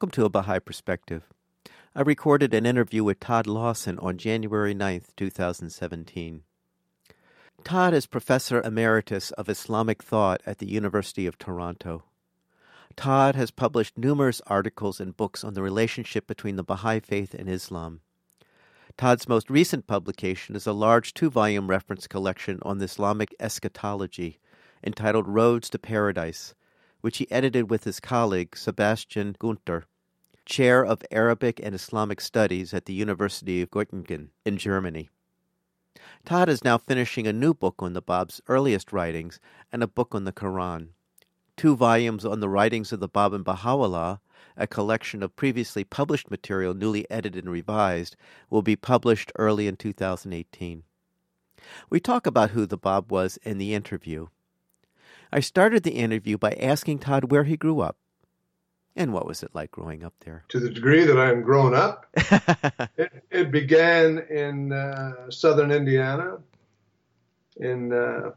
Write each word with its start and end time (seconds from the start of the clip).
Welcome 0.00 0.12
to 0.12 0.24
A 0.24 0.30
Baha'i 0.30 0.60
Perspective. 0.60 1.24
I 1.94 2.00
recorded 2.00 2.54
an 2.54 2.64
interview 2.64 3.04
with 3.04 3.20
Todd 3.20 3.46
Lawson 3.46 3.98
on 3.98 4.16
January 4.16 4.74
9th, 4.74 5.14
2017. 5.14 6.42
Todd 7.64 7.92
is 7.92 8.06
Professor 8.06 8.62
Emeritus 8.62 9.30
of 9.32 9.50
Islamic 9.50 10.02
Thought 10.02 10.40
at 10.46 10.56
the 10.56 10.70
University 10.70 11.26
of 11.26 11.36
Toronto. 11.36 12.04
Todd 12.96 13.34
has 13.34 13.50
published 13.50 13.98
numerous 13.98 14.40
articles 14.46 15.00
and 15.00 15.14
books 15.14 15.44
on 15.44 15.52
the 15.52 15.60
relationship 15.60 16.26
between 16.26 16.56
the 16.56 16.64
Baha'i 16.64 17.00
Faith 17.00 17.34
and 17.34 17.50
Islam. 17.50 18.00
Todd's 18.96 19.28
most 19.28 19.50
recent 19.50 19.86
publication 19.86 20.56
is 20.56 20.66
a 20.66 20.72
large 20.72 21.12
two 21.12 21.28
volume 21.28 21.68
reference 21.68 22.06
collection 22.06 22.58
on 22.62 22.80
Islamic 22.80 23.34
eschatology 23.38 24.38
entitled 24.82 25.28
Roads 25.28 25.68
to 25.68 25.78
Paradise 25.78 26.54
which 27.00 27.18
he 27.18 27.30
edited 27.30 27.70
with 27.70 27.84
his 27.84 28.00
colleague 28.00 28.56
Sebastian 28.56 29.34
Günther, 29.40 29.84
chair 30.44 30.84
of 30.84 31.02
Arabic 31.10 31.60
and 31.62 31.74
Islamic 31.74 32.20
Studies 32.20 32.74
at 32.74 32.86
the 32.86 32.94
University 32.94 33.62
of 33.62 33.70
Göttingen 33.70 34.28
in 34.44 34.56
Germany. 34.56 35.08
Todd 36.24 36.48
is 36.48 36.64
now 36.64 36.78
finishing 36.78 37.26
a 37.26 37.32
new 37.32 37.54
book 37.54 37.76
on 37.78 37.92
the 37.92 38.02
Bab's 38.02 38.40
earliest 38.48 38.92
writings 38.92 39.40
and 39.72 39.82
a 39.82 39.88
book 39.88 40.14
on 40.14 40.24
the 40.24 40.32
Quran. 40.32 40.88
Two 41.56 41.76
volumes 41.76 42.24
on 42.24 42.40
the 42.40 42.48
writings 42.48 42.92
of 42.92 43.00
the 43.00 43.08
Bab 43.08 43.32
and 43.32 43.44
Baha'u'llah, 43.44 44.20
a 44.56 44.66
collection 44.66 45.22
of 45.22 45.36
previously 45.36 45.84
published 45.84 46.30
material 46.30 46.74
newly 46.74 47.10
edited 47.10 47.44
and 47.44 47.52
revised, 47.52 48.16
will 48.48 48.62
be 48.62 48.76
published 48.76 49.32
early 49.36 49.66
in 49.66 49.76
2018. 49.76 50.82
We 51.90 52.00
talk 52.00 52.26
about 52.26 52.50
who 52.50 52.66
the 52.66 52.78
Bab 52.78 53.10
was 53.10 53.38
in 53.42 53.58
the 53.58 53.74
interview. 53.74 54.28
I 55.32 55.40
started 55.40 55.82
the 55.82 55.92
interview 55.92 56.38
by 56.38 56.52
asking 56.54 57.00
Todd 57.00 57.30
where 57.30 57.44
he 57.44 57.56
grew 57.56 57.80
up. 57.80 57.96
And 59.00 59.14
what 59.14 59.24
was 59.24 59.42
it 59.42 59.54
like 59.54 59.70
growing 59.70 60.04
up 60.04 60.12
there? 60.26 60.44
To 60.50 60.60
the 60.60 60.68
degree 60.68 61.04
that 61.04 61.18
I'm 61.18 61.40
grown 61.40 61.74
up, 61.74 62.06
it, 62.98 63.24
it, 63.30 63.50
began 63.50 64.18
in 64.28 64.74
uh, 64.74 65.30
southern 65.30 65.72
Indiana 65.72 66.36
in 67.56 67.94
uh, 67.94 68.32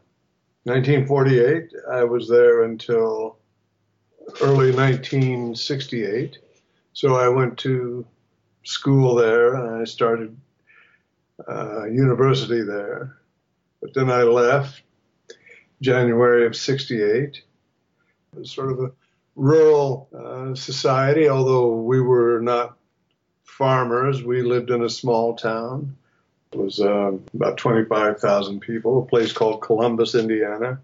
1948. 0.62 1.70
I 1.92 2.04
was 2.04 2.30
there 2.30 2.62
until 2.62 3.36
early 4.40 4.72
1968. 4.72 6.38
So 6.94 7.16
I 7.16 7.28
went 7.28 7.58
to 7.58 8.06
school 8.62 9.16
there 9.16 9.56
and 9.56 9.82
I 9.82 9.84
started 9.84 10.34
uh, 11.46 11.84
university 11.84 12.62
there. 12.62 13.18
But 13.82 13.92
then 13.92 14.10
I 14.10 14.22
left 14.22 14.80
January 15.82 16.46
of 16.46 16.56
68. 16.56 17.02
It 17.02 17.44
was 18.32 18.50
sort 18.50 18.72
of 18.72 18.80
a 18.80 18.92
rural 19.36 20.08
uh, 20.16 20.54
society, 20.54 21.28
although 21.28 21.76
we 21.76 22.00
were 22.00 22.40
not 22.40 22.76
farmers. 23.44 24.22
We 24.22 24.42
lived 24.42 24.70
in 24.70 24.82
a 24.82 24.90
small 24.90 25.34
town. 25.34 25.96
It 26.52 26.58
was 26.58 26.80
uh, 26.80 27.12
about 27.34 27.56
25,000 27.56 28.60
people, 28.60 29.02
a 29.02 29.06
place 29.06 29.32
called 29.32 29.62
Columbus, 29.62 30.14
Indiana. 30.14 30.80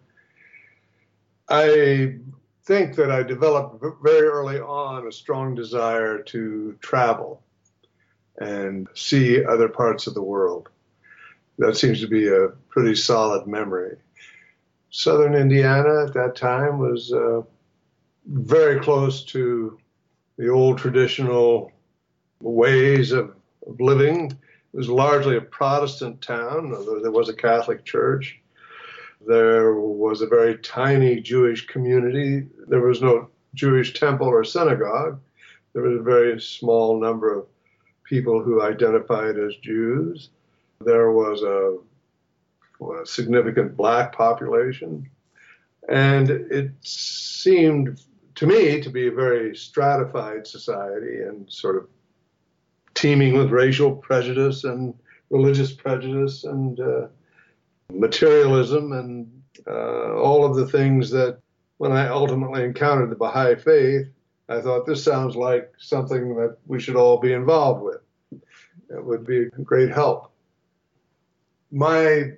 I 1.48 2.16
think 2.64 2.96
that 2.96 3.10
I 3.10 3.22
developed 3.22 3.84
very 4.02 4.26
early 4.26 4.60
on 4.60 5.06
a 5.06 5.12
strong 5.12 5.54
desire 5.54 6.22
to 6.22 6.76
travel 6.80 7.42
and 8.38 8.88
see 8.94 9.44
other 9.44 9.68
parts 9.68 10.06
of 10.06 10.14
the 10.14 10.22
world. 10.22 10.68
That 11.58 11.76
seems 11.76 12.00
to 12.00 12.08
be 12.08 12.28
a 12.28 12.48
pretty 12.68 12.94
solid 12.94 13.46
memory 13.46 13.96
southern 14.90 15.34
Indiana 15.34 16.04
at 16.06 16.14
that 16.14 16.36
time 16.36 16.78
was 16.78 17.12
uh, 17.12 17.42
very 18.30 18.80
close 18.80 19.24
to 19.24 19.78
the 20.38 20.48
old 20.48 20.78
traditional 20.78 21.72
ways 22.40 23.12
of, 23.12 23.34
of, 23.66 23.80
living. 23.80 24.26
It 24.72 24.76
was 24.76 24.88
largely 24.88 25.36
a 25.36 25.40
Protestant 25.40 26.22
town, 26.22 26.72
although 26.74 27.00
there 27.00 27.10
was 27.10 27.28
a 27.28 27.34
Catholic 27.34 27.84
church. 27.84 28.40
There 29.26 29.74
was 29.74 30.22
a 30.22 30.26
very 30.26 30.56
tiny 30.58 31.20
Jewish 31.20 31.66
community. 31.66 32.46
There 32.68 32.80
was 32.80 33.02
no 33.02 33.28
Jewish 33.54 33.98
temple 33.98 34.28
or 34.28 34.44
synagogue. 34.44 35.20
There 35.72 35.82
was 35.82 36.00
a 36.00 36.02
very 36.02 36.40
small 36.40 36.98
number 36.98 37.36
of 37.36 37.46
people 38.04 38.42
who 38.42 38.62
identified 38.62 39.38
as 39.38 39.54
Jews. 39.56 40.30
There 40.80 41.12
was 41.12 41.42
a 41.42 41.78
a 42.88 43.06
significant 43.06 43.76
black 43.76 44.12
population. 44.12 45.08
And 45.88 46.30
it 46.30 46.70
seemed 46.80 48.00
to 48.40 48.46
me 48.46 48.80
to 48.80 48.88
be 48.88 49.06
a 49.06 49.12
very 49.12 49.54
stratified 49.54 50.46
society 50.46 51.20
and 51.28 51.44
sort 51.52 51.76
of 51.76 51.86
teeming 52.94 53.34
with 53.34 53.50
racial 53.50 53.94
prejudice 53.94 54.64
and 54.64 54.94
religious 55.28 55.74
prejudice 55.74 56.44
and 56.44 56.80
uh, 56.80 57.06
materialism 57.92 58.92
and 58.92 59.30
uh, 59.66 60.14
all 60.14 60.42
of 60.42 60.56
the 60.56 60.66
things 60.66 61.10
that 61.10 61.38
when 61.76 61.92
I 61.92 62.08
ultimately 62.08 62.64
encountered 62.64 63.10
the 63.10 63.14
Baha'i 63.14 63.56
faith, 63.56 64.06
I 64.48 64.62
thought 64.62 64.86
this 64.86 65.04
sounds 65.04 65.36
like 65.36 65.70
something 65.76 66.34
that 66.36 66.56
we 66.66 66.80
should 66.80 66.96
all 66.96 67.18
be 67.18 67.34
involved 67.34 67.82
with. 67.82 68.00
It 68.88 69.04
would 69.04 69.26
be 69.26 69.42
a 69.42 69.62
great 69.62 69.90
help. 69.90 70.32
My 71.70 72.32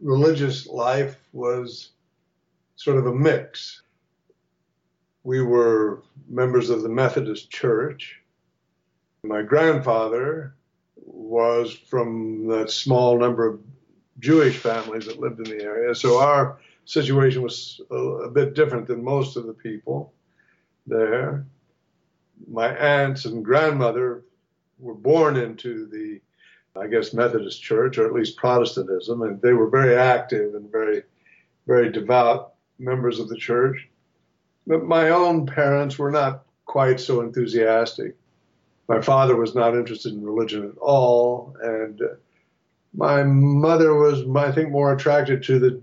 religious 0.00 0.66
life 0.66 1.16
was 1.32 1.90
sort 2.74 2.96
of 2.96 3.06
a 3.06 3.14
mix. 3.14 3.83
We 5.24 5.42
were 5.42 6.02
members 6.28 6.70
of 6.70 6.82
the 6.82 6.88
Methodist 6.88 7.50
Church. 7.50 8.20
My 9.22 9.42
grandfather 9.42 10.54
was 10.96 11.72
from 11.72 12.46
that 12.48 12.70
small 12.70 13.18
number 13.18 13.46
of 13.46 13.60
Jewish 14.20 14.58
families 14.58 15.06
that 15.06 15.18
lived 15.18 15.40
in 15.40 15.56
the 15.56 15.64
area. 15.64 15.94
So 15.94 16.18
our 16.18 16.58
situation 16.84 17.42
was 17.42 17.80
a, 17.90 17.96
a 17.96 18.30
bit 18.30 18.54
different 18.54 18.86
than 18.86 19.02
most 19.02 19.36
of 19.36 19.46
the 19.46 19.54
people 19.54 20.12
there. 20.86 21.46
My 22.46 22.76
aunts 22.76 23.24
and 23.24 23.44
grandmother 23.44 24.22
were 24.78 24.94
born 24.94 25.36
into 25.36 25.86
the 25.86 26.20
I 26.76 26.88
guess, 26.88 27.14
Methodist 27.14 27.62
Church, 27.62 27.98
or 27.98 28.06
at 28.06 28.12
least 28.12 28.36
Protestantism, 28.36 29.22
and 29.22 29.40
they 29.40 29.52
were 29.52 29.70
very 29.70 29.96
active 29.96 30.54
and 30.54 30.70
very, 30.70 31.02
very 31.66 31.90
devout 31.90 32.54
members 32.78 33.20
of 33.20 33.28
the 33.28 33.36
church. 33.36 33.88
But 34.66 34.84
my 34.84 35.10
own 35.10 35.46
parents 35.46 35.98
were 35.98 36.10
not 36.10 36.44
quite 36.64 37.00
so 37.00 37.20
enthusiastic. 37.20 38.16
My 38.88 39.00
father 39.00 39.36
was 39.36 39.54
not 39.54 39.74
interested 39.74 40.12
in 40.12 40.24
religion 40.24 40.68
at 40.68 40.78
all, 40.78 41.56
and 41.62 42.00
my 42.94 43.22
mother 43.22 43.94
was, 43.94 44.22
I 44.36 44.52
think, 44.52 44.70
more 44.70 44.92
attracted 44.92 45.42
to 45.44 45.58
the 45.58 45.80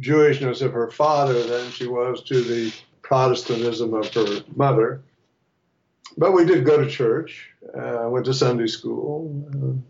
Jewishness 0.00 0.62
of 0.62 0.72
her 0.72 0.90
father 0.90 1.42
than 1.42 1.70
she 1.70 1.86
was 1.86 2.22
to 2.24 2.40
the 2.42 2.72
Protestantism 3.02 3.94
of 3.94 4.12
her 4.14 4.42
mother. 4.56 5.02
But 6.16 6.32
we 6.32 6.44
did 6.44 6.64
go 6.64 6.82
to 6.82 6.90
church. 6.90 7.48
Uh, 7.74 8.08
went 8.08 8.26
to 8.26 8.34
Sunday 8.34 8.66
school. 8.66 9.44
Uh, 9.54 9.80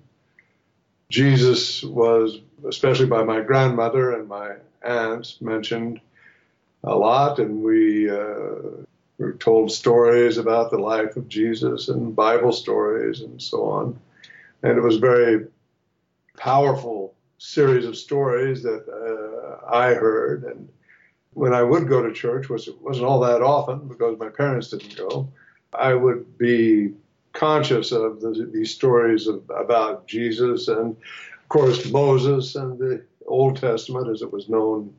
Jesus 1.09 1.83
was, 1.83 2.41
especially 2.69 3.07
by 3.07 3.23
my 3.23 3.41
grandmother 3.41 4.13
and 4.13 4.29
my 4.29 4.57
aunts, 4.83 5.41
mentioned 5.41 6.01
a 6.85 6.97
lot, 6.97 7.39
and 7.39 7.63
we 7.63 8.11
uh, 8.11 8.85
were 9.19 9.35
told 9.39 9.71
stories 9.71 10.39
about 10.39 10.71
the 10.71 10.79
life 10.79 11.17
of 11.17 11.29
Jesus 11.29 11.89
and 11.89 12.17
Bible 12.17 12.53
stories 12.53 13.21
and 13.21 13.41
so 13.41 13.65
on. 13.67 13.99
And 14.63 14.77
it 14.77 14.83
was 14.83 14.97
a 14.97 15.01
very 15.01 15.47
powerful 16.37 17.15
series 17.39 17.85
of 17.85 17.97
stories 17.97 18.63
that 18.63 18.85
uh, 18.89 19.67
I 19.67 19.95
heard. 19.95 20.45
And 20.45 20.69
when 21.35 21.55
I 21.55 21.63
would 21.63 21.89
go 21.89 22.03
to 22.03 22.13
church, 22.13 22.49
which 22.49 22.69
wasn't 22.81 23.07
all 23.07 23.21
that 23.21 23.43
often 23.43 23.89
because 23.89 24.19
my 24.19 24.29
parents 24.29 24.69
didn't 24.69 24.97
go, 24.97 25.29
I 25.73 25.95
would 25.95 26.37
be 26.39 26.93
conscious 27.33 27.93
of 27.93 28.21
the, 28.21 28.51
these 28.53 28.75
stories 28.75 29.27
of, 29.27 29.43
about 29.51 30.07
Jesus 30.07 30.69
and, 30.69 30.91
of 30.91 31.49
course, 31.49 31.91
Moses 31.91 32.55
and 32.57 32.79
the 32.79 33.05
Old 33.27 33.57
Testament, 33.57 34.09
as 34.09 34.23
it 34.23 34.33
was 34.33 34.49
known 34.49 34.95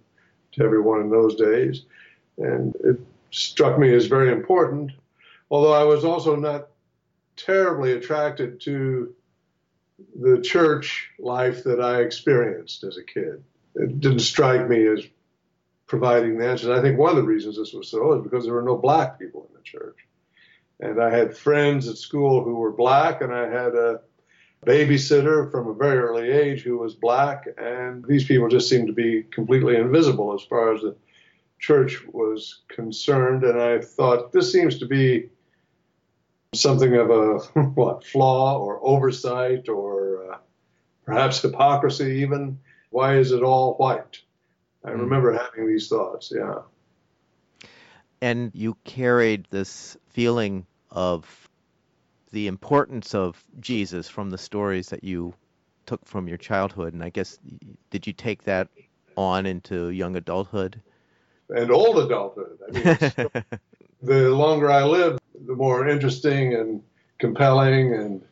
to 0.53 0.63
everyone 0.63 1.01
in 1.01 1.09
those 1.09 1.35
days. 1.35 1.83
And 2.37 2.75
it 2.83 2.99
struck 3.31 3.77
me 3.77 3.93
as 3.93 4.05
very 4.05 4.31
important. 4.31 4.91
Although 5.49 5.73
I 5.73 5.83
was 5.83 6.03
also 6.03 6.35
not 6.35 6.67
terribly 7.35 7.93
attracted 7.93 8.61
to 8.61 9.13
the 10.19 10.41
church 10.41 11.09
life 11.19 11.63
that 11.63 11.79
I 11.81 12.01
experienced 12.01 12.83
as 12.83 12.97
a 12.97 13.03
kid. 13.03 13.43
It 13.75 13.99
didn't 13.99 14.19
strike 14.19 14.67
me 14.67 14.85
as 14.87 15.05
providing 15.87 16.37
the 16.37 16.47
answers. 16.47 16.69
I 16.69 16.81
think 16.81 16.97
one 16.97 17.11
of 17.11 17.15
the 17.15 17.23
reasons 17.23 17.57
this 17.57 17.73
was 17.73 17.89
so 17.89 18.13
is 18.13 18.23
because 18.23 18.45
there 18.45 18.53
were 18.53 18.61
no 18.61 18.77
black 18.77 19.19
people 19.19 19.47
in 19.49 19.55
the 19.55 19.63
church. 19.63 19.97
And 20.79 21.01
I 21.01 21.15
had 21.15 21.37
friends 21.37 21.87
at 21.87 21.97
school 21.97 22.43
who 22.43 22.55
were 22.55 22.71
black, 22.71 23.21
and 23.21 23.33
I 23.33 23.47
had 23.47 23.75
a 23.75 24.01
babysitter 24.65 25.51
from 25.51 25.67
a 25.67 25.73
very 25.73 25.97
early 25.97 26.29
age 26.29 26.61
who 26.61 26.77
was 26.77 26.95
black, 26.95 27.47
and 27.57 28.03
these 28.05 28.25
people 28.25 28.47
just 28.47 28.69
seemed 28.69 28.87
to 28.87 28.93
be 28.93 29.23
completely 29.23 29.75
invisible 29.75 30.33
as 30.33 30.43
far 30.43 30.73
as 30.73 30.81
the 30.81 30.95
church 31.59 32.03
was 32.11 32.61
concerned. 32.67 33.43
And 33.43 33.61
I 33.61 33.79
thought 33.79 34.31
this 34.31 34.51
seems 34.51 34.79
to 34.79 34.85
be 34.85 35.29
something 36.53 36.95
of 36.95 37.09
a 37.09 37.37
what 37.75 38.05
flaw 38.05 38.57
or 38.57 38.79
oversight 38.85 39.69
or 39.69 40.33
uh, 40.33 40.37
perhaps 41.05 41.41
hypocrisy 41.41 42.21
even. 42.21 42.59
Why 42.89 43.17
is 43.17 43.31
it 43.31 43.43
all 43.43 43.75
white? 43.75 44.21
I 44.83 44.89
mm. 44.89 44.99
remember 44.99 45.33
having 45.33 45.67
these 45.67 45.87
thoughts. 45.87 46.31
Yeah. 46.35 46.59
And 48.21 48.51
you 48.53 48.77
carried 48.83 49.47
this 49.49 49.97
feeling 50.09 50.65
of 50.91 51.42
the 52.33 52.47
importance 52.47 53.13
of 53.13 53.41
Jesus 53.59 54.09
from 54.09 54.31
the 54.31 54.39
stories 54.39 54.89
that 54.89 55.03
you 55.03 55.35
took 55.85 56.03
from 56.05 56.27
your 56.27 56.37
childhood. 56.37 56.93
And 56.93 57.03
I 57.03 57.09
guess, 57.09 57.37
did 57.91 58.07
you 58.07 58.11
take 58.11 58.43
that 58.43 58.69
on 59.15 59.45
into 59.45 59.91
young 59.91 60.15
adulthood? 60.15 60.81
And 61.49 61.69
old 61.69 61.99
adulthood. 61.99 62.57
I 62.67 62.71
mean, 62.71 63.43
the 64.01 64.29
longer 64.31 64.71
I 64.71 64.83
live, 64.83 65.19
the 65.45 65.53
more 65.55 65.87
interesting 65.87 66.55
and 66.55 66.81
compelling 67.19 67.93
and 67.93 68.23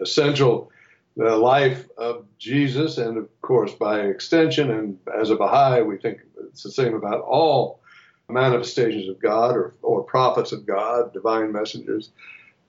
essential 0.00 0.70
the 1.16 1.36
life 1.36 1.88
of 1.98 2.24
Jesus, 2.38 2.96
and 2.96 3.18
of 3.18 3.28
course, 3.42 3.74
by 3.74 4.02
extension, 4.02 4.70
and 4.70 4.98
as 5.20 5.30
a 5.30 5.36
Baha'i, 5.36 5.82
we 5.82 5.98
think 5.98 6.20
it's 6.48 6.62
the 6.62 6.70
same 6.70 6.94
about 6.94 7.22
all 7.22 7.80
manifestations 8.28 9.08
of 9.08 9.20
God 9.20 9.56
or, 9.56 9.74
or 9.82 10.04
prophets 10.04 10.52
of 10.52 10.64
God, 10.64 11.12
divine 11.12 11.52
messengers. 11.52 12.10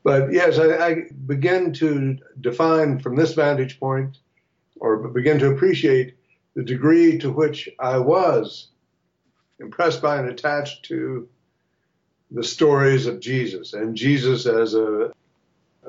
But 0.04 0.34
yes, 0.34 0.60
I, 0.60 0.86
I 0.86 0.96
begin 1.26 1.74
to 1.74 2.18
define 2.42 3.00
from 3.00 3.16
this 3.16 3.34
vantage 3.34 3.80
point, 3.80 4.18
or 4.80 4.98
begin 5.08 5.40
to 5.40 5.52
appreciate 5.52 6.16
the 6.56 6.64
degree 6.64 7.18
to 7.20 7.32
which 7.32 7.70
I 7.80 7.98
was 7.98 8.68
impressed 9.60 10.02
by 10.02 10.18
and 10.18 10.30
attached 10.30 10.84
to 10.86 11.28
the 12.32 12.44
stories 12.44 13.06
of 13.06 13.20
Jesus 13.20 13.74
and 13.74 13.96
Jesus 13.96 14.46
as 14.46 14.74
a, 14.74 15.12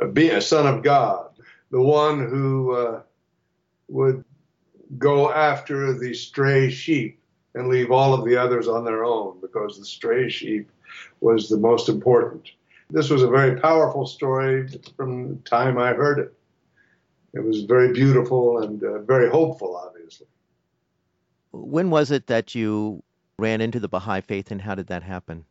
a 0.00 0.06
being 0.06 0.36
a 0.36 0.40
son 0.40 0.66
of 0.66 0.82
God, 0.82 1.30
the 1.70 1.80
one 1.80 2.28
who 2.28 2.72
uh, 2.72 3.02
would 3.88 4.24
go 4.98 5.32
after 5.32 5.98
the 5.98 6.14
stray 6.14 6.70
sheep 6.70 7.18
and 7.54 7.68
leave 7.68 7.90
all 7.90 8.14
of 8.14 8.24
the 8.24 8.36
others 8.36 8.68
on 8.68 8.84
their 8.84 9.04
own 9.04 9.40
because 9.40 9.78
the 9.78 9.84
stray 9.84 10.28
sheep 10.28 10.70
was 11.20 11.48
the 11.48 11.56
most 11.56 11.88
important. 11.88 12.50
This 12.90 13.10
was 13.10 13.22
a 13.22 13.28
very 13.28 13.60
powerful 13.60 14.06
story 14.06 14.68
from 14.96 15.28
the 15.28 15.34
time 15.44 15.78
I 15.78 15.94
heard 15.94 16.18
it. 16.18 16.34
It 17.32 17.44
was 17.44 17.62
very 17.62 17.92
beautiful 17.92 18.58
and 18.58 18.82
uh, 18.82 19.00
very 19.00 19.28
hopeful, 19.28 19.76
obviously. 19.76 20.26
When 21.52 21.90
was 21.90 22.10
it 22.10 22.26
that 22.28 22.54
you 22.54 23.02
ran 23.38 23.60
into 23.60 23.80
the 23.80 23.88
Baha'i 23.88 24.20
faith 24.20 24.50
and 24.50 24.60
how 24.60 24.74
did 24.74 24.86
that 24.88 25.02
happen? 25.02 25.44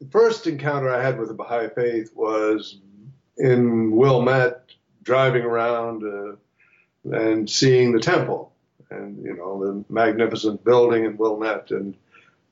The 0.00 0.08
first 0.10 0.46
encounter 0.46 0.90
I 0.90 1.02
had 1.02 1.18
with 1.18 1.28
the 1.28 1.34
Baha'i 1.34 1.68
faith 1.68 2.12
was 2.14 2.78
in 3.36 3.92
Wilmette, 3.92 4.72
driving 5.02 5.42
around 5.42 6.02
uh, 6.04 7.16
and 7.16 7.48
seeing 7.48 7.92
the 7.92 8.00
temple 8.00 8.52
and, 8.90 9.22
you 9.24 9.34
know, 9.34 9.64
the 9.64 9.84
magnificent 9.88 10.64
building 10.64 11.04
in 11.04 11.16
Wilmette 11.16 11.70
and 11.70 11.94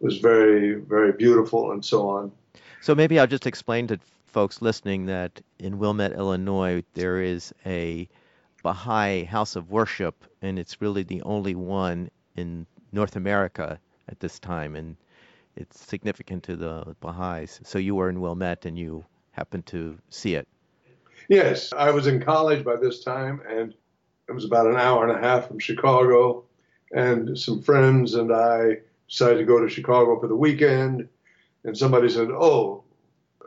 was 0.00 0.19
very, 0.19 0.75
very 0.75 1.12
beautiful 1.12 1.72
and 1.72 1.84
so 1.84 2.08
on. 2.08 2.32
So 2.80 2.94
maybe 2.94 3.19
I'll 3.19 3.26
just 3.26 3.46
explain 3.46 3.86
to 3.88 3.98
folks 4.26 4.62
listening 4.62 5.06
that 5.06 5.40
in 5.58 5.78
Wilmette, 5.78 6.12
Illinois, 6.12 6.82
there 6.94 7.20
is 7.20 7.52
a 7.66 8.08
Baha'i 8.62 9.25
house 9.25 9.56
of 9.56 9.70
worship, 9.70 10.25
and 10.42 10.58
it's 10.58 10.80
really 10.80 11.02
the 11.02 11.22
only 11.22 11.54
one 11.54 12.10
in 12.36 12.66
North 12.92 13.16
America 13.16 13.78
at 14.08 14.20
this 14.20 14.38
time. 14.38 14.76
And 14.76 14.96
it's 15.56 15.84
significant 15.84 16.44
to 16.44 16.56
the 16.56 16.96
Baha'is. 17.00 17.60
So 17.64 17.78
you 17.78 17.94
were 17.94 18.08
in 18.08 18.20
Wilmette 18.20 18.64
and 18.64 18.78
you 18.78 19.04
happened 19.32 19.66
to 19.66 19.98
see 20.10 20.34
it. 20.34 20.46
Yes, 21.28 21.72
I 21.72 21.90
was 21.90 22.06
in 22.06 22.22
college 22.22 22.64
by 22.64 22.76
this 22.76 23.04
time, 23.04 23.42
and 23.48 23.74
it 24.28 24.32
was 24.32 24.44
about 24.44 24.66
an 24.66 24.76
hour 24.76 25.06
and 25.06 25.16
a 25.16 25.20
half 25.20 25.48
from 25.48 25.58
Chicago. 25.58 26.44
And 26.92 27.38
some 27.38 27.60
friends 27.60 28.14
and 28.14 28.32
I 28.32 28.78
decided 29.08 29.38
to 29.38 29.44
go 29.44 29.60
to 29.60 29.69
Chicago 29.69 30.19
for 30.19 30.26
the 30.26 30.36
weekend. 30.36 31.08
And 31.69 31.76
somebody 31.76 32.09
said, 32.09 32.31
Oh, 32.31 32.82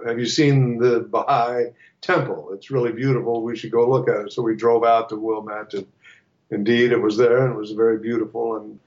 have 0.06 0.20
you 0.20 0.28
seen 0.28 0.78
the 0.78 1.00
Baha'i 1.00 1.72
temple? 2.02 2.52
It's 2.54 2.70
really 2.70 2.92
beautiful. 2.92 3.42
We 3.42 3.58
should 3.58 3.72
go 3.72 3.90
look 3.90 4.08
at 4.08 4.28
it. 4.28 4.32
So 4.32 4.44
we 4.44 4.56
drove 4.56 4.84
out 4.84 5.10
to 5.10 5.16
Wilmette, 5.16 5.74
and 5.74 5.88
indeed 6.52 6.92
it 6.92 7.02
was 7.02 7.18
there, 7.18 7.44
and 7.44 7.56
it 7.56 7.58
was 7.58 7.72
very 7.72 7.98
beautiful. 7.98 8.58
And 8.58 8.80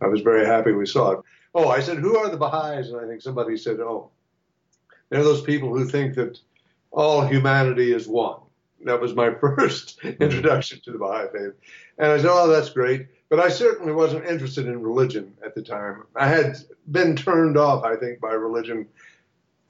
I 0.00 0.08
was 0.08 0.22
very 0.22 0.44
happy 0.44 0.72
we 0.72 0.86
saw 0.86 1.12
it. 1.12 1.20
Oh, 1.54 1.68
I 1.68 1.78
said, 1.78 1.98
who 1.98 2.18
are 2.18 2.28
the 2.28 2.36
Baha'is? 2.36 2.90
And 2.90 3.00
I 3.00 3.06
think 3.06 3.22
somebody 3.22 3.56
said, 3.56 3.78
oh, 3.78 4.10
they're 5.08 5.22
those 5.22 5.42
people 5.42 5.68
who 5.68 5.84
think 5.84 6.16
that 6.16 6.40
all 6.90 7.24
humanity 7.24 7.92
is 7.92 8.08
one. 8.08 8.40
That 8.86 9.00
was 9.00 9.14
my 9.14 9.32
first 9.40 10.00
introduction 10.02 10.80
to 10.84 10.90
the 10.90 10.98
Baha'i 10.98 11.28
faith. 11.32 11.52
And 11.96 12.10
I 12.10 12.16
said, 12.16 12.30
oh, 12.30 12.48
that's 12.48 12.70
great. 12.70 13.06
But 13.30 13.38
I 13.38 13.48
certainly 13.48 13.92
wasn't 13.92 14.26
interested 14.26 14.66
in 14.66 14.82
religion 14.82 15.34
at 15.44 15.54
the 15.54 15.62
time. 15.62 16.02
I 16.16 16.26
had 16.26 16.56
been 16.90 17.14
turned 17.14 17.56
off, 17.56 17.84
I 17.84 17.94
think, 17.94 18.20
by 18.20 18.32
religion 18.32 18.88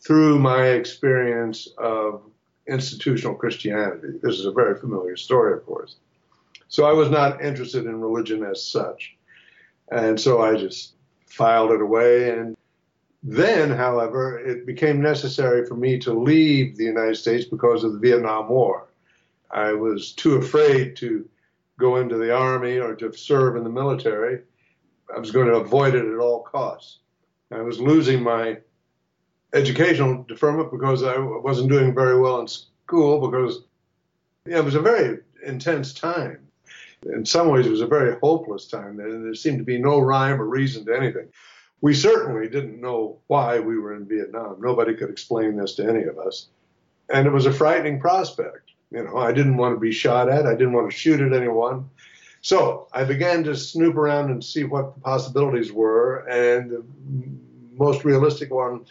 through 0.00 0.38
my 0.38 0.68
experience 0.68 1.68
of 1.76 2.22
institutional 2.66 3.34
Christianity. 3.34 4.18
This 4.22 4.38
is 4.38 4.46
a 4.46 4.50
very 4.50 4.80
familiar 4.80 5.14
story, 5.14 5.52
of 5.52 5.66
course. 5.66 5.96
So 6.68 6.86
I 6.86 6.92
was 6.92 7.10
not 7.10 7.42
interested 7.42 7.84
in 7.84 8.00
religion 8.00 8.42
as 8.44 8.64
such. 8.64 9.14
And 9.92 10.18
so 10.18 10.40
I 10.40 10.56
just 10.56 10.94
filed 11.26 11.72
it 11.72 11.82
away. 11.82 12.30
And 12.30 12.56
then, 13.22 13.70
however, 13.70 14.38
it 14.38 14.64
became 14.64 15.02
necessary 15.02 15.66
for 15.66 15.74
me 15.74 15.98
to 15.98 16.14
leave 16.14 16.78
the 16.78 16.84
United 16.84 17.16
States 17.16 17.44
because 17.44 17.84
of 17.84 17.92
the 17.92 17.98
Vietnam 17.98 18.48
War. 18.48 18.86
I 19.50 19.72
was 19.72 20.12
too 20.12 20.36
afraid 20.36 20.96
to 20.98 21.28
go 21.80 21.96
into 21.96 22.16
the 22.16 22.34
army 22.34 22.78
or 22.78 22.94
to 22.96 23.12
serve 23.12 23.56
in 23.56 23.64
the 23.64 23.70
military. 23.70 24.42
I 25.14 25.18
was 25.18 25.30
going 25.30 25.48
to 25.48 25.56
avoid 25.56 25.94
it 25.94 26.06
at 26.06 26.18
all 26.18 26.42
costs. 26.42 26.98
I 27.50 27.62
was 27.62 27.80
losing 27.80 28.22
my 28.22 28.58
educational 29.52 30.22
deferment 30.22 30.70
because 30.70 31.02
I 31.02 31.18
wasn't 31.18 31.70
doing 31.70 31.94
very 31.94 32.20
well 32.20 32.40
in 32.40 32.46
school 32.46 33.28
because 33.28 33.64
yeah, 34.46 34.58
it 34.58 34.64
was 34.64 34.76
a 34.76 34.80
very 34.80 35.18
intense 35.44 35.92
time 35.92 36.50
in 37.06 37.24
some 37.24 37.48
ways, 37.48 37.66
it 37.66 37.70
was 37.70 37.80
a 37.80 37.86
very 37.86 38.18
hopeless 38.22 38.66
time. 38.66 38.96
There 38.96 39.34
seemed 39.34 39.58
to 39.58 39.64
be 39.64 39.78
no 39.78 40.00
rhyme 40.00 40.40
or 40.40 40.46
reason 40.46 40.84
to 40.86 40.96
anything. 40.96 41.28
We 41.80 41.94
certainly 41.94 42.48
didn't 42.48 42.80
know 42.80 43.18
why 43.26 43.58
we 43.58 43.78
were 43.78 43.94
in 43.94 44.06
Vietnam. 44.06 44.56
Nobody 44.60 44.94
could 44.94 45.10
explain 45.10 45.56
this 45.56 45.74
to 45.76 45.88
any 45.88 46.04
of 46.04 46.18
us. 46.18 46.48
And 47.12 47.26
it 47.26 47.32
was 47.32 47.46
a 47.46 47.52
frightening 47.52 48.00
prospect. 48.00 48.69
You 48.90 49.04
know, 49.04 49.16
I 49.18 49.32
didn't 49.32 49.56
want 49.56 49.76
to 49.76 49.80
be 49.80 49.92
shot 49.92 50.28
at. 50.28 50.46
I 50.46 50.52
didn't 50.52 50.72
want 50.72 50.90
to 50.90 50.96
shoot 50.96 51.20
at 51.20 51.32
anyone. 51.32 51.88
So 52.42 52.88
I 52.92 53.04
began 53.04 53.44
to 53.44 53.54
snoop 53.54 53.96
around 53.96 54.30
and 54.30 54.42
see 54.42 54.64
what 54.64 54.94
the 54.94 55.00
possibilities 55.00 55.72
were. 55.72 56.26
And 56.28 56.70
the 56.70 56.84
most 57.76 58.04
realistic 58.04 58.52
one 58.52 58.86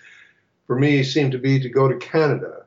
for 0.67 0.77
me 0.77 1.03
seemed 1.03 1.31
to 1.33 1.39
be 1.39 1.59
to 1.59 1.69
go 1.69 1.87
to 1.87 1.97
Canada. 1.97 2.65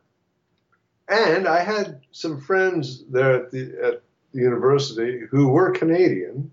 And 1.08 1.46
I 1.46 1.62
had 1.62 2.00
some 2.10 2.40
friends 2.40 3.04
there 3.10 3.34
at 3.34 3.50
the 3.50 3.74
at 3.82 4.02
university 4.32 5.20
who 5.30 5.48
were 5.48 5.70
Canadian, 5.70 6.50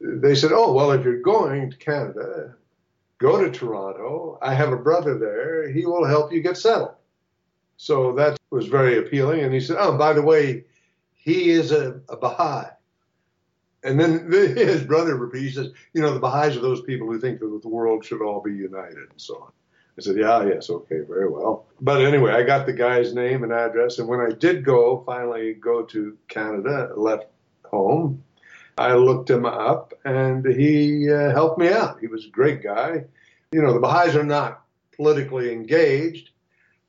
they 0.00 0.34
said, 0.34 0.52
Oh, 0.52 0.72
well, 0.72 0.92
if 0.92 1.04
you're 1.04 1.20
going 1.20 1.70
to 1.70 1.76
Canada, 1.76 2.54
go 3.18 3.42
to 3.42 3.50
Toronto. 3.50 4.38
I 4.42 4.54
have 4.54 4.72
a 4.72 4.76
brother 4.76 5.18
there. 5.18 5.70
He 5.70 5.86
will 5.86 6.04
help 6.04 6.32
you 6.32 6.40
get 6.40 6.56
settled. 6.56 6.94
So 7.76 8.12
that 8.14 8.39
was 8.50 8.66
very 8.66 8.98
appealing. 8.98 9.40
And 9.40 9.54
he 9.54 9.60
said, 9.60 9.76
Oh, 9.78 9.96
by 9.96 10.12
the 10.12 10.22
way, 10.22 10.64
he 11.14 11.50
is 11.50 11.72
a, 11.72 12.00
a 12.08 12.16
Baha'i. 12.16 12.70
And 13.82 13.98
then 13.98 14.30
his 14.30 14.82
brother 14.82 15.30
he 15.32 15.50
says, 15.50 15.72
You 15.92 16.02
know, 16.02 16.12
the 16.12 16.20
Baha'is 16.20 16.56
are 16.56 16.60
those 16.60 16.82
people 16.82 17.06
who 17.06 17.20
think 17.20 17.40
that 17.40 17.60
the 17.62 17.68
world 17.68 18.04
should 18.04 18.22
all 18.22 18.40
be 18.40 18.52
united 18.52 19.10
and 19.10 19.20
so 19.20 19.36
on. 19.36 19.52
I 19.98 20.02
said, 20.02 20.16
yeah, 20.16 20.46
yes, 20.46 20.70
okay, 20.70 21.00
very 21.06 21.28
well. 21.28 21.66
But 21.80 22.00
anyway, 22.00 22.32
I 22.32 22.42
got 22.42 22.64
the 22.64 22.72
guy's 22.72 23.12
name 23.12 23.42
and 23.42 23.52
address. 23.52 23.98
And 23.98 24.08
when 24.08 24.20
I 24.20 24.30
did 24.30 24.64
go, 24.64 25.02
finally 25.04 25.52
go 25.52 25.82
to 25.82 26.16
Canada, 26.28 26.92
left 26.96 27.26
home, 27.66 28.22
I 28.78 28.94
looked 28.94 29.28
him 29.28 29.44
up 29.44 29.92
and 30.06 30.46
he 30.46 31.12
uh, 31.12 31.32
helped 31.32 31.58
me 31.58 31.68
out. 31.68 32.00
He 32.00 32.06
was 32.06 32.24
a 32.24 32.30
great 32.30 32.62
guy. 32.62 33.04
You 33.52 33.60
know, 33.60 33.74
the 33.74 33.80
Baha'is 33.80 34.16
are 34.16 34.24
not 34.24 34.62
politically 34.96 35.52
engaged, 35.52 36.29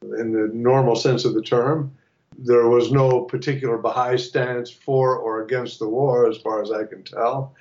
in 0.02 0.34
the 0.34 0.50
normal 0.54 0.96
sense 0.96 1.26
of 1.26 1.34
the 1.34 1.42
term. 1.42 1.96
There 2.38 2.68
was 2.68 2.92
no 2.92 3.22
particular 3.22 3.78
Baha'i 3.78 4.18
stance 4.18 4.72
for 4.72 5.18
or 5.18 5.44
against 5.44 5.80
the 5.80 5.88
war, 5.88 6.30
as 6.30 6.38
far 6.38 6.62
as 6.62 6.72
I 6.72 6.86
can 6.86 7.04
tell. 7.04 7.56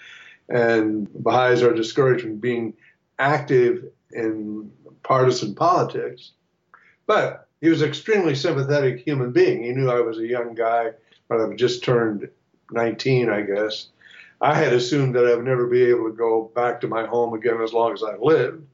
And 0.48 1.08
Baha'is 1.22 1.62
are 1.62 1.74
discouraged 1.74 2.22
from 2.22 2.36
being 2.36 2.74
active 3.18 3.84
in 4.12 4.70
partisan 5.02 5.54
politics. 5.54 6.32
But 7.06 7.48
he 7.60 7.68
was 7.68 7.82
an 7.82 7.88
extremely 7.88 8.34
sympathetic 8.34 9.00
human 9.00 9.32
being. 9.32 9.62
He 9.62 9.72
knew 9.72 9.90
I 9.90 10.00
was 10.00 10.18
a 10.18 10.26
young 10.26 10.54
guy, 10.54 10.92
but 11.28 11.40
I've 11.40 11.56
just 11.56 11.84
turned 11.84 12.28
19, 12.72 13.28
I 13.28 13.42
guess. 13.42 13.88
I 14.40 14.54
had 14.54 14.72
assumed 14.72 15.14
that 15.14 15.26
I 15.26 15.34
would 15.34 15.44
never 15.44 15.66
be 15.66 15.82
able 15.82 16.04
to 16.04 16.16
go 16.16 16.50
back 16.54 16.80
to 16.80 16.88
my 16.88 17.04
home 17.04 17.34
again 17.34 17.60
as 17.60 17.74
long 17.74 17.92
as 17.92 18.02
I 18.02 18.16
lived. 18.16 18.64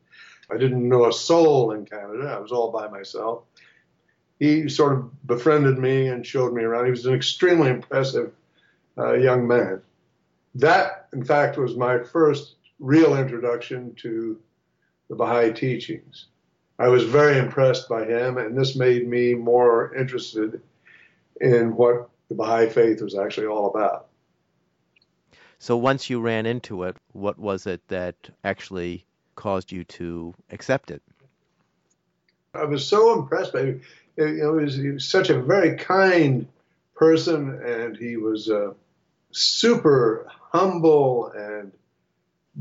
I 0.49 0.57
didn't 0.57 0.89
know 0.89 1.09
a 1.09 1.13
soul 1.13 1.73
in 1.73 1.85
Canada. 1.85 2.29
I 2.29 2.39
was 2.39 2.53
all 2.53 2.71
by 2.71 2.87
myself. 2.87 3.43
He 4.39 4.69
sort 4.69 4.93
of 4.93 5.27
befriended 5.27 5.79
me 5.79 6.09
and 6.09 6.27
showed 6.27 6.53
me 6.53 6.63
around. 6.63 6.85
He 6.85 6.91
was 6.91 7.07
an 7.07 7.15
extremely 7.15 7.71
impressive 7.71 8.33
uh, 8.99 9.15
young 9.15 9.47
man. 9.47 9.81
That, 10.55 11.09
in 11.13 11.25
fact, 11.25 11.57
was 11.57 11.77
my 11.77 12.03
first 12.03 12.55
real 12.79 13.17
introduction 13.17 13.95
to 13.97 14.39
the 15.09 15.15
Baha'i 15.15 15.53
teachings. 15.53 16.27
I 16.79 16.89
was 16.89 17.05
very 17.05 17.39
impressed 17.39 17.89
by 17.89 18.05
him, 18.05 18.37
and 18.37 18.57
this 18.57 18.77
made 18.77 19.09
me 19.09 19.35
more 19.35 19.95
interested 19.95 20.61
in 21.41 21.75
what 21.75 22.09
the 22.29 22.35
Baha'i 22.35 22.69
faith 22.69 23.01
was 23.01 23.17
actually 23.17 23.47
all 23.47 23.71
about. 23.71 24.09
So 25.59 25.77
once 25.77 26.11
you 26.11 26.21
ran 26.21 26.45
into 26.45 26.83
it, 26.83 26.97
what 27.13 27.39
was 27.39 27.67
it 27.67 27.81
that 27.89 28.15
actually 28.45 29.07
caused 29.37 29.73
you 29.73 29.85
to 29.85 30.35
accept 30.51 30.91
it? 30.91 31.03
I 32.57 32.65
was 32.65 32.87
so 32.87 33.19
impressed 33.19 33.53
by 33.53 33.61
him. 33.61 33.83
You 34.17 34.27
know, 34.35 34.59
he 34.59 34.65
was, 34.65 34.77
he 34.77 34.91
was 34.91 35.09
such 35.09 35.31
a 35.31 35.41
very 35.41 35.77
kind 35.77 36.49
person, 36.95 37.61
and 37.65 37.97
he 37.97 38.17
was 38.17 38.51
uh, 38.51 38.73
super 39.33 40.27
humble 40.53 41.31
and 41.37 41.73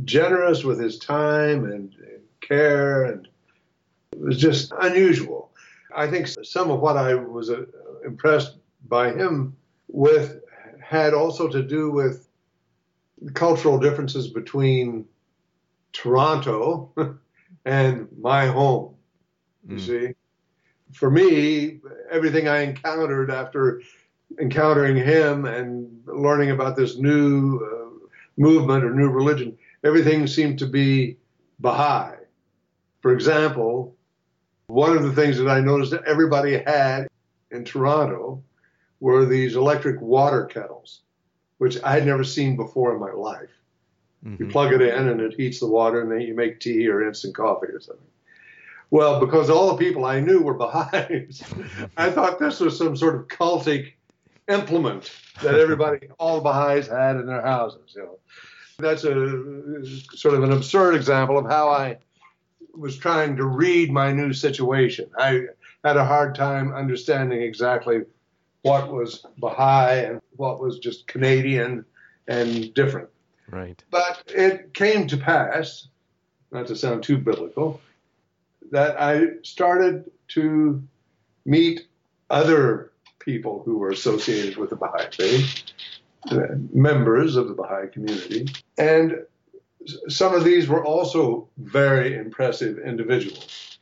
generous 0.03 0.63
with 0.63 0.79
his 0.79 0.99
time 0.99 1.65
and, 1.65 1.93
and 1.93 2.21
care, 2.41 3.05
and 3.05 3.27
it 4.11 4.21
was 4.21 4.37
just 4.37 4.73
unusual. 4.81 5.51
I 5.95 6.07
think 6.07 6.27
some 6.43 6.71
of 6.71 6.81
what 6.81 6.97
I 6.97 7.15
was 7.15 7.49
uh, 7.49 7.65
impressed 8.05 8.57
by 8.87 9.13
him 9.13 9.55
with 9.87 10.41
had 10.81 11.13
also 11.13 11.47
to 11.47 11.63
do 11.63 11.91
with 11.91 12.27
cultural 13.33 13.79
differences 13.79 14.27
between 14.27 15.05
Toronto 15.93 16.91
and 17.65 18.07
my 18.19 18.47
home. 18.47 18.94
You 19.67 19.77
mm. 19.77 19.81
see, 19.81 20.15
for 20.93 21.09
me, 21.09 21.79
everything 22.09 22.47
I 22.47 22.59
encountered 22.59 23.31
after 23.31 23.81
encountering 24.39 24.95
him 24.95 25.45
and 25.45 26.03
learning 26.05 26.51
about 26.51 26.75
this 26.75 26.97
new 26.97 27.59
uh, 27.59 28.07
movement 28.37 28.83
or 28.83 28.93
new 28.93 29.09
religion, 29.09 29.57
everything 29.83 30.27
seemed 30.27 30.59
to 30.59 30.65
be 30.65 31.17
Baha'i. 31.59 32.17
For 33.01 33.13
example, 33.13 33.95
one 34.67 34.97
of 34.97 35.03
the 35.03 35.13
things 35.13 35.37
that 35.37 35.47
I 35.47 35.59
noticed 35.59 35.91
that 35.91 36.05
everybody 36.05 36.57
had 36.57 37.07
in 37.51 37.63
Toronto 37.63 38.43
were 38.99 39.25
these 39.25 39.55
electric 39.55 40.01
water 40.01 40.45
kettles, 40.45 41.01
which 41.59 41.81
I 41.83 41.91
had 41.91 42.05
never 42.05 42.23
seen 42.23 42.55
before 42.55 42.93
in 42.93 42.99
my 42.99 43.11
life. 43.11 43.49
Mm-hmm. 44.25 44.43
You 44.43 44.49
plug 44.49 44.73
it 44.73 44.81
in 44.81 45.07
and 45.07 45.21
it 45.21 45.35
heats 45.35 45.59
the 45.59 45.67
water, 45.67 46.01
and 46.01 46.11
then 46.11 46.21
you 46.21 46.33
make 46.33 46.59
tea 46.59 46.87
or 46.87 47.05
instant 47.07 47.35
coffee 47.35 47.67
or 47.67 47.79
something. 47.79 48.05
Well, 48.91 49.19
because 49.19 49.49
all 49.49 49.75
the 49.75 49.83
people 49.83 50.05
I 50.05 50.19
knew 50.19 50.41
were 50.41 50.53
Baha'is, 50.53 51.43
I 51.97 52.09
thought 52.09 52.39
this 52.39 52.59
was 52.59 52.77
some 52.77 52.95
sort 52.95 53.15
of 53.15 53.27
cultic 53.27 53.93
implement 54.47 55.11
that 55.41 55.55
everybody, 55.55 56.07
all 56.19 56.35
the 56.35 56.43
Baha'is 56.43 56.87
had 56.87 57.17
in 57.17 57.25
their 57.25 57.41
houses. 57.41 57.93
You 57.95 58.03
know, 58.03 58.19
that's 58.77 59.03
a 59.03 59.85
sort 60.15 60.35
of 60.35 60.43
an 60.43 60.51
absurd 60.51 60.95
example 60.95 61.37
of 61.37 61.45
how 61.45 61.69
I 61.69 61.97
was 62.73 62.97
trying 62.97 63.35
to 63.37 63.45
read 63.45 63.91
my 63.91 64.11
new 64.11 64.33
situation. 64.33 65.09
I 65.17 65.45
had 65.83 65.97
a 65.97 66.05
hard 66.05 66.35
time 66.35 66.73
understanding 66.73 67.41
exactly 67.41 68.01
what 68.63 68.91
was 68.91 69.25
Baha'i 69.37 70.05
and 70.05 70.21
what 70.35 70.59
was 70.59 70.79
just 70.79 71.07
Canadian 71.07 71.85
and 72.27 72.73
different. 72.73 73.09
Right. 73.49 73.81
But 73.91 74.23
it 74.27 74.73
came 74.73 75.07
to 75.07 75.17
pass, 75.17 75.87
not 76.51 76.67
to 76.67 76.75
sound 76.75 77.03
too 77.03 77.17
biblical, 77.17 77.79
that 78.71 78.99
I 78.99 79.41
started 79.43 80.09
to 80.29 80.83
meet 81.45 81.87
other 82.29 82.91
people 83.19 83.63
who 83.65 83.77
were 83.77 83.89
associated 83.89 84.57
with 84.57 84.69
the 84.69 84.75
Baha'i 84.75 85.09
faith, 85.11 85.63
uh, 86.31 86.39
members 86.73 87.35
of 87.35 87.47
the 87.47 87.53
Baha'i 87.53 87.87
community. 87.87 88.47
And 88.77 89.25
some 90.07 90.33
of 90.33 90.43
these 90.43 90.67
were 90.67 90.83
also 90.83 91.49
very 91.57 92.15
impressive 92.15 92.79
individuals. 92.79 93.79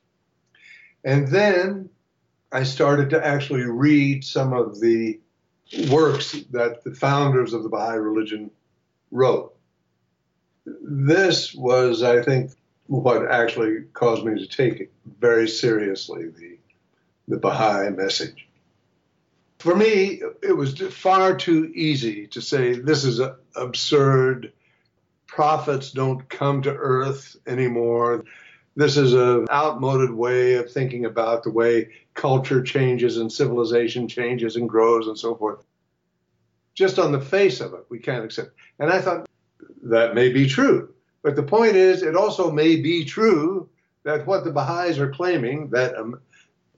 And 1.03 1.27
then 1.27 1.89
I 2.51 2.63
started 2.63 3.09
to 3.11 3.25
actually 3.25 3.63
read 3.63 4.23
some 4.23 4.53
of 4.53 4.79
the 4.79 5.19
works 5.89 6.33
that 6.51 6.83
the 6.83 6.93
founders 6.93 7.53
of 7.53 7.63
the 7.63 7.69
Baha'i 7.69 7.97
religion 7.97 8.51
wrote. 9.11 9.55
This 10.65 11.53
was, 11.53 12.03
I 12.03 12.21
think, 12.21 12.51
what 12.87 13.29
actually 13.31 13.83
caused 13.93 14.25
me 14.25 14.39
to 14.39 14.47
take 14.47 14.79
it 14.79 14.91
very 15.19 15.47
seriously 15.47 16.27
the, 16.27 16.57
the 17.27 17.37
Baha'i 17.37 17.89
message. 17.91 18.47
For 19.59 19.75
me, 19.75 20.21
it 20.41 20.57
was 20.57 20.77
far 20.77 21.37
too 21.37 21.71
easy 21.73 22.27
to 22.27 22.41
say 22.41 22.73
this 22.73 23.05
is 23.05 23.21
absurd. 23.55 24.51
Prophets 25.25 25.91
don't 25.91 26.27
come 26.27 26.61
to 26.63 26.73
earth 26.73 27.37
anymore. 27.47 28.25
This 28.75 28.97
is 28.97 29.13
an 29.13 29.47
outmoded 29.49 30.11
way 30.11 30.55
of 30.55 30.71
thinking 30.71 31.05
about 31.05 31.43
the 31.43 31.51
way 31.51 31.89
culture 32.13 32.61
changes 32.61 33.17
and 33.17 33.31
civilization 33.31 34.07
changes 34.07 34.55
and 34.55 34.67
grows 34.67 35.07
and 35.07 35.17
so 35.17 35.35
forth. 35.35 35.63
Just 36.73 36.99
on 36.99 37.11
the 37.11 37.21
face 37.21 37.61
of 37.61 37.73
it, 37.73 37.85
we 37.89 37.99
can't 37.99 38.25
accept. 38.25 38.51
And 38.79 38.91
I 38.91 38.99
thought 38.99 39.29
that 39.83 40.15
may 40.15 40.29
be 40.29 40.47
true. 40.47 40.93
But 41.23 41.35
the 41.35 41.43
point 41.43 41.75
is, 41.75 42.03
it 42.03 42.15
also 42.15 42.51
may 42.51 42.75
be 42.75 43.05
true 43.05 43.69
that 44.03 44.27
what 44.27 44.43
the 44.43 44.51
Baha'is 44.51 44.99
are 44.99 45.09
claiming, 45.09 45.69
that 45.69 45.95
a, 45.95 46.11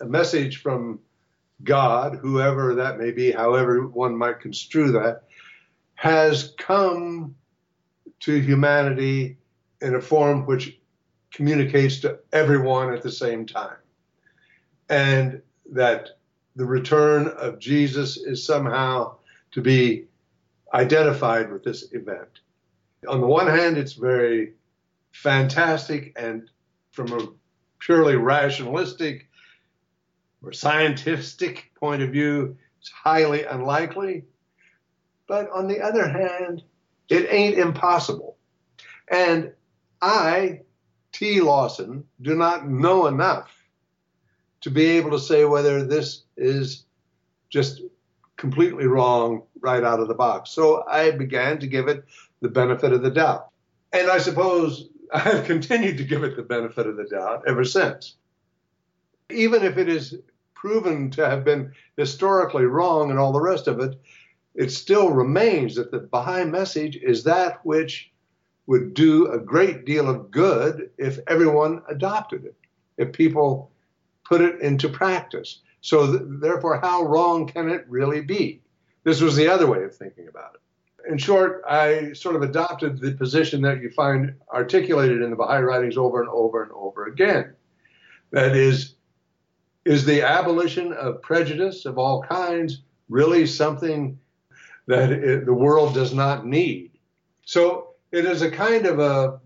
a 0.02 0.06
message 0.06 0.62
from 0.62 1.00
God, 1.64 2.20
whoever 2.22 2.76
that 2.76 3.00
may 3.00 3.12
be, 3.12 3.32
however 3.32 3.88
one 3.88 4.16
might 4.16 4.40
construe 4.40 4.92
that, 4.92 5.24
has 5.96 6.54
come 6.60 7.36
to 8.20 8.40
humanity 8.40 9.38
in 9.82 9.96
a 9.96 10.02
form 10.02 10.46
which 10.46 10.80
communicates 11.32 12.00
to 12.02 12.20
everyone 12.32 12.94
at 12.94 13.02
the 13.02 13.12
same 13.12 13.46
time. 13.46 13.78
And 14.90 15.42
that 15.72 16.20
the 16.56 16.66
return 16.66 17.28
of 17.28 17.60
Jesus 17.60 18.18
is 18.18 18.46
somehow 18.46 19.16
to 19.52 19.62
be 19.62 20.06
identified 20.74 21.52
with 21.52 21.64
this 21.64 21.92
event. 21.94 22.42
On 23.08 23.22
the 23.22 23.28
one 23.28 23.48
hand, 23.48 23.78
it's 23.78 23.94
very 23.94 24.54
fantastic, 25.12 26.14
and 26.16 26.50
from 26.92 27.12
a 27.14 27.28
purely 27.80 28.16
rationalistic 28.16 29.28
or 30.42 30.54
scientific 30.54 31.72
point 31.80 32.02
of 32.02 32.12
view, 32.12 32.58
it's 32.80 32.90
highly 32.90 33.44
unlikely. 33.44 34.26
But 35.28 35.50
on 35.52 35.68
the 35.68 35.82
other 35.82 36.08
hand, 36.08 36.64
it 37.10 37.28
ain't 37.32 37.58
impossible. 37.58 38.38
And 39.10 39.54
I 40.02 40.62
T. 41.12 41.42
Lawson 41.42 42.04
do 42.22 42.36
not 42.36 42.70
know 42.70 43.08
enough 43.08 43.52
to 44.62 44.70
be 44.70 44.86
able 44.98 45.12
to 45.12 45.20
say 45.20 45.46
whether 45.46 45.86
this 45.86 46.24
is 46.36 46.86
just 47.50 47.82
completely 48.36 48.86
wrong 48.86 49.44
right 49.62 49.84
out 49.84 50.00
of 50.00 50.08
the 50.08 50.14
box. 50.14 50.52
So 50.52 50.84
I 50.88 51.12
began 51.12 51.60
to 51.60 51.68
give 51.68 51.88
it 51.88 52.04
the 52.42 52.50
benefit 52.50 52.94
of 52.94 53.02
the 53.02 53.12
doubt. 53.12 53.50
And 53.94 54.10
I 54.10 54.18
suppose 54.18 54.90
I've 55.14 55.46
continued 55.46 55.98
to 55.98 56.04
give 56.04 56.24
it 56.24 56.36
the 56.36 56.44
benefit 56.44 56.88
of 56.88 56.98
the 56.98 57.06
doubt 57.06 57.44
ever 57.48 57.64
since. 57.64 58.16
Even 59.30 59.64
if 59.64 59.78
it 59.78 59.90
is 59.90 60.16
proven 60.54 61.12
to 61.12 61.30
have 61.30 61.44
been 61.44 61.72
historically 61.98 62.66
wrong 62.66 63.10
and 63.10 63.20
all 63.20 63.32
the 63.32 63.42
rest 63.42 63.68
of 63.68 63.80
it, 63.80 64.00
it 64.56 64.72
still 64.72 65.12
remains 65.12 65.76
that 65.76 65.92
the 65.92 66.00
Baha'i 66.00 66.46
message 66.46 66.96
is 66.96 67.24
that 67.24 67.64
which 67.66 68.12
would 68.68 68.94
do 68.94 69.32
a 69.32 69.40
great 69.40 69.86
deal 69.86 70.10
of 70.10 70.32
good 70.32 70.90
if 70.98 71.20
everyone 71.28 71.82
adopted 71.88 72.46
it, 72.46 72.56
if 72.98 73.12
people 73.12 73.72
put 74.24 74.42
it 74.42 74.60
into 74.62 74.90
practice. 74.90 75.62
So, 75.82 76.12
th- 76.12 76.24
therefore, 76.42 76.80
how 76.80 77.04
wrong 77.04 77.48
can 77.48 77.70
it 77.70 77.86
really 77.88 78.22
be? 78.22 78.62
This 79.04 79.22
was 79.22 79.36
the 79.36 79.48
other 79.48 79.68
way 79.68 79.84
of 79.84 79.96
thinking 79.96 80.28
about 80.28 80.56
it. 80.56 80.62
In 81.08 81.18
short, 81.18 81.62
I 81.68 82.14
sort 82.14 82.36
of 82.36 82.42
adopted 82.42 83.00
the 83.00 83.12
position 83.12 83.62
that 83.62 83.82
you 83.82 83.90
find 83.92 84.34
articulated 84.52 85.22
in 85.22 85.30
the 85.30 85.36
Baha'i 85.36 85.62
writings 85.62 85.98
over 85.98 86.22
and 86.22 86.30
over 86.30 86.64
and 86.64 86.72
over 86.72 87.06
again. 87.06 87.54
That 88.32 88.56
is, 88.56 88.96
Is 89.86 90.04
the 90.04 90.24
abolition 90.24 90.94
of 90.94 91.22
prejudice 91.22 91.86
of 91.86 92.00
all 92.00 92.24
kinds 92.24 92.82
really 93.08 93.46
something 93.46 94.20
that 94.88 95.12
it, 95.12 95.46
the 95.46 95.54
world 95.54 95.94
does 95.94 96.14
not 96.14 96.46
need? 96.46 96.92
So 97.46 97.90
it 98.12 98.26
is 98.26 98.42
a 98.42 98.50
kind 98.50 98.88
of 98.88 99.00
a 99.00 99.40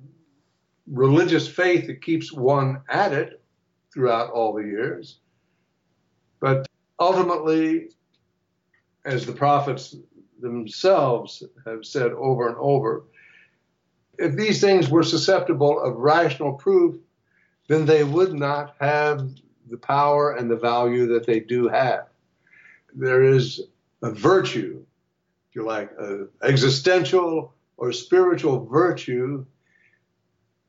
religious 0.87 1.47
faith 1.47 1.87
that 1.87 2.01
keeps 2.01 2.31
one 2.31 2.81
at 2.87 3.11
it 3.11 3.41
throughout 3.93 4.31
all 4.31 4.53
the 4.53 4.63
years. 4.63 5.19
But 6.39 6.67
ultimately, 6.99 7.89
as 9.03 9.25
the 9.25 9.33
prophets 9.33 9.95
themselves 10.41 11.43
have 11.65 11.85
said 11.85 12.11
over 12.11 12.47
and 12.47 12.57
over, 12.57 13.03
if 14.17 14.35
these 14.35 14.59
things 14.59 14.89
were 14.89 15.03
susceptible 15.03 15.79
of 15.81 15.95
rational 15.95 16.53
proof, 16.53 16.95
then 17.67 17.85
they 17.85 18.03
would 18.03 18.33
not 18.33 18.75
have 18.79 19.29
the 19.69 19.77
power 19.77 20.35
and 20.35 20.49
the 20.49 20.55
value 20.55 21.07
that 21.07 21.25
they 21.25 21.39
do 21.39 21.67
have. 21.67 22.07
There 22.93 23.23
is 23.23 23.61
a 24.01 24.11
virtue, 24.11 24.83
if 25.49 25.55
you 25.55 25.63
like, 25.63 25.91
an 25.99 26.29
existential 26.43 27.53
or 27.77 27.91
spiritual 27.91 28.65
virtue 28.65 29.45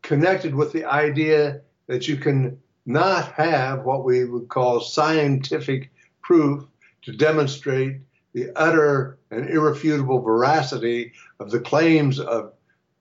connected 0.02 0.54
with 0.54 0.72
the 0.72 0.84
idea 0.84 1.62
that 1.86 2.06
you 2.06 2.16
can 2.16 2.58
not 2.86 3.32
have 3.32 3.84
what 3.84 4.04
we 4.04 4.24
would 4.24 4.48
call 4.48 4.80
scientific 4.80 5.90
proof 6.22 6.64
to 7.02 7.12
demonstrate 7.12 8.00
the 8.32 8.50
utter 8.56 9.18
and 9.30 9.48
irrefutable 9.48 10.20
veracity 10.20 11.12
of 11.38 11.50
the 11.50 11.60
claims 11.60 12.18
of 12.18 12.52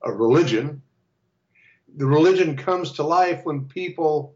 a 0.02 0.12
religion. 0.12 0.82
The 1.96 2.06
religion 2.06 2.56
comes 2.56 2.92
to 2.92 3.02
life 3.02 3.40
when 3.44 3.64
people 3.64 4.34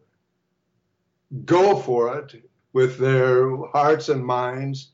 go 1.45 1.77
for 1.77 2.19
it 2.19 2.45
with 2.73 2.99
their 2.99 3.57
hearts 3.73 4.09
and 4.09 4.25
minds 4.25 4.91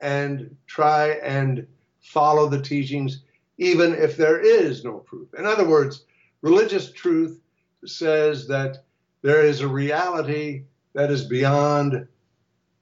and 0.00 0.56
try 0.66 1.10
and 1.22 1.66
follow 2.00 2.48
the 2.48 2.62
teachings, 2.62 3.22
even 3.58 3.94
if 3.94 4.16
there 4.16 4.40
is 4.40 4.84
no 4.84 4.98
proof. 4.98 5.28
In 5.36 5.46
other 5.46 5.66
words, 5.66 6.04
religious 6.42 6.92
truth 6.92 7.40
says 7.84 8.46
that 8.48 8.84
there 9.22 9.44
is 9.44 9.60
a 9.60 9.68
reality 9.68 10.64
that 10.92 11.10
is 11.10 11.24
beyond 11.24 12.06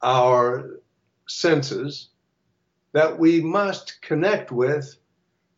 our 0.02 0.80
senses 1.26 2.10
that 2.94 3.18
we 3.18 3.42
must 3.42 4.00
connect 4.02 4.52
with 4.52 4.96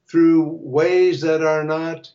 through 0.08 0.58
ways 0.62 1.20
that 1.20 1.42
are 1.42 1.64
not 1.64 2.10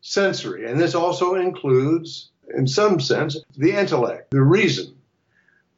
sensory. 0.00 0.70
And 0.70 0.80
this 0.80 0.94
also 0.94 1.36
includes, 1.36 2.30
in 2.56 2.66
some 2.66 2.98
sense, 2.98 3.38
the 3.56 3.72
intellect, 3.78 4.32
the 4.32 4.42
reason. 4.42 4.96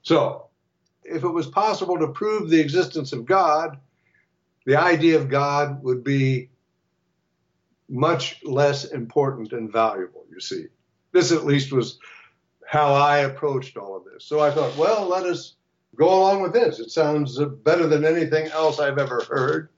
So, 0.02 0.46
if 1.04 1.24
it 1.24 1.28
was 1.28 1.48
possible 1.48 1.98
to 1.98 2.08
prove 2.08 2.48
the 2.48 2.60
existence 2.60 3.12
of 3.12 3.26
God, 3.26 3.78
the 4.66 4.76
idea 4.76 5.18
of 5.18 5.28
God 5.28 5.82
would 5.82 6.04
be 6.04 6.50
much 7.88 8.40
less 8.44 8.84
important 8.84 9.52
and 9.52 9.70
valuable, 9.70 10.24
you 10.32 10.40
see. 10.40 10.66
This, 11.12 11.32
at 11.32 11.44
least, 11.44 11.72
was 11.72 11.98
how 12.66 12.94
I 12.94 13.18
approached 13.18 13.76
all 13.76 13.96
of 13.96 14.04
this. 14.04 14.24
So 14.24 14.40
I 14.40 14.50
thought, 14.50 14.76
well, 14.76 15.06
let 15.08 15.24
us 15.24 15.56
go 15.96 16.08
along 16.08 16.42
with 16.42 16.52
this. 16.52 16.78
It 16.78 16.90
sounds 16.90 17.38
better 17.38 17.86
than 17.86 18.04
anything 18.04 18.48
else 18.48 18.78
I've 18.78 18.98
ever 18.98 19.24
heard. 19.28 19.68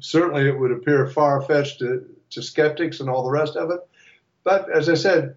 Certainly, 0.00 0.48
it 0.48 0.58
would 0.58 0.72
appear 0.72 1.06
far 1.06 1.42
fetched 1.42 1.78
to, 1.80 2.06
to 2.30 2.42
skeptics 2.42 3.00
and 3.00 3.08
all 3.08 3.24
the 3.24 3.30
rest 3.30 3.56
of 3.56 3.70
it. 3.70 3.80
But 4.44 4.70
as 4.70 4.88
I 4.88 4.94
said, 4.94 5.36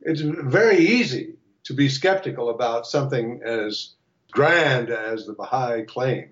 it's 0.00 0.20
very 0.20 0.78
easy 0.78 1.34
to 1.64 1.74
be 1.74 1.88
skeptical 1.88 2.50
about 2.50 2.86
something 2.86 3.40
as 3.44 3.94
grand 4.30 4.90
as 4.90 5.26
the 5.26 5.32
Baha'i 5.32 5.82
claim 5.84 6.30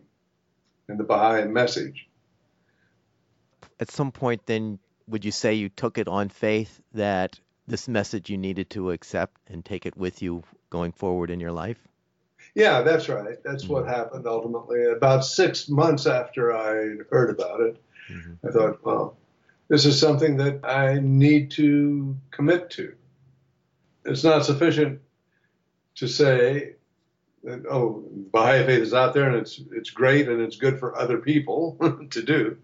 and 0.88 0.98
the 0.98 1.04
Baha'i 1.04 1.46
message. 1.46 2.08
At 3.80 3.90
some 3.90 4.12
point, 4.12 4.46
then, 4.46 4.78
would 5.09 5.24
you 5.24 5.33
say 5.33 5.54
you 5.54 5.68
took 5.68 5.98
it 5.98 6.07
on 6.07 6.28
faith 6.28 6.80
that 6.92 7.38
this 7.66 7.88
message 7.88 8.30
you 8.30 8.38
needed 8.38 8.70
to 8.70 8.90
accept 8.90 9.40
and 9.48 9.64
take 9.64 9.87
it 9.87 9.96
with 9.96 10.22
you 10.22 10.44
going 10.70 10.92
forward 10.92 11.30
in 11.30 11.40
your 11.40 11.52
life? 11.52 11.78
Yeah, 12.54 12.82
that's 12.82 13.08
right. 13.08 13.42
That's 13.42 13.64
mm-hmm. 13.64 13.72
what 13.72 13.88
happened 13.88 14.26
ultimately. 14.26 14.84
About 14.84 15.24
six 15.24 15.68
months 15.68 16.06
after 16.06 16.56
I 16.56 16.96
heard 17.10 17.30
about 17.30 17.60
it, 17.60 17.82
mm-hmm. 18.08 18.46
I 18.46 18.50
thought, 18.52 18.84
well, 18.84 19.16
this 19.68 19.84
is 19.84 19.98
something 19.98 20.36
that 20.36 20.64
I 20.64 21.00
need 21.00 21.50
to 21.52 22.16
commit 22.30 22.70
to. 22.70 22.94
It's 24.04 24.22
not 24.22 24.44
sufficient 24.44 25.00
to 25.96 26.06
say 26.06 26.74
that, 27.42 27.64
oh, 27.66 28.04
Baha'i 28.32 28.64
faith 28.64 28.82
is 28.82 28.94
out 28.94 29.14
there 29.14 29.28
and 29.28 29.36
it's 29.36 29.60
it's 29.72 29.90
great 29.90 30.28
and 30.28 30.40
it's 30.40 30.56
good 30.56 30.78
for 30.78 30.96
other 30.96 31.18
people 31.18 31.78
to 32.10 32.22
do. 32.22 32.58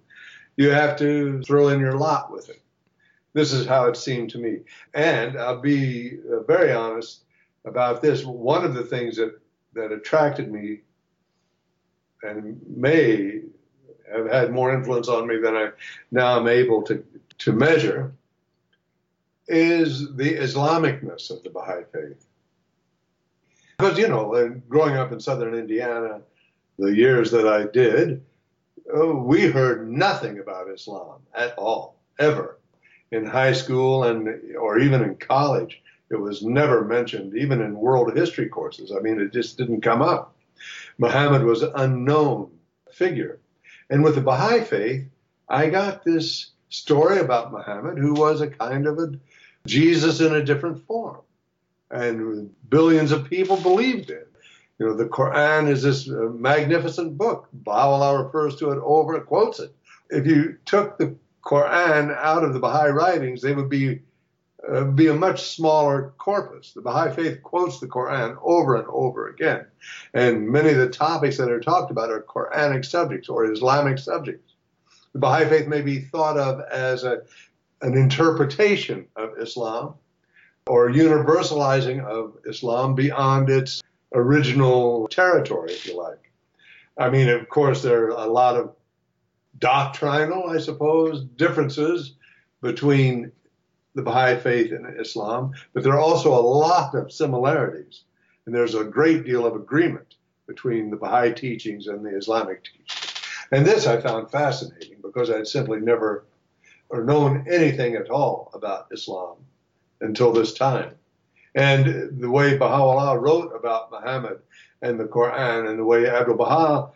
You 0.56 0.70
have 0.70 0.98
to 0.98 1.42
throw 1.42 1.68
in 1.68 1.80
your 1.80 1.96
lot 1.96 2.30
with 2.30 2.50
it. 2.50 2.60
This 3.32 3.52
is 3.52 3.66
how 3.66 3.86
it 3.86 3.96
seemed 3.96 4.30
to 4.30 4.38
me. 4.38 4.60
And 4.92 5.38
I'll 5.38 5.60
be 5.60 6.18
very 6.46 6.72
honest 6.72 7.22
about 7.64 8.02
this. 8.02 8.24
One 8.24 8.64
of 8.64 8.74
the 8.74 8.82
things 8.82 9.16
that 9.16 9.39
that 9.74 9.92
attracted 9.92 10.50
me 10.50 10.80
and 12.22 12.60
may 12.66 13.42
have 14.12 14.30
had 14.30 14.52
more 14.52 14.74
influence 14.74 15.08
on 15.08 15.26
me 15.26 15.38
than 15.38 15.56
I 15.56 15.70
now 16.10 16.38
am 16.38 16.48
able 16.48 16.82
to, 16.82 17.04
to 17.38 17.52
measure 17.52 18.12
is 19.48 20.14
the 20.16 20.34
Islamicness 20.34 21.30
of 21.30 21.42
the 21.42 21.50
Baha'i 21.50 21.84
faith. 21.92 22.26
Because, 23.78 23.98
you 23.98 24.08
know, 24.08 24.60
growing 24.68 24.96
up 24.96 25.12
in 25.12 25.20
southern 25.20 25.54
Indiana, 25.54 26.20
the 26.78 26.94
years 26.94 27.30
that 27.30 27.48
I 27.48 27.64
did, 27.64 28.22
oh, 28.92 29.14
we 29.14 29.46
heard 29.46 29.90
nothing 29.90 30.38
about 30.38 30.70
Islam 30.70 31.20
at 31.34 31.56
all, 31.56 31.96
ever. 32.18 32.58
In 33.10 33.24
high 33.24 33.52
school 33.52 34.04
and 34.04 34.54
or 34.54 34.78
even 34.78 35.02
in 35.02 35.16
college, 35.16 35.82
it 36.10 36.20
was 36.20 36.42
never 36.42 36.84
mentioned, 36.84 37.36
even 37.36 37.60
in 37.60 37.78
world 37.78 38.16
history 38.16 38.48
courses. 38.48 38.92
I 38.92 39.00
mean, 39.00 39.20
it 39.20 39.32
just 39.32 39.56
didn't 39.56 39.82
come 39.82 40.02
up. 40.02 40.36
Muhammad 40.98 41.44
was 41.44 41.62
an 41.62 41.72
unknown 41.74 42.50
figure. 42.92 43.38
And 43.88 44.02
with 44.02 44.16
the 44.16 44.20
Baha'i 44.20 44.62
faith, 44.62 45.06
I 45.48 45.70
got 45.70 46.04
this 46.04 46.50
story 46.68 47.18
about 47.18 47.52
Muhammad, 47.52 47.98
who 47.98 48.14
was 48.14 48.40
a 48.40 48.48
kind 48.48 48.86
of 48.86 48.98
a 48.98 49.12
Jesus 49.66 50.20
in 50.20 50.34
a 50.34 50.44
different 50.44 50.86
form. 50.86 51.20
And 51.90 52.50
billions 52.68 53.12
of 53.12 53.30
people 53.30 53.56
believed 53.56 54.10
in. 54.10 54.24
You 54.78 54.86
know, 54.86 54.94
the 54.94 55.06
Quran 55.06 55.68
is 55.68 55.82
this 55.82 56.08
uh, 56.08 56.30
magnificent 56.32 57.18
book. 57.18 57.48
Baha'u'llah 57.52 58.24
refers 58.24 58.56
to 58.56 58.70
it 58.70 58.78
over 58.82 59.20
quotes 59.20 59.60
it. 59.60 59.74
If 60.08 60.26
you 60.26 60.56
took 60.64 60.98
the 60.98 61.16
Quran 61.44 62.16
out 62.16 62.44
of 62.44 62.54
the 62.54 62.60
Baha'i 62.60 62.90
writings, 62.90 63.42
they 63.42 63.52
would 63.52 63.68
be 63.68 64.00
uh, 64.68 64.84
be 64.84 65.08
a 65.08 65.14
much 65.14 65.54
smaller 65.54 66.12
corpus. 66.18 66.72
The 66.72 66.82
Baha'i 66.82 67.14
faith 67.14 67.42
quotes 67.42 67.80
the 67.80 67.88
Quran 67.88 68.36
over 68.42 68.76
and 68.76 68.86
over 68.88 69.28
again, 69.28 69.66
and 70.12 70.48
many 70.48 70.70
of 70.70 70.78
the 70.78 70.88
topics 70.88 71.38
that 71.38 71.50
are 71.50 71.60
talked 71.60 71.90
about 71.90 72.10
are 72.10 72.22
Quranic 72.22 72.84
subjects 72.84 73.28
or 73.28 73.50
Islamic 73.50 73.98
subjects. 73.98 74.54
The 75.12 75.18
Baha'i 75.18 75.48
faith 75.48 75.66
may 75.66 75.80
be 75.80 76.00
thought 76.00 76.36
of 76.36 76.60
as 76.70 77.04
a, 77.04 77.22
an 77.82 77.96
interpretation 77.96 79.06
of 79.16 79.38
Islam 79.38 79.94
or 80.66 80.90
universalizing 80.90 82.04
of 82.04 82.36
Islam 82.46 82.94
beyond 82.94 83.48
its 83.48 83.82
original 84.14 85.08
territory, 85.08 85.72
if 85.72 85.86
you 85.86 85.96
like. 85.96 86.30
I 86.98 87.10
mean, 87.10 87.28
of 87.28 87.48
course, 87.48 87.82
there 87.82 88.04
are 88.04 88.08
a 88.10 88.26
lot 88.26 88.56
of 88.56 88.74
doctrinal, 89.58 90.48
I 90.48 90.58
suppose, 90.58 91.24
differences 91.24 92.14
between 92.60 93.32
the 93.94 94.02
Baha'i 94.02 94.36
faith 94.36 94.72
and 94.72 95.00
Islam, 95.00 95.52
but 95.72 95.82
there 95.82 95.94
are 95.94 96.00
also 96.00 96.32
a 96.32 96.40
lot 96.40 96.94
of 96.94 97.12
similarities. 97.12 98.04
And 98.46 98.54
there's 98.54 98.74
a 98.74 98.84
great 98.84 99.24
deal 99.24 99.44
of 99.46 99.54
agreement 99.54 100.14
between 100.46 100.90
the 100.90 100.96
Baha'i 100.96 101.32
teachings 101.32 101.86
and 101.86 102.04
the 102.04 102.16
Islamic 102.16 102.64
teachings. 102.64 103.14
And 103.52 103.66
this 103.66 103.86
I 103.86 104.00
found 104.00 104.30
fascinating 104.30 104.98
because 105.02 105.30
I'd 105.30 105.46
simply 105.46 105.80
never 105.80 106.24
or 106.88 107.04
known 107.04 107.46
anything 107.48 107.94
at 107.94 108.10
all 108.10 108.50
about 108.54 108.88
Islam 108.92 109.36
until 110.00 110.32
this 110.32 110.54
time. 110.54 110.94
And 111.54 112.20
the 112.20 112.30
way 112.30 112.56
Baha'u'llah 112.56 113.18
wrote 113.18 113.52
about 113.54 113.90
Muhammad 113.90 114.40
and 114.82 114.98
the 114.98 115.04
Quran 115.04 115.68
and 115.68 115.78
the 115.78 115.84
way 115.84 116.08
Abdul 116.08 116.36
Baha, 116.36 116.90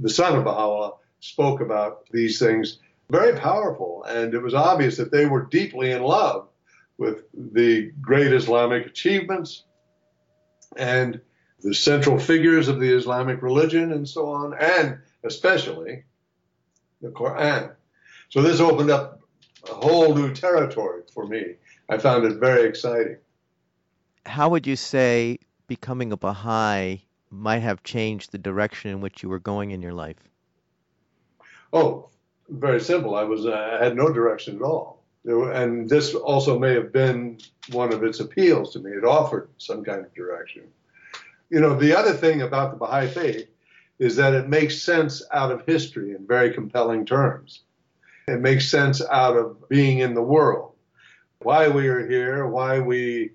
the 0.00 0.10
son 0.10 0.36
of 0.36 0.44
Baha'u'llah, 0.44 0.94
spoke 1.20 1.60
about 1.60 2.08
these 2.10 2.38
things 2.38 2.78
very 3.08 3.38
powerful. 3.38 4.04
And 4.04 4.34
it 4.34 4.42
was 4.42 4.54
obvious 4.54 4.96
that 4.96 5.12
they 5.12 5.26
were 5.26 5.42
deeply 5.42 5.92
in 5.92 6.02
love 6.02 6.48
with 6.98 7.24
the 7.34 7.92
great 8.00 8.32
Islamic 8.32 8.86
achievements 8.86 9.64
and 10.76 11.20
the 11.60 11.74
central 11.74 12.18
figures 12.18 12.68
of 12.68 12.80
the 12.80 12.92
Islamic 12.92 13.42
religion 13.42 13.92
and 13.92 14.08
so 14.08 14.30
on, 14.30 14.54
and 14.54 14.98
especially 15.24 16.04
the 17.00 17.08
Quran. 17.10 17.74
So 18.28 18.42
this 18.42 18.60
opened 18.60 18.90
up 18.90 19.20
a 19.70 19.74
whole 19.74 20.14
new 20.14 20.32
territory 20.34 21.02
for 21.12 21.26
me. 21.26 21.54
I 21.88 21.98
found 21.98 22.24
it 22.24 22.38
very 22.38 22.68
exciting. 22.68 23.18
How 24.24 24.48
would 24.48 24.66
you 24.66 24.76
say 24.76 25.38
becoming 25.66 26.12
a 26.12 26.16
Baha'i 26.16 26.98
might 27.30 27.60
have 27.60 27.82
changed 27.82 28.32
the 28.32 28.38
direction 28.38 28.90
in 28.90 29.00
which 29.00 29.22
you 29.22 29.28
were 29.28 29.38
going 29.38 29.70
in 29.70 29.82
your 29.82 29.92
life? 29.92 30.16
Oh, 31.72 32.10
very 32.48 32.80
simple. 32.80 33.14
I 33.14 33.24
was 33.24 33.46
uh, 33.46 33.78
I 33.80 33.84
had 33.84 33.96
no 33.96 34.12
direction 34.12 34.56
at 34.56 34.62
all, 34.62 35.02
and 35.24 35.88
this 35.88 36.14
also 36.14 36.58
may 36.58 36.74
have 36.74 36.92
been 36.92 37.38
one 37.72 37.92
of 37.92 38.04
its 38.04 38.20
appeals 38.20 38.72
to 38.72 38.78
me. 38.78 38.92
It 38.92 39.04
offered 39.04 39.48
some 39.58 39.84
kind 39.84 40.04
of 40.04 40.14
direction. 40.14 40.64
You 41.50 41.60
know, 41.60 41.76
the 41.76 41.96
other 41.96 42.12
thing 42.12 42.42
about 42.42 42.72
the 42.72 42.76
Baha'i 42.76 43.08
faith 43.08 43.48
is 43.98 44.16
that 44.16 44.34
it 44.34 44.48
makes 44.48 44.82
sense 44.82 45.22
out 45.32 45.50
of 45.52 45.64
history 45.64 46.10
in 46.10 46.26
very 46.26 46.52
compelling 46.52 47.06
terms. 47.06 47.60
It 48.28 48.40
makes 48.40 48.68
sense 48.68 49.00
out 49.00 49.36
of 49.36 49.68
being 49.68 50.00
in 50.00 50.14
the 50.14 50.22
world, 50.22 50.72
why 51.38 51.68
we 51.68 51.86
are 51.88 52.06
here, 52.06 52.46
why 52.46 52.80
we 52.80 53.30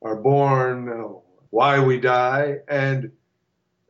are 0.00 0.16
born, 0.16 1.20
why 1.50 1.78
we 1.84 2.00
die, 2.00 2.60
and 2.66 3.12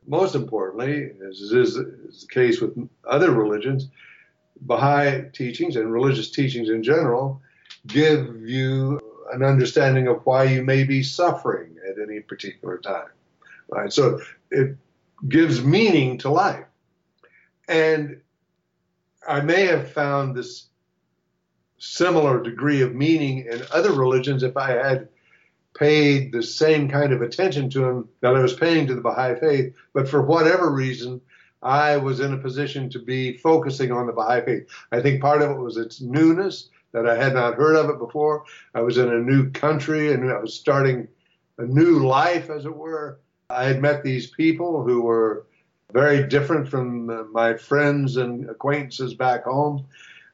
most 0.05 0.35
importantly, 0.35 1.11
as 1.29 1.39
is, 1.39 1.51
is 1.53 1.75
the 1.75 2.27
case 2.27 2.59
with 2.59 2.77
other 3.09 3.31
religions, 3.31 3.87
Baha'i 4.61 5.29
teachings 5.33 5.75
and 5.75 5.91
religious 5.91 6.31
teachings 6.31 6.69
in 6.69 6.83
general 6.83 7.41
give 7.87 8.41
you 8.41 8.99
an 9.33 9.43
understanding 9.43 10.07
of 10.07 10.25
why 10.25 10.43
you 10.43 10.63
may 10.63 10.83
be 10.83 11.03
suffering 11.03 11.75
at 11.89 12.01
any 12.01 12.19
particular 12.19 12.77
time. 12.77 13.09
Right? 13.69 13.91
So 13.91 14.19
it 14.51 14.77
gives 15.27 15.63
meaning 15.63 16.17
to 16.19 16.29
life. 16.29 16.65
And 17.67 18.21
I 19.27 19.41
may 19.41 19.65
have 19.65 19.91
found 19.91 20.35
this 20.35 20.67
similar 21.77 22.41
degree 22.41 22.81
of 22.81 22.95
meaning 22.95 23.39
in 23.39 23.61
other 23.73 23.91
religions 23.91 24.43
if 24.43 24.55
I 24.55 24.71
had 24.71 25.09
paid 25.77 26.31
the 26.31 26.43
same 26.43 26.89
kind 26.89 27.11
of 27.11 27.21
attention 27.21 27.69
to 27.71 27.79
them 27.79 28.09
that 28.21 28.35
I 28.35 28.41
was 28.41 28.53
paying 28.53 28.87
to 28.87 28.95
the 28.95 29.01
Baha'i 29.01 29.35
faith. 29.39 29.75
But 29.93 30.07
for 30.07 30.21
whatever 30.21 30.71
reason, 30.71 31.21
I 31.63 31.97
was 31.97 32.19
in 32.19 32.33
a 32.33 32.37
position 32.37 32.89
to 32.89 32.99
be 32.99 33.37
focusing 33.37 33.91
on 33.91 34.07
the 34.07 34.13
Baha'i 34.13 34.41
faith. 34.41 34.67
I 34.91 35.01
think 35.01 35.21
part 35.21 35.41
of 35.41 35.51
it 35.51 35.59
was 35.59 35.77
its 35.77 36.01
newness, 36.01 36.69
that 36.91 37.07
I 37.07 37.15
had 37.15 37.33
not 37.33 37.55
heard 37.55 37.75
of 37.75 37.89
it 37.89 37.97
before. 37.97 38.43
I 38.75 38.81
was 38.81 38.97
in 38.97 39.09
a 39.09 39.19
new 39.19 39.49
country 39.49 40.13
and 40.13 40.29
I 40.29 40.39
was 40.39 40.53
starting 40.53 41.07
a 41.57 41.65
new 41.65 42.05
life, 42.05 42.49
as 42.49 42.65
it 42.65 42.75
were. 42.75 43.19
I 43.49 43.65
had 43.65 43.81
met 43.81 44.03
these 44.03 44.27
people 44.27 44.83
who 44.83 45.01
were 45.01 45.47
very 45.91 46.27
different 46.27 46.67
from 46.67 47.31
my 47.31 47.55
friends 47.55 48.17
and 48.17 48.49
acquaintances 48.49 49.13
back 49.13 49.43
home. 49.43 49.85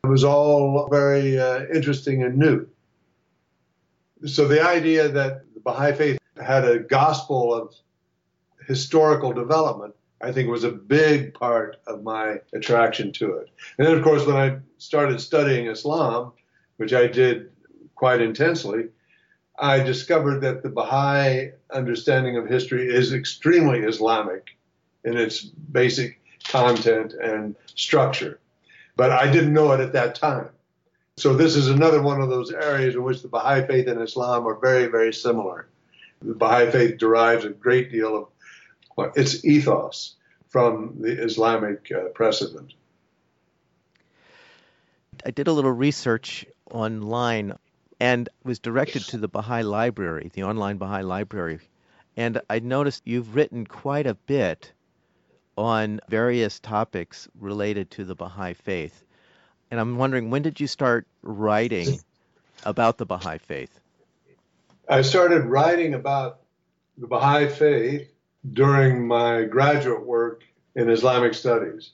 It 0.03 0.07
was 0.07 0.23
all 0.23 0.87
very 0.89 1.39
uh, 1.39 1.65
interesting 1.73 2.23
and 2.23 2.37
new. 2.37 2.67
So 4.25 4.47
the 4.47 4.61
idea 4.61 5.07
that 5.09 5.43
the 5.53 5.59
Baha'i 5.59 5.93
faith 5.93 6.19
had 6.41 6.65
a 6.65 6.79
gospel 6.79 7.53
of 7.53 7.75
historical 8.67 9.33
development, 9.33 9.95
I 10.21 10.31
think 10.31 10.49
was 10.49 10.63
a 10.63 10.71
big 10.71 11.33
part 11.33 11.77
of 11.87 12.03
my 12.03 12.39
attraction 12.53 13.11
to 13.13 13.33
it. 13.37 13.49
And 13.77 13.87
then, 13.87 13.97
of 13.97 14.03
course, 14.03 14.25
when 14.25 14.35
I 14.35 14.57
started 14.77 15.21
studying 15.21 15.67
Islam, 15.67 16.33
which 16.77 16.93
I 16.93 17.07
did 17.07 17.51
quite 17.95 18.21
intensely, 18.21 18.89
I 19.57 19.79
discovered 19.79 20.39
that 20.41 20.63
the 20.63 20.69
Baha'i 20.69 21.51
understanding 21.71 22.37
of 22.37 22.47
history 22.47 22.87
is 22.87 23.13
extremely 23.13 23.79
Islamic 23.79 24.57
in 25.03 25.17
its 25.17 25.43
basic 25.43 26.19
content 26.45 27.13
and 27.13 27.55
structure. 27.75 28.39
But 28.95 29.11
I 29.11 29.31
didn't 29.31 29.53
know 29.53 29.71
it 29.71 29.79
at 29.79 29.93
that 29.93 30.15
time. 30.15 30.49
So 31.17 31.33
this 31.33 31.55
is 31.55 31.67
another 31.67 32.01
one 32.01 32.21
of 32.21 32.29
those 32.29 32.51
areas 32.51 32.95
in 32.95 33.03
which 33.03 33.21
the 33.21 33.27
Baha'i 33.27 33.67
faith 33.67 33.87
and 33.87 34.01
Islam 34.01 34.47
are 34.47 34.55
very, 34.55 34.87
very 34.87 35.13
similar. 35.13 35.67
The 36.21 36.33
Baha'i 36.33 36.71
faith 36.71 36.97
derives 36.97 37.45
a 37.45 37.49
great 37.49 37.91
deal 37.91 38.15
of 38.15 38.27
its 39.15 39.43
ethos 39.45 40.15
from 40.49 40.95
the 40.99 41.23
Islamic 41.23 41.91
uh, 41.91 42.05
precedent. 42.09 42.73
I 45.25 45.31
did 45.31 45.47
a 45.47 45.53
little 45.53 45.71
research 45.71 46.45
online 46.71 47.57
and 47.99 48.29
was 48.43 48.59
directed 48.59 49.03
to 49.03 49.17
the 49.17 49.27
Baha'i 49.27 49.63
Library, 49.63 50.31
the 50.33 50.43
online 50.43 50.77
Baha'i 50.77 51.03
Library. 51.03 51.59
And 52.15 52.41
I 52.49 52.59
noticed 52.59 53.03
you've 53.05 53.35
written 53.35 53.65
quite 53.65 54.07
a 54.07 54.13
bit 54.13 54.71
on 55.57 55.99
various 56.07 56.59
topics 56.59 57.27
related 57.37 57.91
to 57.91 58.05
the 58.05 58.15
Baha'i 58.15 58.53
faith. 58.53 59.03
And 59.69 59.79
I'm 59.79 59.97
wondering, 59.97 60.29
when 60.29 60.41
did 60.41 60.59
you 60.59 60.67
start 60.67 61.05
writing 61.21 61.99
about 62.63 62.97
the 62.97 63.05
Baha'i 63.05 63.37
faith? 63.39 63.77
I 64.87 65.01
started 65.01 65.45
writing 65.45 65.93
about 65.93 66.39
the 66.97 67.07
Baha'i 67.07 67.49
faith 67.49 68.09
during 68.53 69.07
my 69.07 69.43
graduate 69.43 70.05
work 70.05 70.43
in 70.75 70.89
Islamic 70.89 71.33
studies. 71.33 71.91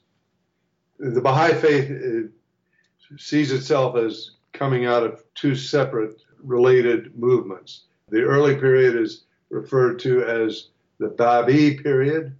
The 1.00 1.22
Baha'i 1.22 1.54
faith 1.54 1.92
uh, 1.92 3.18
sees 3.18 3.52
itself 3.52 3.96
as 3.98 4.32
coming 4.54 4.86
out 4.86 5.04
of 5.04 5.24
two 5.34 5.56
separate 5.56 6.22
related 6.42 7.18
movements. 7.18 7.84
The 8.10 8.22
early 8.22 8.56
period 8.56 8.96
is 8.96 9.24
referred 9.50 10.00
to 10.00 10.24
as 10.24 10.70
the 11.00 11.10
Babi 11.10 11.78
period, 11.78 12.36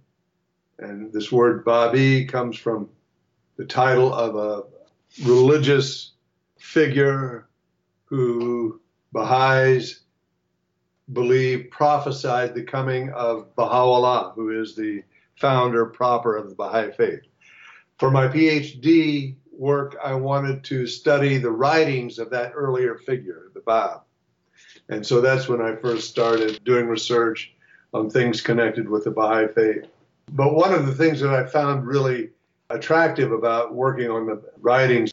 and 0.78 1.12
this 1.12 1.30
word 1.30 1.64
Babi 1.64 2.24
comes 2.24 2.56
from 2.56 2.88
the 3.56 3.64
title 3.64 4.14
of 4.14 4.36
a 4.36 4.64
religious 5.26 6.12
figure 6.58 7.48
who 8.04 8.80
Baha'is 9.12 10.00
believe 11.12 11.70
prophesied 11.70 12.54
the 12.54 12.62
coming 12.62 13.10
of 13.10 13.54
Baha'u'llah, 13.54 14.32
who 14.34 14.60
is 14.60 14.74
the 14.74 15.02
founder 15.36 15.86
proper 15.86 16.36
of 16.36 16.48
the 16.48 16.54
Baha'i 16.54 16.92
faith. 16.92 17.20
For 17.98 18.10
my 18.10 18.28
PhD 18.28 19.36
work, 19.52 19.96
I 20.02 20.14
wanted 20.14 20.64
to 20.64 20.86
study 20.86 21.38
the 21.38 21.50
writings 21.50 22.18
of 22.18 22.30
that 22.30 22.52
earlier 22.54 22.96
figure, 22.96 23.50
the 23.54 23.60
Bab. 23.60 24.00
And 24.88 25.06
so 25.06 25.20
that's 25.20 25.48
when 25.48 25.60
I 25.60 25.76
first 25.76 26.10
started 26.10 26.62
doing 26.64 26.86
research 26.86 27.52
on 27.94 28.10
things 28.10 28.40
connected 28.40 28.88
with 28.88 29.04
the 29.04 29.10
Baha'i 29.10 29.48
faith. 29.48 29.86
But 30.32 30.54
one 30.54 30.74
of 30.74 30.86
the 30.86 30.94
things 30.94 31.20
that 31.20 31.32
I 31.32 31.46
found 31.46 31.86
really 31.86 32.30
attractive 32.70 33.32
about 33.32 33.74
working 33.74 34.10
on 34.10 34.26
the 34.26 34.42
writings 34.60 35.12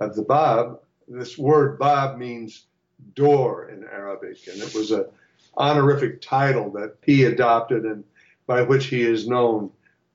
of 0.00 0.16
the 0.16 0.22
Bab, 0.22 0.80
this 1.08 1.36
word 1.36 1.78
Bab 1.78 2.18
means 2.18 2.66
door 3.14 3.68
in 3.68 3.84
Arabic, 3.84 4.38
and 4.48 4.60
it 4.60 4.74
was 4.74 4.90
a 4.90 5.06
honorific 5.58 6.20
title 6.20 6.70
that 6.72 6.96
he 7.02 7.24
adopted 7.24 7.84
and 7.84 8.04
by 8.46 8.62
which 8.62 8.86
he 8.86 9.02
is 9.02 9.28
known 9.28 9.70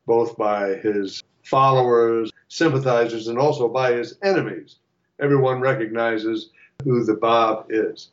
both 0.06 0.38
by 0.38 0.76
his 0.76 1.24
followers, 1.44 2.32
sympathizers, 2.48 3.28
and 3.28 3.38
also 3.38 3.68
by 3.68 3.94
his 3.94 4.18
enemies. 4.24 4.78
Everyone 5.20 5.60
recognizes 5.60 6.50
who 6.84 7.04
the 7.04 7.16
Bab 7.16 7.66
is. 7.70 8.10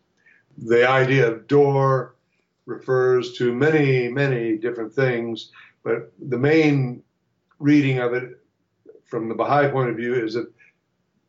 The 0.58 0.88
idea 0.88 1.30
of 1.30 1.46
door 1.46 2.14
refers 2.66 3.32
to 3.38 3.54
many, 3.54 4.08
many 4.08 4.56
different 4.56 4.92
things, 4.92 5.50
but 5.82 6.12
the 6.28 6.38
main 6.38 7.02
reading 7.58 7.98
of 7.98 8.12
it 8.12 8.38
from 9.04 9.28
the 9.28 9.34
Baha'i 9.34 9.70
point 9.70 9.90
of 9.90 9.96
view 9.96 10.14
is 10.14 10.34
that 10.34 10.52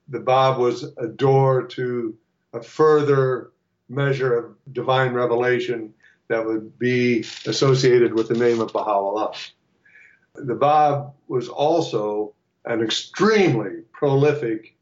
the 0.10 0.20
Bab 0.20 0.58
was 0.58 0.92
a 0.98 1.08
door 1.08 1.64
to 1.68 2.18
a 2.54 2.62
further 2.62 3.52
measure 3.90 4.38
of 4.38 4.56
divine 4.72 5.14
revelation 5.14 5.94
that 6.28 6.46
would 6.46 6.78
be 6.78 7.22
associated 7.46 8.14
with 8.14 8.28
the 8.28 8.38
name 8.38 8.62
of 8.62 8.72
Baha'u'llah. 8.72 9.36
The 10.36 10.56
Bab 10.56 11.12
was 11.28 11.50
also 11.50 12.34
an 12.66 12.82
extremely 12.82 13.82
prolific 13.92 14.78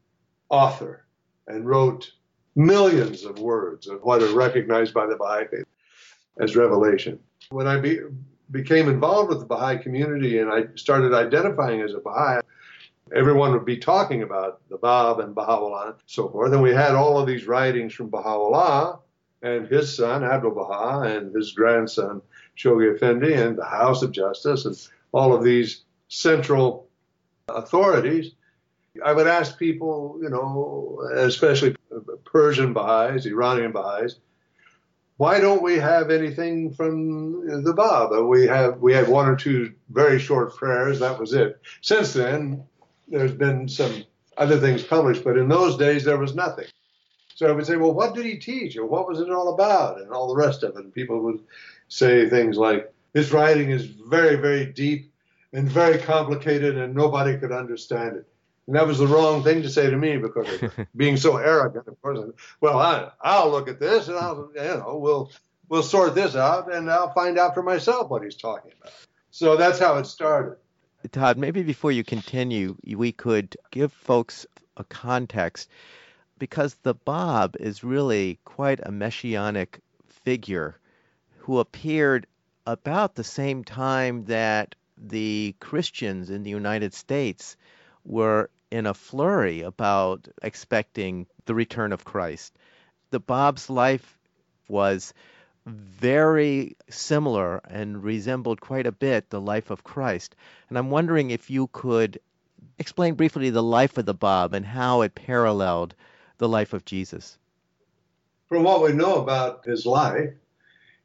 author 0.50 1.06
and 1.46 1.66
wrote 1.66 2.12
millions 2.54 3.24
of 3.24 3.38
words 3.38 3.86
of 3.86 4.02
what 4.02 4.22
are 4.22 4.34
recognized 4.34 4.92
by 4.92 5.06
the 5.06 5.16
Baha'i 5.16 5.46
faith 5.46 5.64
as 6.38 6.54
revelation. 6.54 7.18
When 7.50 7.66
I 7.66 7.78
be, 7.78 7.98
became 8.50 8.88
involved 8.88 9.30
with 9.30 9.40
the 9.40 9.46
Baha'i 9.46 9.78
community 9.78 10.38
and 10.38 10.50
I 10.50 10.64
started 10.74 11.14
identifying 11.14 11.80
as 11.80 11.94
a 11.94 12.00
Baha'i, 12.00 12.40
everyone 13.14 13.52
would 13.52 13.64
be 13.64 13.78
talking 13.78 14.22
about 14.22 14.60
the 14.68 14.78
Bab 14.78 15.20
and 15.20 15.34
Baha'u'llah 15.34 15.86
and 15.86 15.94
so 16.06 16.28
forth. 16.28 16.52
And 16.52 16.62
we 16.62 16.72
had 16.72 16.94
all 16.94 17.18
of 17.18 17.26
these 17.26 17.46
writings 17.46 17.94
from 17.94 18.08
Baha'u'llah 18.08 18.98
and 19.42 19.68
his 19.68 19.94
son, 19.96 20.24
Abdul 20.24 20.52
Baha, 20.52 21.16
and 21.16 21.34
his 21.34 21.52
grandson, 21.52 22.22
Shoghi 22.56 22.94
Effendi, 22.94 23.34
and 23.34 23.56
the 23.56 23.64
House 23.64 24.02
of 24.02 24.12
Justice, 24.12 24.64
and 24.64 24.76
all 25.12 25.34
of 25.34 25.44
these 25.44 25.84
central 26.08 26.88
authorities. 27.48 28.32
I 29.04 29.12
would 29.12 29.28
ask 29.28 29.58
people, 29.58 30.18
you 30.20 30.28
know, 30.28 31.08
especially 31.14 31.76
Persian 32.24 32.72
Baha'is, 32.72 33.26
Iranian 33.26 33.72
Baha'is, 33.72 34.18
why 35.18 35.40
don't 35.40 35.62
we 35.62 35.78
have 35.78 36.10
anything 36.10 36.72
from 36.72 37.64
the 37.64 37.74
Bab? 37.74 38.10
We 38.26 38.46
have 38.46 38.78
we 38.78 38.92
had 38.92 39.08
one 39.08 39.28
or 39.28 39.34
two 39.34 39.74
very 39.90 40.18
short 40.18 40.56
prayers. 40.56 41.00
That 41.00 41.18
was 41.18 41.32
it. 41.32 41.60
Since 41.80 42.12
then, 42.12 42.64
there's 43.10 43.32
been 43.32 43.68
some 43.68 44.04
other 44.36 44.58
things 44.58 44.82
published, 44.82 45.24
but 45.24 45.36
in 45.36 45.48
those 45.48 45.76
days 45.76 46.04
there 46.04 46.18
was 46.18 46.34
nothing. 46.34 46.66
So 47.34 47.46
I 47.46 47.52
would 47.52 47.66
say, 47.66 47.76
well, 47.76 47.94
what 47.94 48.14
did 48.14 48.26
he 48.26 48.36
teach, 48.36 48.76
or 48.76 48.86
what 48.86 49.08
was 49.08 49.20
it 49.20 49.30
all 49.30 49.54
about, 49.54 50.00
and 50.00 50.10
all 50.10 50.28
the 50.28 50.36
rest 50.36 50.62
of 50.62 50.76
it. 50.76 50.84
And 50.84 50.92
people 50.92 51.20
would 51.20 51.40
say 51.88 52.28
things 52.28 52.56
like, 52.56 52.92
his 53.14 53.32
writing 53.32 53.70
is 53.70 53.86
very, 53.86 54.36
very 54.36 54.66
deep 54.66 55.12
and 55.52 55.68
very 55.68 55.98
complicated, 55.98 56.76
and 56.76 56.94
nobody 56.94 57.38
could 57.38 57.52
understand 57.52 58.16
it. 58.16 58.26
And 58.66 58.76
that 58.76 58.86
was 58.86 58.98
the 58.98 59.06
wrong 59.06 59.42
thing 59.42 59.62
to 59.62 59.70
say 59.70 59.88
to 59.88 59.96
me 59.96 60.18
because 60.18 60.46
being 60.96 61.16
so 61.16 61.38
arrogant. 61.38 61.88
Of 61.88 62.00
course, 62.02 62.18
well, 62.60 62.78
I, 62.78 63.10
I'll 63.22 63.50
look 63.50 63.66
at 63.66 63.80
this 63.80 64.08
and 64.08 64.18
I'll, 64.18 64.50
you 64.54 64.62
know, 64.62 64.98
we'll 65.00 65.30
we'll 65.70 65.82
sort 65.82 66.14
this 66.14 66.36
out 66.36 66.72
and 66.72 66.90
I'll 66.90 67.12
find 67.12 67.38
out 67.38 67.54
for 67.54 67.62
myself 67.62 68.10
what 68.10 68.22
he's 68.22 68.36
talking 68.36 68.72
about. 68.78 68.92
So 69.30 69.56
that's 69.56 69.78
how 69.78 69.96
it 69.96 70.06
started. 70.06 70.58
Todd, 71.06 71.38
maybe 71.38 71.62
before 71.62 71.92
you 71.92 72.02
continue, 72.02 72.76
we 72.84 73.12
could 73.12 73.56
give 73.70 73.92
folks 73.92 74.46
a 74.76 74.84
context 74.84 75.70
because 76.38 76.74
the 76.74 76.94
Bab 76.94 77.56
is 77.60 77.84
really 77.84 78.40
quite 78.44 78.80
a 78.82 78.90
messianic 78.90 79.80
figure 80.24 80.76
who 81.38 81.60
appeared 81.60 82.26
about 82.66 83.14
the 83.14 83.24
same 83.24 83.62
time 83.64 84.24
that 84.24 84.74
the 84.96 85.54
Christians 85.60 86.30
in 86.30 86.42
the 86.42 86.50
United 86.50 86.92
States 86.92 87.56
were 88.04 88.50
in 88.70 88.84
a 88.84 88.92
flurry 88.92 89.62
about 89.62 90.28
expecting 90.42 91.26
the 91.46 91.54
return 91.54 91.92
of 91.92 92.04
Christ. 92.04 92.58
The 93.10 93.20
Bab's 93.20 93.70
life 93.70 94.18
was 94.68 95.14
very 95.68 96.76
similar 96.88 97.58
and 97.68 98.02
resembled 98.02 98.60
quite 98.60 98.86
a 98.86 98.92
bit 98.92 99.30
the 99.30 99.40
life 99.40 99.70
of 99.70 99.84
Christ. 99.84 100.34
And 100.68 100.78
I'm 100.78 100.90
wondering 100.90 101.30
if 101.30 101.50
you 101.50 101.68
could 101.72 102.18
explain 102.78 103.14
briefly 103.14 103.50
the 103.50 103.62
life 103.62 103.98
of 103.98 104.06
the 104.06 104.14
Bab 104.14 104.54
and 104.54 104.64
how 104.64 105.02
it 105.02 105.14
paralleled 105.14 105.94
the 106.38 106.48
life 106.48 106.72
of 106.72 106.84
Jesus. 106.84 107.38
From 108.48 108.62
what 108.62 108.82
we 108.82 108.92
know 108.92 109.16
about 109.16 109.64
his 109.64 109.84
life, 109.84 110.32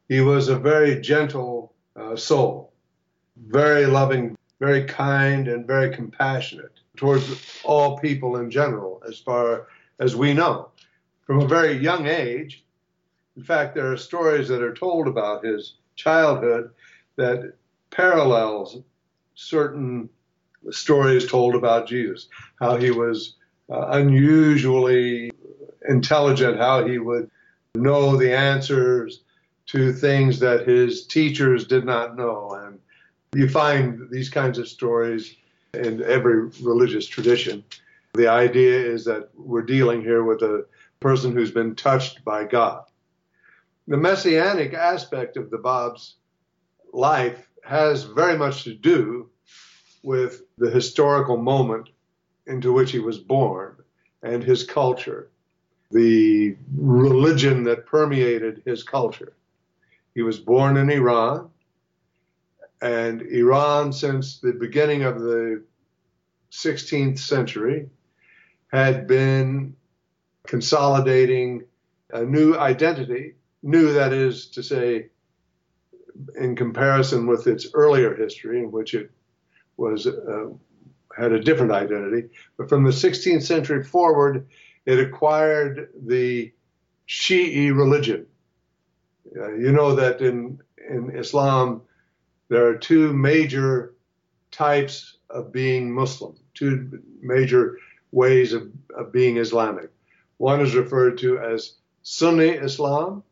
he 0.08 0.20
was 0.20 0.48
a 0.48 0.56
very 0.56 1.00
gentle 1.00 1.72
uh, 1.96 2.16
soul, 2.16 2.72
very 3.36 3.86
loving, 3.86 4.36
very 4.60 4.84
kind, 4.84 5.48
and 5.48 5.66
very 5.66 5.94
compassionate 5.94 6.80
towards 6.96 7.60
all 7.64 7.98
people 7.98 8.36
in 8.36 8.50
general, 8.50 9.02
as 9.06 9.18
far 9.18 9.66
as 9.98 10.16
we 10.16 10.32
know. 10.32 10.68
From 11.26 11.40
a 11.40 11.48
very 11.48 11.76
young 11.76 12.06
age, 12.06 12.63
in 13.36 13.42
fact, 13.42 13.74
there 13.74 13.90
are 13.90 13.96
stories 13.96 14.48
that 14.48 14.62
are 14.62 14.74
told 14.74 15.08
about 15.08 15.44
his 15.44 15.74
childhood 15.96 16.70
that 17.16 17.54
parallels 17.90 18.78
certain 19.34 20.08
stories 20.70 21.28
told 21.28 21.54
about 21.54 21.88
Jesus, 21.88 22.28
how 22.60 22.76
he 22.76 22.90
was 22.90 23.36
uh, 23.70 23.88
unusually 23.88 25.32
intelligent, 25.88 26.58
how 26.58 26.86
he 26.86 26.98
would 26.98 27.30
know 27.74 28.16
the 28.16 28.34
answers 28.34 29.20
to 29.66 29.92
things 29.92 30.38
that 30.38 30.68
his 30.68 31.06
teachers 31.06 31.66
did 31.66 31.84
not 31.84 32.16
know. 32.16 32.52
And 32.52 32.78
you 33.34 33.48
find 33.48 34.08
these 34.10 34.28
kinds 34.28 34.58
of 34.58 34.68
stories 34.68 35.36
in 35.72 36.02
every 36.04 36.50
religious 36.62 37.06
tradition. 37.06 37.64
The 38.12 38.28
idea 38.28 38.78
is 38.78 39.04
that 39.06 39.30
we're 39.34 39.62
dealing 39.62 40.02
here 40.02 40.22
with 40.22 40.42
a 40.42 40.66
person 41.00 41.32
who's 41.32 41.50
been 41.50 41.74
touched 41.74 42.24
by 42.24 42.44
God. 42.44 42.84
The 43.86 43.96
messianic 43.98 44.72
aspect 44.72 45.36
of 45.36 45.50
the 45.50 45.58
Bab's 45.58 46.16
life 46.92 47.48
has 47.64 48.04
very 48.04 48.36
much 48.38 48.64
to 48.64 48.74
do 48.74 49.28
with 50.02 50.42
the 50.56 50.70
historical 50.70 51.36
moment 51.36 51.90
into 52.46 52.72
which 52.72 52.92
he 52.92 52.98
was 52.98 53.18
born 53.18 53.76
and 54.22 54.42
his 54.42 54.64
culture, 54.64 55.30
the 55.90 56.56
religion 56.74 57.62
that 57.64 57.86
permeated 57.86 58.62
his 58.64 58.82
culture. 58.82 59.34
He 60.14 60.22
was 60.22 60.38
born 60.38 60.76
in 60.78 60.90
Iran, 60.90 61.50
and 62.80 63.22
Iran, 63.22 63.92
since 63.92 64.38
the 64.38 64.52
beginning 64.52 65.02
of 65.02 65.20
the 65.20 65.62
16th 66.52 67.18
century, 67.18 67.88
had 68.68 69.06
been 69.06 69.76
consolidating 70.46 71.64
a 72.10 72.24
new 72.24 72.56
identity, 72.56 73.34
new, 73.64 73.94
that 73.94 74.12
is 74.12 74.46
to 74.50 74.62
say, 74.62 75.08
in 76.36 76.54
comparison 76.54 77.26
with 77.26 77.46
its 77.46 77.66
earlier 77.74 78.14
history, 78.14 78.60
in 78.60 78.70
which 78.70 78.94
it 78.94 79.10
was 79.76 80.06
uh, 80.06 80.50
had 81.16 81.32
a 81.32 81.40
different 81.40 81.72
identity. 81.72 82.28
But 82.56 82.68
from 82.68 82.84
the 82.84 82.90
16th 82.90 83.42
century 83.42 83.82
forward, 83.82 84.46
it 84.86 85.00
acquired 85.00 85.88
the 86.06 86.52
Shi'i 87.08 87.74
religion. 87.74 88.26
Uh, 89.36 89.54
you 89.54 89.72
know 89.72 89.96
that 89.96 90.20
in 90.20 90.60
in 90.88 91.10
Islam 91.16 91.82
there 92.48 92.66
are 92.68 92.76
two 92.76 93.12
major 93.12 93.94
types 94.50 95.16
of 95.30 95.52
being 95.52 95.92
Muslim, 95.92 96.36
two 96.52 97.02
major 97.20 97.78
ways 98.12 98.52
of, 98.52 98.70
of 98.96 99.12
being 99.12 99.38
Islamic. 99.38 99.90
One 100.36 100.60
is 100.60 100.74
referred 100.74 101.18
to 101.18 101.38
as 101.38 101.74
Sunni 102.02 102.50
Islam. 102.50 103.24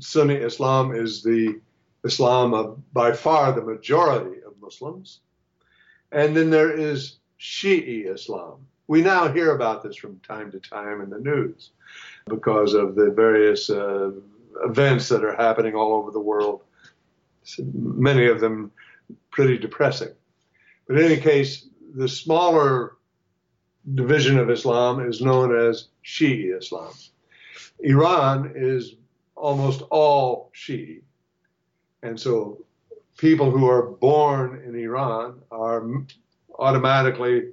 Sunni 0.00 0.34
Islam 0.34 0.94
is 0.94 1.22
the 1.22 1.60
Islam 2.04 2.54
of 2.54 2.92
by 2.92 3.12
far 3.12 3.52
the 3.52 3.62
majority 3.62 4.42
of 4.42 4.60
Muslims. 4.60 5.20
And 6.12 6.36
then 6.36 6.50
there 6.50 6.70
is 6.70 7.16
Shi'i 7.40 8.12
Islam. 8.12 8.66
We 8.88 9.02
now 9.02 9.32
hear 9.32 9.54
about 9.54 9.82
this 9.82 9.96
from 9.96 10.20
time 10.20 10.52
to 10.52 10.60
time 10.60 11.00
in 11.00 11.10
the 11.10 11.18
news 11.18 11.70
because 12.26 12.74
of 12.74 12.94
the 12.94 13.10
various 13.10 13.68
uh, 13.68 14.12
events 14.62 15.08
that 15.08 15.24
are 15.24 15.34
happening 15.34 15.74
all 15.74 15.94
over 15.94 16.10
the 16.10 16.20
world, 16.20 16.62
many 17.58 18.26
of 18.26 18.40
them 18.40 18.70
pretty 19.30 19.58
depressing. 19.58 20.10
But 20.86 20.98
in 20.98 21.04
any 21.04 21.20
case, 21.20 21.66
the 21.94 22.08
smaller 22.08 22.96
division 23.94 24.38
of 24.38 24.50
Islam 24.50 25.04
is 25.06 25.20
known 25.20 25.56
as 25.56 25.88
Shi'i 26.04 26.56
Islam. 26.56 26.92
Iran 27.80 28.52
is 28.54 28.94
almost 29.36 29.82
all 29.90 30.50
Shi'i. 30.54 31.02
And 32.02 32.18
so 32.18 32.64
people 33.16 33.50
who 33.50 33.68
are 33.68 33.90
born 33.90 34.62
in 34.66 34.74
Iran 34.74 35.40
are 35.50 35.86
automatically 36.58 37.50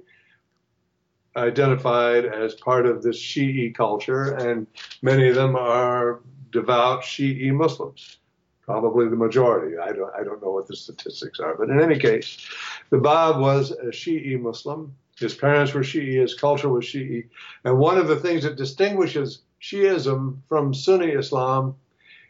identified 1.36 2.24
as 2.24 2.54
part 2.54 2.86
of 2.86 3.02
this 3.02 3.20
Shi'i 3.20 3.74
culture, 3.74 4.34
and 4.34 4.66
many 5.02 5.28
of 5.28 5.34
them 5.34 5.56
are 5.56 6.20
devout 6.52 7.02
Shi'i 7.02 7.52
Muslims, 7.52 8.18
probably 8.62 9.08
the 9.08 9.16
majority. 9.16 9.76
I 9.76 9.92
don't, 9.92 10.14
I 10.14 10.22
don't 10.22 10.42
know 10.42 10.52
what 10.52 10.68
the 10.68 10.76
statistics 10.76 11.40
are, 11.40 11.56
but 11.56 11.70
in 11.70 11.80
any 11.80 11.98
case, 11.98 12.48
the 12.90 12.98
Bab 12.98 13.40
was 13.40 13.72
a 13.72 13.86
Shi'i 13.86 14.40
Muslim. 14.40 14.94
His 15.18 15.34
parents 15.34 15.72
were 15.74 15.82
Shi'i, 15.82 16.20
his 16.20 16.34
culture 16.34 16.68
was 16.68 16.84
Shi'i. 16.84 17.28
And 17.64 17.78
one 17.78 17.98
of 17.98 18.08
the 18.08 18.16
things 18.16 18.44
that 18.44 18.56
distinguishes 18.56 19.40
Shi'ism 19.64 20.40
from 20.46 20.74
Sunni 20.74 21.12
Islam 21.12 21.76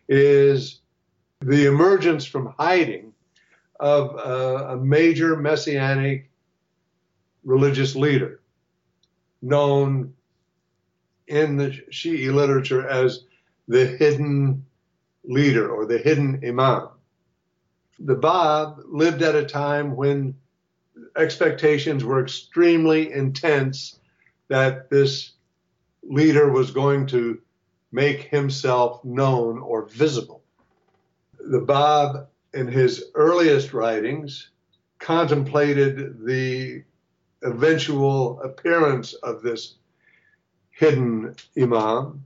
is 0.09 0.81
the 1.41 1.67
emergence 1.67 2.25
from 2.25 2.55
hiding 2.57 3.13
of 3.81 4.15
a, 4.15 4.75
a 4.75 4.77
major 4.77 5.35
messianic 5.35 6.31
religious 7.43 7.97
leader 7.97 8.41
known 9.43 10.15
in 11.27 11.57
the 11.57 11.71
Shi'i 11.91 12.33
literature 12.33 12.87
as 12.89 13.25
the 13.67 13.85
hidden 13.85 14.65
leader 15.25 15.69
or 15.69 15.87
the 15.87 15.99
hidden 15.99 16.41
imam. 16.47 16.89
The 17.99 18.15
Bab 18.15 18.79
lived 18.87 19.23
at 19.23 19.35
a 19.35 19.45
time 19.45 19.97
when 19.97 20.37
expectations 21.17 22.05
were 22.05 22.23
extremely 22.23 23.11
intense 23.11 23.99
that 24.49 24.89
this 24.89 25.34
leader 26.09 26.51
was 26.51 26.71
going 26.71 27.07
to 27.07 27.41
make 27.93 28.25
himself 28.25 29.05
known 29.05 29.59
or 29.59 29.87
visible. 29.87 30.43
The 31.39 31.61
Bab 31.61 32.29
in 32.55 32.69
his 32.69 33.05
earliest 33.15 33.75
writings, 33.75 34.51
contemplated 35.01 36.25
the 36.25 36.83
eventual 37.43 38.41
appearance 38.41 39.13
of 39.15 39.43
this 39.43 39.75
hidden 40.71 41.35
imam. 41.59 42.25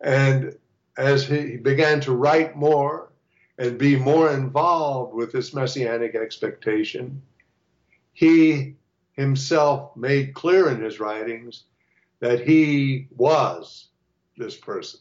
And 0.00 0.56
as 0.96 1.26
he 1.26 1.58
began 1.58 2.00
to 2.00 2.12
write 2.12 2.56
more 2.56 3.12
and 3.58 3.78
be 3.78 3.94
more 3.96 4.32
involved 4.32 5.14
with 5.14 5.32
this 5.32 5.52
messianic 5.52 6.14
expectation, 6.14 7.22
he 8.12 8.74
himself 9.12 9.94
made 9.96 10.34
clear 10.34 10.70
in 10.70 10.80
his 10.80 10.98
writings 10.98 11.64
that 12.20 12.40
he 12.40 13.08
was 13.16 13.88
this 14.36 14.56
person. 14.56 15.00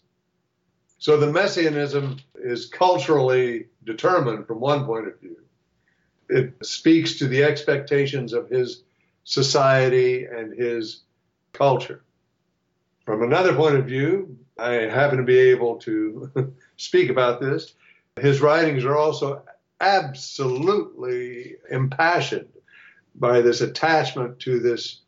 So 0.99 1.17
the 1.17 1.31
messianism 1.31 2.17
is 2.35 2.65
culturally 2.65 3.67
determined 3.83 4.47
from 4.47 4.59
one 4.59 4.85
point 4.85 5.07
of 5.07 5.19
view. 5.19 5.37
It 6.29 6.53
speaks 6.65 7.19
to 7.19 7.27
the 7.27 7.43
expectations 7.43 8.33
of 8.33 8.49
his 8.49 8.83
society 9.23 10.25
and 10.25 10.57
his 10.57 11.03
culture. 11.53 12.03
From 13.05 13.23
another 13.23 13.55
point 13.55 13.75
of 13.75 13.85
view, 13.85 14.37
I 14.57 14.73
happen 14.73 15.17
to 15.17 15.23
be 15.23 15.37
able 15.37 15.77
to 15.77 16.53
speak 16.77 17.09
about 17.09 17.39
this. 17.39 17.73
His 18.19 18.41
writings 18.41 18.83
are 18.83 18.97
also 18.97 19.43
absolutely 19.79 21.55
impassioned 21.69 22.49
by 23.15 23.41
this 23.41 23.61
attachment 23.61 24.39
to 24.39 24.59
this 24.59 25.01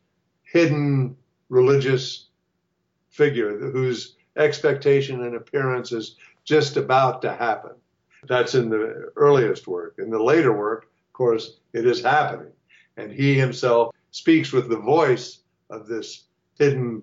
hidden 0.44 1.16
religious 1.50 2.28
figure 3.10 3.58
whose 3.58 4.16
expectation 4.36 5.24
and 5.24 5.36
appearance 5.36 5.92
is 5.92 6.16
just 6.44 6.78
about 6.78 7.20
to 7.22 7.34
happen. 7.34 7.72
That's 8.26 8.54
in 8.54 8.70
the 8.70 9.12
earliest 9.16 9.66
work. 9.66 9.96
In 9.98 10.10
the 10.10 10.22
later 10.22 10.56
work, 10.56 10.84
of 10.84 11.12
course, 11.12 11.58
it 11.72 11.84
is 11.84 12.02
happening. 12.02 12.52
And 12.96 13.12
he 13.12 13.34
himself 13.38 13.94
speaks 14.10 14.52
with 14.52 14.68
the 14.68 14.78
voice 14.78 15.40
of 15.68 15.86
this 15.86 16.24
hidden, 16.58 17.02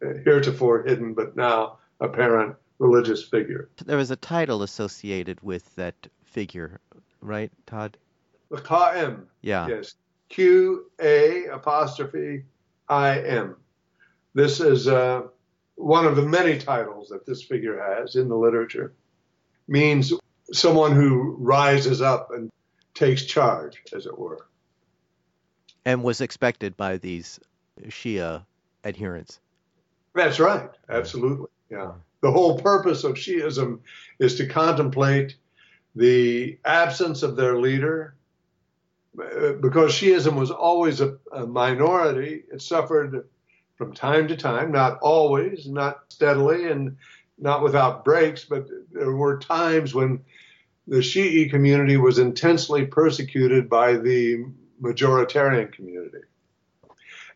heretofore 0.00 0.82
hidden, 0.82 1.14
but 1.14 1.36
now 1.36 1.78
apparent 2.00 2.56
religious 2.78 3.24
figure. 3.24 3.68
There 3.84 3.96
was 3.96 4.10
a 4.10 4.16
title 4.16 4.62
associated 4.62 5.40
with 5.42 5.74
that 5.76 5.94
figure, 6.24 6.80
right, 7.20 7.50
Todd? 7.66 7.96
The 8.50 8.58
Qa'im. 8.58 9.24
Yeah. 9.42 9.66
Yes. 9.68 9.94
Q 10.28 10.90
A 11.00 11.46
apostrophe 11.46 12.44
I 12.88 13.20
M. 13.20 13.56
This 14.34 14.60
is 14.60 14.88
uh, 14.88 15.22
one 15.76 16.06
of 16.06 16.16
the 16.16 16.22
many 16.22 16.58
titles 16.58 17.08
that 17.08 17.26
this 17.26 17.42
figure 17.42 17.82
has 17.82 18.16
in 18.16 18.28
the 18.28 18.36
literature. 18.36 18.94
Means 19.66 20.12
someone 20.52 20.94
who 20.94 21.36
rises 21.38 22.00
up 22.00 22.30
and 22.32 22.50
takes 22.94 23.24
charge, 23.24 23.82
as 23.94 24.06
it 24.06 24.18
were. 24.18 24.46
And 25.84 26.02
was 26.02 26.20
expected 26.20 26.76
by 26.76 26.96
these 26.96 27.38
Shia 27.84 28.44
adherents. 28.84 29.40
That's 30.14 30.40
right. 30.40 30.70
Absolutely. 30.88 31.46
Yeah. 31.70 31.92
The 32.20 32.32
whole 32.32 32.58
purpose 32.58 33.04
of 33.04 33.14
Shiism 33.14 33.80
is 34.18 34.36
to 34.36 34.46
contemplate 34.46 35.36
the 35.94 36.58
absence 36.64 37.22
of 37.22 37.36
their 37.36 37.58
leader. 37.58 38.14
Because 39.14 39.92
Shiism 39.92 40.34
was 40.34 40.50
always 40.50 41.00
a, 41.00 41.18
a 41.32 41.46
minority, 41.46 42.44
it 42.52 42.62
suffered 42.62 43.28
from 43.78 43.94
time 43.94 44.28
to 44.28 44.36
time, 44.36 44.72
not 44.72 44.98
always, 45.00 45.66
not 45.66 46.00
steadily, 46.08 46.68
and 46.68 46.96
not 47.38 47.62
without 47.62 48.04
breaks, 48.04 48.44
but 48.44 48.66
there 48.90 49.12
were 49.12 49.38
times 49.38 49.94
when 49.94 50.24
the 50.88 50.96
Shi'i 50.96 51.48
community 51.48 51.96
was 51.96 52.18
intensely 52.18 52.84
persecuted 52.84 53.70
by 53.70 53.94
the 53.94 54.44
majoritarian 54.82 55.72
community. 55.72 56.18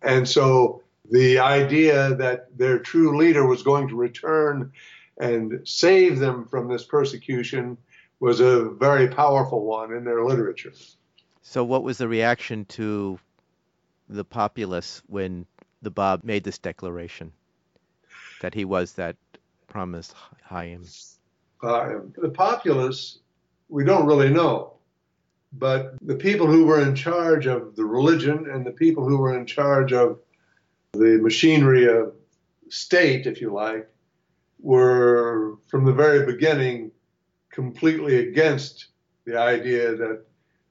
And 0.02 0.28
so 0.28 0.83
the 1.09 1.38
idea 1.38 2.14
that 2.16 2.57
their 2.59 2.81
true 2.81 3.16
leader 3.16 3.46
was 3.46 3.62
going 3.62 3.88
to 3.88 3.96
return 3.96 4.72
and 5.18 5.61
save 5.64 6.18
them 6.18 6.46
from 6.46 6.68
this 6.68 6.85
persecution 6.85 7.78
was 8.18 8.40
a 8.40 8.64
very 8.64 9.09
powerful 9.09 9.64
one 9.64 9.92
in 9.92 10.05
their 10.05 10.24
literature. 10.24 10.72
So, 11.42 11.62
what 11.64 11.83
was 11.83 11.98
the 11.98 12.09
reaction 12.09 12.64
to 12.66 13.18
the 14.09 14.24
populace 14.24 15.02
when 15.07 15.46
the 15.83 15.90
Bab 15.90 16.25
made 16.25 16.45
this 16.45 16.59
declaration 16.59 17.33
that 18.40 18.55
he 18.55 18.64
was 18.64 18.92
that 18.95 19.16
promised 19.68 20.14
Qa'im? 20.49 20.87
Uh, 21.62 22.01
the 22.16 22.31
populace, 22.31 23.18
we 23.68 23.85
don't 23.85 24.07
really 24.07 24.31
know. 24.31 24.75
But 25.53 25.97
the 26.01 26.16
people 26.16 26.47
who 26.47 26.64
were 26.64 26.81
in 26.81 26.95
charge 26.95 27.47
of 27.47 27.77
the 27.77 27.85
religion 27.85 28.49
and 28.51 28.64
the 28.64 28.71
people 28.71 29.07
who 29.07 29.18
were 29.18 29.37
in 29.38 29.45
charge 29.45 29.92
of 29.92 30.18
the 30.92 31.18
machinery 31.21 31.87
of 31.87 32.14
state, 32.71 33.27
if 33.27 33.40
you 33.40 33.53
like, 33.53 33.88
were 34.59 35.57
from 35.66 35.85
the 35.85 35.92
very 35.92 36.25
beginning 36.25 36.90
completely 37.51 38.29
against 38.29 38.87
the 39.25 39.38
idea 39.38 39.95
that 39.95 40.25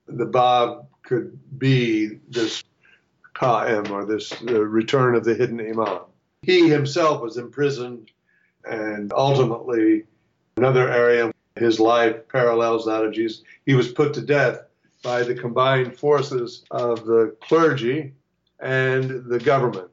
the 0.07 0.25
Bab 0.25 0.87
could 1.03 1.39
be 1.59 2.19
this 2.29 2.63
Qa'im 3.41 3.89
or 3.89 4.05
this 4.05 4.39
return 4.41 5.15
of 5.15 5.23
the 5.23 5.33
hidden 5.33 5.59
Imam. 5.59 6.01
He 6.43 6.69
himself 6.69 7.21
was 7.21 7.37
imprisoned, 7.37 8.11
and 8.63 9.11
ultimately, 9.13 10.03
another 10.57 10.89
area 10.89 11.31
his 11.55 11.79
life 11.79 12.27
parallels 12.29 12.85
that 12.85 13.03
of 13.03 13.13
Jesus. 13.13 13.43
He 13.65 13.73
was 13.73 13.91
put 13.91 14.13
to 14.13 14.21
death 14.21 14.61
by 15.03 15.23
the 15.23 15.35
combined 15.35 15.97
forces 15.97 16.63
of 16.71 17.05
the 17.05 17.35
clergy 17.41 18.13
and 18.59 19.25
the 19.25 19.39
government 19.39 19.91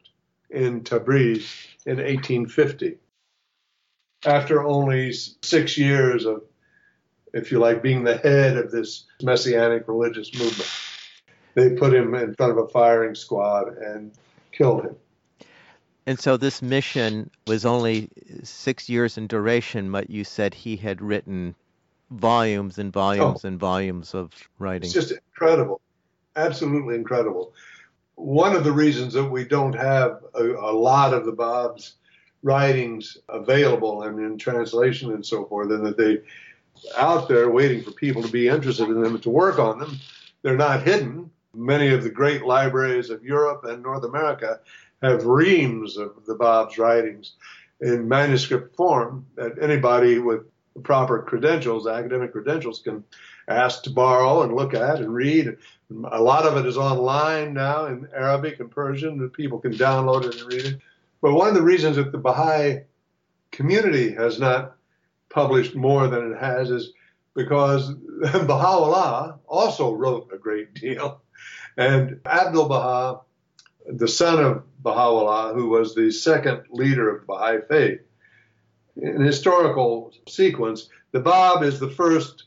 in 0.51 0.83
Tabriz 0.83 1.51
in 1.87 1.97
1850. 1.97 2.99
After 4.27 4.65
only 4.65 5.13
six 5.13 5.79
years 5.79 6.27
of, 6.27 6.43
if 7.33 7.53
you 7.53 7.59
like, 7.59 7.83
being 7.83 8.05
the 8.05 8.17
head 8.17 8.57
of 8.57 8.71
this 8.71 9.05
messianic 9.23 9.87
religious 9.89 10.33
movement, 10.39 10.69
they 11.55 11.71
put 11.71 11.95
him 11.95 12.15
in 12.15 12.35
front 12.35 12.53
of 12.53 12.59
a 12.59 12.69
firing 12.69 13.15
squad 13.15 13.69
and 13.79 14.13
killed 14.53 14.85
him. 14.85 14.97
And 16.07 16.19
so 16.19 16.39
this 16.39 16.63
mission 16.63 17.31
was 17.47 17.67
only 17.67 18.09
six 18.43 18.89
years 18.89 19.19
in 19.19 19.27
duration, 19.27 19.93
but 19.93 20.09
you 20.09 20.25
said 20.25 20.55
he 20.55 20.77
had 20.77 21.03
written 21.03 21.55
volumes 22.11 22.79
and 22.79 22.91
volumes 22.93 23.45
oh, 23.45 23.49
and 23.49 23.59
volumes 23.61 24.15
of 24.15 24.33
writing. 24.59 24.87
It's 24.87 24.95
just 24.95 25.13
incredible, 25.13 25.83
absolutely 26.37 26.95
incredible. 26.95 27.53
One 28.15 28.57
of 28.57 28.65
the 28.65 28.73
reasons 28.73 29.13
that 29.15 29.27
we 29.27 29.45
don't 29.45 29.75
have 29.75 30.25
a, 30.35 30.45
a 30.45 30.73
lot 30.73 31.13
of 31.13 31.27
the 31.27 31.33
Bab's 31.33 31.97
writings 32.43 33.19
available 33.29 34.05
and 34.05 34.19
in 34.19 34.39
translation 34.39 35.13
and 35.13 35.25
so 35.25 35.45
forth, 35.45 35.71
and 35.71 35.85
that 35.85 35.99
they 35.99 36.21
out 36.97 37.29
there 37.29 37.51
waiting 37.51 37.83
for 37.83 37.91
people 37.91 38.23
to 38.23 38.33
be 38.33 38.49
interested 38.49 38.89
in 38.89 39.03
them 39.03 39.19
to 39.21 39.31
work 39.31 39.59
on 39.59 39.79
them. 39.79 39.99
They're 40.43 40.57
not 40.57 40.85
hidden. 40.85 41.31
Many 41.59 41.89
of 41.89 42.05
the 42.05 42.11
great 42.11 42.45
libraries 42.45 43.11
of 43.11 43.25
Europe 43.25 43.65
and 43.65 43.83
North 43.83 44.05
America 44.05 44.61
have 45.03 45.27
reams 45.27 45.97
of 45.97 46.25
the 46.27 46.35
Bab's 46.35 46.79
writings 46.79 47.33
in 47.81 48.09
manuscript 48.09 48.77
form 48.77 49.27
that 49.37 49.61
anybody 49.61 50.19
with 50.19 50.43
proper 50.83 51.23
credentials, 51.23 51.87
academic 51.87 52.33
credentials, 52.33 52.81
can 52.81 53.03
ask 53.49 53.83
to 53.83 53.91
borrow 53.91 54.43
and 54.43 54.55
look 54.55 54.75
at 54.75 55.01
and 55.01 55.13
read. 55.13 55.57
A 56.13 56.21
lot 56.21 56.47
of 56.47 56.57
it 56.57 56.67
is 56.67 56.77
online 56.77 57.55
now 57.55 57.87
in 57.87 58.09
Arabic 58.15 58.61
and 58.61 58.71
Persian 58.71 59.19
that 59.19 59.33
people 59.33 59.59
can 59.59 59.73
download 59.73 60.27
it 60.27 60.41
and 60.41 60.53
read 60.53 60.65
it. 60.65 60.81
But 61.21 61.35
one 61.35 61.49
of 61.49 61.55
the 61.55 61.63
reasons 61.63 61.97
that 61.97 62.13
the 62.13 62.19
Baha'i 62.19 62.85
community 63.51 64.13
has 64.13 64.39
not 64.39 64.77
published 65.29 65.75
more 65.75 66.07
than 66.07 66.33
it 66.33 66.39
has 66.39 66.71
is 66.71 66.93
because 67.35 67.91
Baha'u'llah 68.23 69.39
also 69.47 69.93
wrote 69.95 70.31
a 70.33 70.39
great 70.39 70.75
deal. 70.75 71.21
And 71.79 72.21
Abdul 72.27 72.69
Baha, 72.69 73.21
the 73.87 74.09
son 74.09 74.45
of 74.45 74.65
Baha'u'llah, 74.83 75.55
who 75.55 75.69
was 75.69 75.95
the 75.95 76.11
second 76.11 76.63
leader 76.71 77.09
of 77.09 77.21
the 77.21 77.27
Baha'i 77.27 77.61
faith, 77.69 78.01
in 78.97 79.21
historical 79.21 80.13
sequence, 80.29 80.89
the 81.13 81.21
Bab 81.21 81.63
is 81.63 81.79
the 81.79 81.89
first 81.89 82.47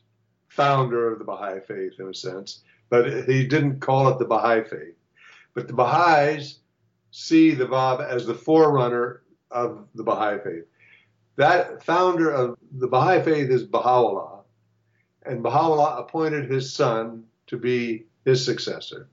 founder 0.50 1.14
of 1.14 1.18
the 1.18 1.24
Baha'i 1.24 1.62
faith 1.62 1.94
in 1.98 2.10
a 2.10 2.14
sense, 2.14 2.62
but 2.90 3.26
he 3.26 3.48
didn't 3.48 3.80
call 3.80 4.10
it 4.10 4.20
the 4.20 4.26
Baha'i 4.26 4.66
faith. 4.66 4.96
But 5.54 5.68
the 5.68 5.74
Baha'is 5.74 6.60
see 7.12 7.52
the 7.52 7.68
Bab 7.68 8.02
as 8.02 8.26
the 8.26 8.36
forerunner 8.36 9.22
of 9.50 9.88
the 9.96 10.04
Baha'i 10.04 10.40
faith. 10.40 10.66
That 11.38 11.86
founder 11.86 12.30
of 12.30 12.58
the 12.70 12.88
Baha'i 12.88 13.24
faith 13.24 13.50
is 13.50 13.64
Baha'u'llah, 13.64 14.42
and 15.26 15.42
Baha'u'llah 15.42 16.00
appointed 16.00 16.52
his 16.52 16.74
son 16.74 17.24
to 17.48 17.56
be 17.56 18.08
his 18.26 18.44
successor. 18.44 19.08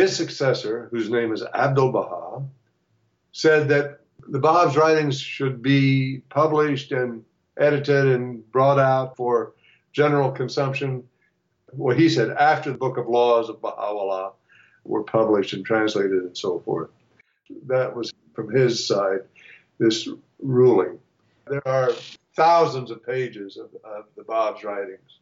His 0.00 0.16
successor, 0.16 0.88
whose 0.90 1.10
name 1.10 1.30
is 1.30 1.42
Abdul 1.42 1.92
Baha, 1.92 2.42
said 3.32 3.68
that 3.68 4.00
the 4.26 4.38
Bab's 4.38 4.74
writings 4.74 5.20
should 5.20 5.60
be 5.60 6.22
published 6.30 6.90
and 6.90 7.22
edited 7.58 8.06
and 8.06 8.50
brought 8.50 8.78
out 8.78 9.14
for 9.14 9.52
general 9.92 10.32
consumption. 10.32 11.06
What 11.72 11.98
he 11.98 12.08
said 12.08 12.30
after 12.30 12.72
the 12.72 12.78
Book 12.78 12.96
of 12.96 13.10
Laws 13.10 13.50
of 13.50 13.60
Baha'u'llah 13.60 14.32
were 14.84 15.02
published 15.02 15.52
and 15.52 15.66
translated 15.66 16.22
and 16.22 16.38
so 16.38 16.60
forth. 16.60 16.88
That 17.66 17.94
was 17.94 18.10
from 18.32 18.48
his 18.48 18.86
side, 18.86 19.20
this 19.76 20.08
ruling. 20.38 20.98
There 21.46 21.68
are 21.68 21.90
thousands 22.36 22.90
of 22.90 23.04
pages 23.04 23.58
of, 23.58 23.68
of 23.84 24.06
the 24.16 24.24
Bab's 24.24 24.64
writings. 24.64 25.18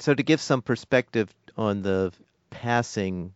So, 0.00 0.12
to 0.12 0.22
give 0.22 0.42
some 0.42 0.60
perspective 0.60 1.34
on 1.56 1.80
the 1.80 2.12
passing 2.50 3.32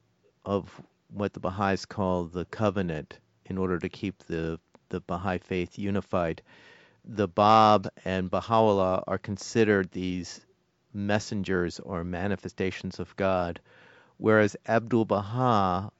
of 0.46 0.80
what 1.08 1.34
the 1.34 1.40
Baha'is 1.40 1.84
call 1.84 2.24
the 2.24 2.44
covenant 2.46 3.18
in 3.44 3.58
order 3.58 3.78
to 3.78 3.88
keep 3.88 4.18
the 4.24 4.58
the 4.88 5.00
Baha'i 5.00 5.38
faith 5.38 5.78
unified, 5.78 6.40
the 7.04 7.26
Bab 7.26 7.88
and 8.04 8.30
Baha'u'llah 8.30 9.02
are 9.08 9.18
considered 9.18 9.90
these 9.90 10.46
messengers 10.94 11.80
or 11.80 12.04
manifestations 12.04 13.00
of 13.00 13.14
God, 13.16 13.60
whereas 14.16 14.56
Abdul 14.68 15.04
Baha 15.04 15.90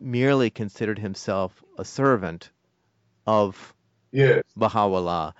merely 0.00 0.50
considered 0.50 0.98
himself 0.98 1.62
a 1.78 1.84
servant 1.84 2.50
of 3.26 3.74
yes. 4.10 4.42
Baha'u'llah, 4.56 5.34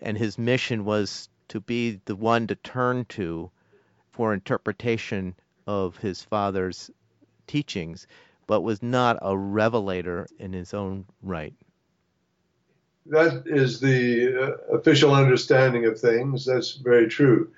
and 0.00 0.16
his 0.16 0.38
mission 0.38 0.84
was 0.84 1.28
to 1.48 1.60
be 1.60 2.00
the 2.06 2.16
one 2.16 2.46
to 2.46 2.54
turn 2.54 3.04
to 3.06 3.50
for 4.10 4.32
interpretation 4.32 5.34
of 5.66 5.98
his 5.98 6.22
father's 6.22 6.90
teachings, 7.46 8.06
but 8.46 8.62
was 8.62 8.82
not 8.82 9.18
a 9.22 9.36
revelator 9.36 10.26
in 10.38 10.52
his 10.52 10.72
own 10.74 11.04
right. 11.22 11.54
That 13.06 13.44
is 13.46 13.80
the 13.80 14.36
uh, 14.36 14.76
official 14.76 15.14
understanding 15.14 15.84
of 15.84 15.98
things. 15.98 16.44
That's 16.44 16.72
very 16.72 17.08
true. 17.08 17.50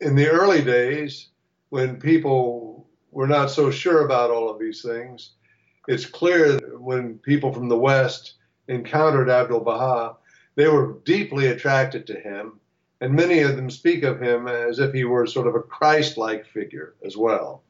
In 0.00 0.16
the 0.16 0.28
early 0.28 0.62
days, 0.62 1.28
when 1.70 2.00
people 2.00 2.86
were 3.12 3.26
not 3.26 3.50
so 3.50 3.70
sure 3.70 4.04
about 4.04 4.30
all 4.30 4.50
of 4.50 4.58
these 4.58 4.82
things, 4.82 5.30
it's 5.86 6.06
clear 6.06 6.52
that 6.52 6.80
when 6.80 7.18
people 7.18 7.52
from 7.52 7.68
the 7.68 7.78
West 7.78 8.34
encountered 8.68 9.30
Abdul 9.30 9.60
Baha, 9.60 10.16
they 10.54 10.68
were 10.68 10.98
deeply 11.04 11.46
attracted 11.46 12.06
to 12.08 12.20
him, 12.20 12.60
and 13.00 13.14
many 13.14 13.40
of 13.40 13.56
them 13.56 13.70
speak 13.70 14.02
of 14.02 14.20
him 14.20 14.48
as 14.48 14.78
if 14.80 14.92
he 14.92 15.04
were 15.04 15.26
sort 15.26 15.46
of 15.46 15.54
a 15.54 15.62
Christ 15.62 16.18
like 16.18 16.44
figure 16.46 16.94
as 17.04 17.16
well. 17.16 17.62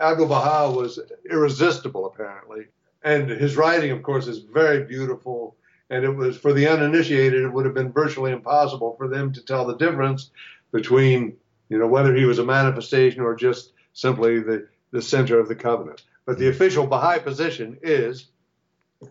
Abdul 0.00 0.26
Baha 0.26 0.74
was 0.74 0.98
irresistible, 1.30 2.06
apparently, 2.06 2.66
and 3.02 3.30
his 3.30 3.56
writing, 3.56 3.90
of 3.90 4.02
course, 4.02 4.26
is 4.26 4.38
very 4.38 4.84
beautiful. 4.84 5.56
And 5.90 6.04
it 6.04 6.10
was 6.10 6.36
for 6.36 6.52
the 6.52 6.68
uninitiated, 6.68 7.42
it 7.42 7.52
would 7.52 7.64
have 7.64 7.74
been 7.74 7.92
virtually 7.92 8.32
impossible 8.32 8.94
for 8.98 9.08
them 9.08 9.32
to 9.32 9.44
tell 9.44 9.66
the 9.66 9.76
difference 9.76 10.30
between, 10.70 11.36
you 11.70 11.78
know, 11.78 11.86
whether 11.86 12.14
he 12.14 12.26
was 12.26 12.38
a 12.38 12.44
manifestation 12.44 13.22
or 13.22 13.34
just 13.34 13.72
simply 13.94 14.40
the, 14.40 14.68
the 14.90 15.00
center 15.00 15.40
of 15.40 15.48
the 15.48 15.54
covenant. 15.54 16.02
But 16.26 16.38
the 16.38 16.48
official 16.48 16.86
Baha'i 16.86 17.20
position 17.20 17.78
is 17.82 18.26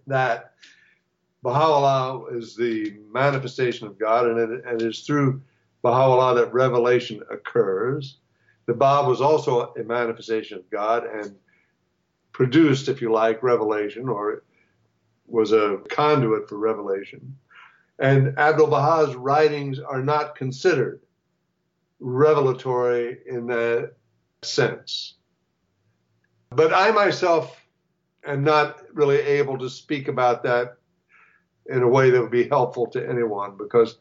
that 0.05 0.53
Baha'u'llah 1.41 2.38
is 2.38 2.55
the 2.55 2.99
manifestation 3.11 3.88
of 3.88 3.97
God, 3.97 4.28
and 4.28 4.38
it, 4.38 4.65
and 4.65 4.82
it 4.82 4.88
is 4.88 4.99
through 5.01 5.41
Baha'u'llah 5.82 6.36
that 6.36 6.53
revelation 6.53 7.23
occurs. 7.32 8.17
The 8.68 8.74
Bab 8.74 9.07
was 9.07 9.22
also 9.22 9.74
a 9.74 9.84
manifestation 9.84 10.57
of 10.59 10.70
God 10.70 11.05
and 11.05 11.36
produced, 12.34 12.89
if 12.89 13.01
you 13.01 13.11
like, 13.11 13.41
revelation, 13.41 14.09
or 14.09 14.43
was 15.26 15.53
a 15.53 15.80
conduit 15.89 16.47
for 16.47 16.57
revelation. 16.57 17.38
And 17.99 18.38
Abdul 18.38 18.68
Baha's 18.68 19.15
writings 19.15 19.80
are 19.80 20.03
not 20.03 20.36
considered 20.36 21.01
revelatory 21.99 23.20
in 23.26 23.47
that 23.47 23.93
sense. 24.43 25.15
But 26.49 26.74
I 26.74 26.91
myself 26.91 27.65
am 28.26 28.43
not 28.43 28.84
really 28.93 29.18
able 29.18 29.57
to 29.57 29.70
speak 29.70 30.09
about 30.09 30.43
that 30.43 30.78
in 31.70 31.84
a 31.84 31.88
way 31.88 32.09
that 32.09 32.22
would 32.22 32.32
be 32.32 32.47
helpful 32.47 32.88
to 32.88 33.09
anyone 33.09 33.57
because 33.57 33.97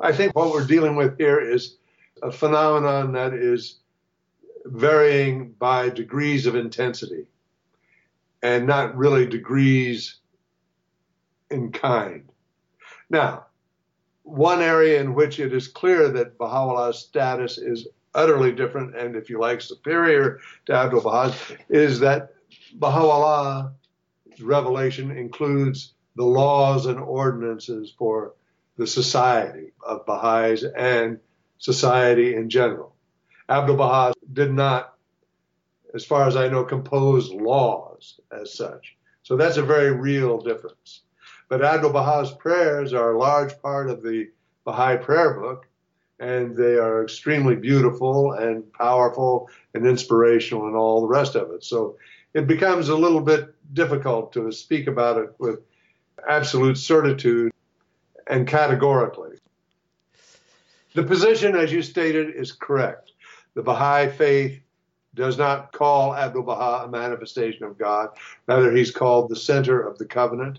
I 0.00 0.12
think 0.12 0.34
what 0.34 0.50
we're 0.50 0.66
dealing 0.66 0.96
with 0.96 1.16
here 1.18 1.38
is 1.38 1.76
a 2.22 2.30
phenomenon 2.30 3.12
that 3.12 3.32
is 3.32 3.80
varying 4.66 5.52
by 5.52 5.88
degrees 5.88 6.46
of 6.46 6.54
intensity 6.54 7.26
and 8.42 8.66
not 8.66 8.96
really 8.96 9.26
degrees 9.26 10.16
in 11.50 11.72
kind. 11.72 12.28
Now, 13.08 13.46
one 14.22 14.60
area 14.60 15.00
in 15.00 15.14
which 15.14 15.38
it 15.38 15.52
is 15.52 15.68
clear 15.68 16.08
that 16.08 16.36
Baha'u'llah's 16.36 16.98
status 16.98 17.58
is 17.58 17.86
utterly 18.14 18.50
different 18.50 18.96
and, 18.96 19.14
if 19.14 19.30
you 19.30 19.38
like, 19.38 19.60
superior 19.60 20.40
to 20.66 20.72
Abdul 20.72 21.02
Baha's 21.02 21.34
is 21.68 22.00
that 22.00 22.34
Baha'u'llah's 22.74 23.70
revelation 24.40 25.12
includes 25.12 25.92
the 26.16 26.24
laws 26.24 26.86
and 26.86 26.98
ordinances 26.98 27.94
for 27.96 28.34
the 28.76 28.86
society 28.86 29.72
of 29.86 30.04
Baha'is 30.06 30.64
and 30.64 31.20
society 31.58 32.34
in 32.34 32.50
general. 32.50 32.95
Abdul 33.48 33.76
Baha 33.76 34.12
did 34.32 34.52
not, 34.52 34.94
as 35.94 36.04
far 36.04 36.26
as 36.26 36.36
I 36.36 36.48
know, 36.48 36.64
compose 36.64 37.32
laws 37.32 38.20
as 38.32 38.52
such. 38.52 38.96
So 39.22 39.36
that's 39.36 39.56
a 39.56 39.62
very 39.62 39.92
real 39.92 40.38
difference. 40.38 41.02
But 41.48 41.64
Abdul 41.64 41.92
Baha's 41.92 42.32
prayers 42.32 42.92
are 42.92 43.12
a 43.12 43.18
large 43.18 43.60
part 43.62 43.88
of 43.88 44.02
the 44.02 44.30
Baha'i 44.64 44.96
prayer 44.96 45.34
book, 45.34 45.66
and 46.18 46.56
they 46.56 46.74
are 46.74 47.04
extremely 47.04 47.54
beautiful 47.54 48.32
and 48.32 48.70
powerful 48.72 49.48
and 49.74 49.86
inspirational 49.86 50.66
and 50.66 50.74
all 50.74 51.02
the 51.02 51.06
rest 51.06 51.36
of 51.36 51.50
it. 51.52 51.62
So 51.62 51.98
it 52.34 52.46
becomes 52.46 52.88
a 52.88 52.96
little 52.96 53.20
bit 53.20 53.54
difficult 53.74 54.32
to 54.32 54.50
speak 54.50 54.86
about 54.88 55.18
it 55.18 55.34
with 55.38 55.60
absolute 56.28 56.78
certitude 56.78 57.52
and 58.26 58.46
categorically. 58.46 59.36
The 60.94 61.04
position, 61.04 61.54
as 61.54 61.72
you 61.72 61.82
stated, 61.82 62.34
is 62.34 62.52
correct. 62.52 63.12
The 63.56 63.62
Baha'i 63.62 64.10
faith 64.10 64.60
does 65.14 65.38
not 65.38 65.72
call 65.72 66.14
Abdul 66.14 66.42
Baha 66.42 66.84
a 66.84 66.88
manifestation 66.88 67.64
of 67.64 67.78
God. 67.78 68.10
Rather, 68.46 68.70
he's 68.70 68.90
called 68.90 69.30
the 69.30 69.36
center 69.36 69.80
of 69.80 69.96
the 69.96 70.04
covenant. 70.04 70.58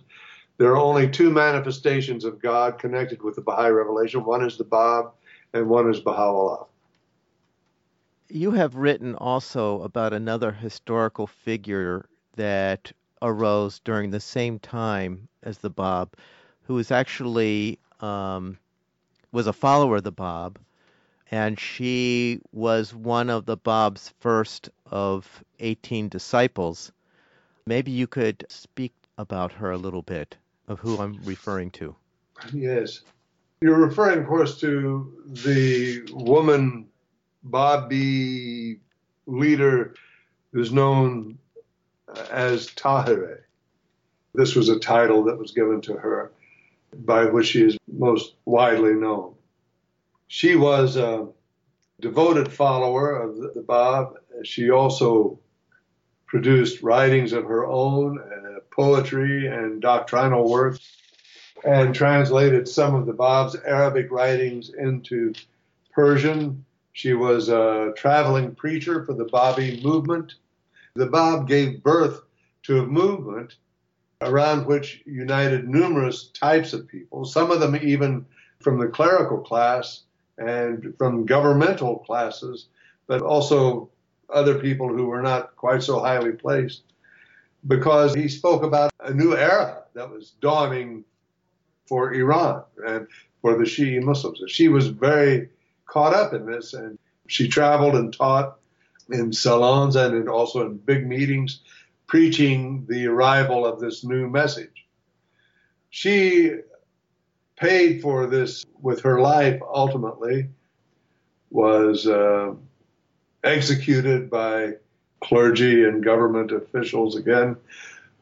There 0.57 0.71
are 0.71 0.77
only 0.77 1.07
two 1.07 1.29
manifestations 1.29 2.25
of 2.25 2.41
God 2.41 2.79
connected 2.79 3.21
with 3.21 3.35
the 3.35 3.41
Baha'i 3.41 3.69
revelation 3.69 4.25
one 4.25 4.43
is 4.43 4.57
the 4.57 4.63
Bab, 4.63 5.11
and 5.53 5.69
one 5.69 5.87
is 5.87 5.99
Baha'u'llah. 5.99 6.65
You 8.29 8.49
have 8.51 8.75
written 8.75 9.13
also 9.13 9.83
about 9.83 10.11
another 10.11 10.51
historical 10.51 11.27
figure 11.27 12.09
that 12.35 12.91
arose 13.21 13.79
during 13.79 14.09
the 14.09 14.19
same 14.19 14.57
time 14.57 15.27
as 15.43 15.59
the 15.59 15.69
Bab, 15.69 16.15
who 16.63 16.73
was 16.73 16.89
actually 16.89 17.77
um, 18.01 18.57
was 19.31 19.45
a 19.45 19.53
follower 19.53 19.97
of 19.97 20.03
the 20.03 20.11
Bab, 20.11 20.59
and 21.31 21.59
she 21.59 22.39
was 22.51 22.93
one 22.93 23.29
of 23.29 23.45
the 23.45 23.57
Bab's 23.57 24.13
first 24.19 24.69
of 24.89 25.43
18 25.59 26.09
disciples. 26.09 26.91
Maybe 27.65 27.91
you 27.91 28.07
could 28.07 28.45
speak 28.49 28.93
about 29.17 29.51
her 29.53 29.71
a 29.71 29.77
little 29.77 30.01
bit, 30.01 30.37
of 30.67 30.79
who 30.79 30.97
I'm 30.97 31.19
referring 31.23 31.71
to. 31.71 31.95
Yes. 32.53 33.01
You're 33.61 33.77
referring, 33.77 34.19
of 34.19 34.27
course, 34.27 34.59
to 34.61 35.11
the 35.25 36.07
woman 36.11 36.87
Babi 37.43 38.79
leader 39.25 39.95
who's 40.53 40.71
known 40.71 41.37
as 42.31 42.67
Tahirih. 42.67 43.39
This 44.33 44.55
was 44.55 44.69
a 44.69 44.79
title 44.79 45.23
that 45.25 45.37
was 45.37 45.51
given 45.51 45.81
to 45.81 45.93
her 45.93 46.31
by 46.93 47.25
which 47.25 47.47
she 47.47 47.63
is 47.63 47.77
most 47.91 48.35
widely 48.45 48.93
known. 48.93 49.33
She 50.27 50.55
was 50.55 50.97
a 50.97 51.27
devoted 52.01 52.51
follower 52.51 53.15
of 53.15 53.37
the, 53.37 53.51
the 53.55 53.61
Bab. 53.61 54.17
She 54.43 54.69
also 54.69 55.39
produced 56.25 56.83
writings 56.83 57.31
of 57.31 57.45
her 57.45 57.65
own, 57.65 58.19
uh, 58.19 58.59
poetry 58.69 59.47
and 59.47 59.81
doctrinal 59.81 60.49
works, 60.49 60.97
and 61.63 61.95
translated 61.95 62.67
some 62.67 62.93
of 62.93 63.05
the 63.05 63.13
Bab's 63.13 63.55
Arabic 63.55 64.11
writings 64.11 64.71
into 64.77 65.33
Persian. 65.91 66.65
She 66.91 67.13
was 67.13 67.49
a 67.49 67.93
traveling 67.95 68.53
preacher 68.53 69.05
for 69.05 69.13
the 69.13 69.25
Babi 69.25 69.81
movement. 69.81 70.35
The 70.95 71.07
Bab 71.07 71.47
gave 71.47 71.81
birth 71.81 72.21
to 72.63 72.81
a 72.81 72.85
movement 72.85 73.55
around 74.21 74.65
which 74.65 75.03
united 75.05 75.69
numerous 75.69 76.27
types 76.29 76.73
of 76.73 76.87
people, 76.87 77.23
some 77.23 77.49
of 77.49 77.59
them 77.59 77.75
even 77.77 78.25
from 78.59 78.79
the 78.79 78.87
clerical 78.87 79.37
class 79.37 80.03
and 80.37 80.93
from 80.97 81.25
governmental 81.25 81.99
classes, 81.99 82.67
but 83.07 83.21
also 83.21 83.89
other 84.29 84.59
people 84.59 84.87
who 84.87 85.05
were 85.05 85.21
not 85.21 85.55
quite 85.55 85.81
so 85.81 85.99
highly 85.99 86.33
placed, 86.33 86.83
because 87.65 88.13
he 88.13 88.27
spoke 88.27 88.63
about 88.63 88.91
a 88.99 89.13
new 89.13 89.35
era 89.35 89.83
that 89.93 90.09
was 90.09 90.31
dawning 90.41 91.03
for 91.87 92.13
Iran 92.13 92.63
and 92.85 93.07
for 93.41 93.57
the 93.57 93.63
Shi'i 93.63 94.01
Muslims. 94.01 94.41
She 94.47 94.67
was 94.67 94.87
very 94.87 95.49
caught 95.85 96.13
up 96.13 96.33
in 96.33 96.45
this, 96.45 96.73
and 96.73 96.99
she 97.27 97.47
traveled 97.47 97.95
and 97.95 98.13
taught 98.13 98.57
in 99.09 99.31
salons 99.31 99.95
and 99.95 100.27
also 100.27 100.65
in 100.65 100.77
big 100.77 101.07
meetings, 101.07 101.61
preaching 102.07 102.85
the 102.89 103.07
arrival 103.07 103.65
of 103.65 103.79
this 103.79 104.03
new 104.03 104.29
message. 104.29 104.85
She 105.89 106.51
paid 107.57 108.01
for 108.01 108.27
this 108.27 108.65
with 108.81 109.01
her 109.01 109.19
life 109.19 109.59
ultimately, 109.67 110.47
was 111.49 112.07
uh, 112.07 112.53
executed 113.43 114.29
by 114.29 114.73
clergy 115.21 115.83
and 115.83 116.03
government 116.03 116.51
officials 116.51 117.15
again, 117.15 117.57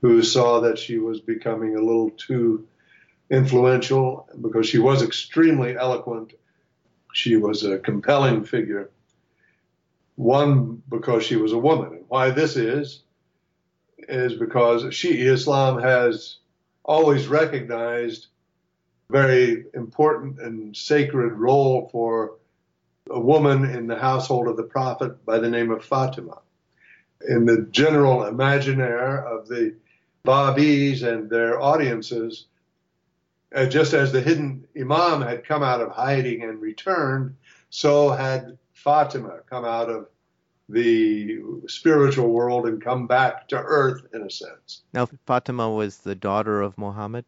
who 0.02 0.24
saw 0.24 0.62
that 0.62 0.78
she 0.78 0.98
was 0.98 1.20
becoming 1.20 1.76
a 1.76 1.82
little 1.82 2.12
too 2.12 2.66
influential 3.30 4.28
because 4.42 4.68
she 4.68 4.78
was 4.78 5.02
extremely 5.02 5.76
eloquent. 5.76 6.34
She 7.14 7.38
was 7.38 7.64
a 7.64 7.80
compelling 7.80 8.44
figure. 8.46 8.90
One, 10.16 10.82
because 10.90 11.24
she 11.24 11.36
was 11.36 11.52
a 11.52 11.58
woman. 11.58 11.94
And 11.94 12.06
why 12.08 12.30
this 12.30 12.56
is, 12.56 13.02
is 13.98 14.36
because 14.36 14.84
Shi'i 14.84 15.26
Islam 15.26 15.82
has 15.82 16.38
always 16.84 17.28
recognized 17.28 18.28
very 19.10 19.66
important 19.74 20.40
and 20.40 20.76
sacred 20.76 21.34
role 21.34 21.90
for 21.92 22.36
a 23.10 23.20
woman 23.20 23.66
in 23.66 23.88
the 23.88 23.98
household 23.98 24.48
of 24.48 24.58
the 24.58 24.64
prophet 24.64 25.24
by 25.26 25.38
the 25.38 25.50
name 25.50 25.72
of 25.72 25.86
Fatima. 25.86 26.40
In 27.28 27.46
the 27.46 27.68
general 27.72 28.24
imaginaire 28.24 29.24
of 29.26 29.48
the 29.48 29.76
Babis 30.24 31.04
and 31.04 31.30
their 31.30 31.62
audiences, 31.62 32.48
uh, 33.56 33.66
just 33.66 33.94
as 33.94 34.12
the 34.12 34.22
hidden 34.22 34.68
Imam 34.78 35.22
had 35.22 35.46
come 35.46 35.64
out 35.64 35.82
of 35.82 35.92
hiding 35.92 36.42
and 36.42 36.60
returned, 36.60 37.36
so 37.70 38.10
had 38.10 38.58
Fatima 38.74 39.40
come 39.50 39.66
out 39.66 39.90
of 39.90 40.08
the 40.68 41.42
spiritual 41.68 42.30
world 42.30 42.68
and 42.68 42.84
come 42.84 43.06
back 43.06 43.48
to 43.50 43.56
earth 43.56 44.08
in 44.14 44.24
a 44.24 44.30
sense. 44.30 44.82
Now, 44.94 45.08
Fatima 45.28 45.70
was 45.70 46.00
the 46.00 46.16
daughter 46.16 46.62
of 46.62 46.78
Muhammad? 46.78 47.26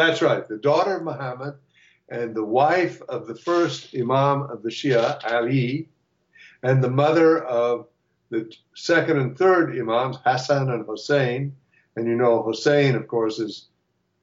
That's 0.00 0.22
right, 0.22 0.48
the 0.48 0.56
daughter 0.56 0.96
of 0.96 1.02
Muhammad 1.02 1.56
and 2.08 2.34
the 2.34 2.44
wife 2.44 3.02
of 3.10 3.26
the 3.26 3.34
first 3.34 3.94
Imam 3.94 4.44
of 4.44 4.62
the 4.62 4.70
Shia, 4.70 5.20
Ali, 5.30 5.90
and 6.62 6.82
the 6.82 6.88
mother 6.88 7.44
of 7.44 7.86
the 8.30 8.50
second 8.74 9.18
and 9.18 9.36
third 9.36 9.78
Imams, 9.78 10.16
Hassan 10.24 10.70
and 10.70 10.86
Hussein. 10.86 11.54
And 11.96 12.06
you 12.06 12.14
know, 12.14 12.42
Hussein, 12.42 12.94
of 12.94 13.08
course, 13.08 13.38
is 13.38 13.66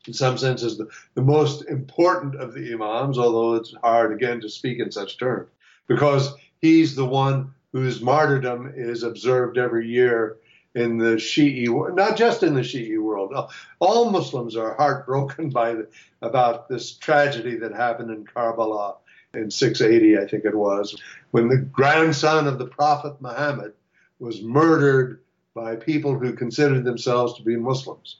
in 0.08 0.14
some 0.14 0.40
senses 0.40 0.80
the, 0.80 0.88
the 1.14 1.22
most 1.22 1.68
important 1.68 2.42
of 2.42 2.56
the 2.56 2.74
Imams, 2.74 3.20
although 3.20 3.54
it's 3.54 3.76
hard 3.84 4.12
again 4.12 4.42
to 4.42 4.50
speak 4.50 4.80
in 4.80 4.92
such 4.92 5.20
terms, 5.20 5.48
because 5.88 6.34
he's 6.60 6.96
the 6.96 7.06
one 7.06 7.54
whose 7.72 8.02
martyrdom 8.02 8.74
is 8.76 9.04
observed 9.04 9.60
every 9.60 9.88
year 9.88 10.38
in 10.78 11.00
the 11.00 11.16
Shi'i, 11.16 11.68
world, 11.68 11.96
not 11.96 12.16
just 12.16 12.44
in 12.44 12.54
the 12.54 12.62
Shi'i 12.62 13.02
world. 13.02 13.32
Uh, 13.34 13.48
all 13.80 14.12
Muslims 14.12 14.56
are 14.56 14.76
heartbroken 14.76 15.50
by 15.62 15.74
the, 15.74 15.88
about 16.22 16.70
this 16.70 16.94
tragedy 16.94 17.56
that 17.58 17.74
happened 17.74 18.12
in 18.12 18.26
Karbala 18.26 18.98
in 19.34 19.50
680, 19.50 20.18
I 20.18 20.28
think 20.28 20.46
it 20.46 20.56
was, 20.56 20.96
when 21.32 21.48
the 21.48 21.58
grandson 21.58 22.48
of 22.48 22.60
the 22.60 22.68
Prophet 22.68 23.22
Muhammad 23.22 23.74
was 24.20 24.42
murdered 24.42 25.22
by 25.54 25.76
people 25.76 26.18
who 26.18 26.34
considered 26.34 26.84
themselves 26.84 27.34
to 27.36 27.44
be 27.44 27.56
Muslims. 27.56 28.20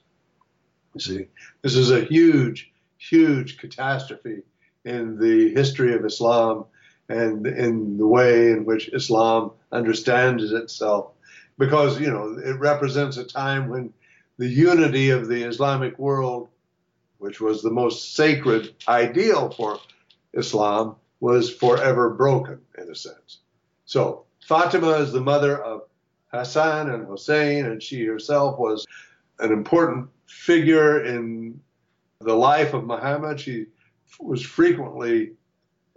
You 0.94 1.00
see, 1.00 1.28
this 1.62 1.76
is 1.76 1.90
a 1.90 2.04
huge, 2.04 2.72
huge 2.98 3.58
catastrophe 3.58 4.42
in 4.84 5.18
the 5.18 5.52
history 5.54 5.94
of 5.94 6.04
Islam 6.04 6.64
and 7.08 7.46
in 7.46 7.96
the 7.96 8.06
way 8.06 8.50
in 8.50 8.64
which 8.64 8.92
Islam 8.92 9.52
understands 9.72 10.52
itself. 10.52 11.12
Because, 11.58 12.00
you 12.00 12.10
know, 12.10 12.38
it 12.38 12.58
represents 12.58 13.16
a 13.16 13.24
time 13.24 13.68
when 13.68 13.92
the 14.38 14.48
unity 14.48 15.10
of 15.10 15.28
the 15.28 15.42
Islamic 15.42 15.98
world, 15.98 16.48
which 17.18 17.40
was 17.40 17.62
the 17.62 17.70
most 17.70 18.14
sacred 18.14 18.74
ideal 18.86 19.50
for 19.50 19.78
Islam, 20.32 20.96
was 21.20 21.52
forever 21.52 22.10
broken, 22.10 22.60
in 22.76 22.90
a 22.90 22.94
sense. 22.94 23.38
So, 23.86 24.24
Fatima 24.40 24.92
is 24.92 25.12
the 25.12 25.20
mother 25.20 25.62
of 25.62 25.82
Hassan 26.32 26.90
and 26.90 27.06
Hussein, 27.06 27.66
and 27.66 27.82
she 27.82 28.04
herself 28.04 28.58
was 28.58 28.86
an 29.40 29.52
important 29.52 30.08
figure 30.26 31.04
in 31.04 31.60
the 32.20 32.34
life 32.34 32.74
of 32.74 32.84
Muhammad. 32.84 33.40
She 33.40 33.66
was 34.20 34.42
frequently 34.42 35.32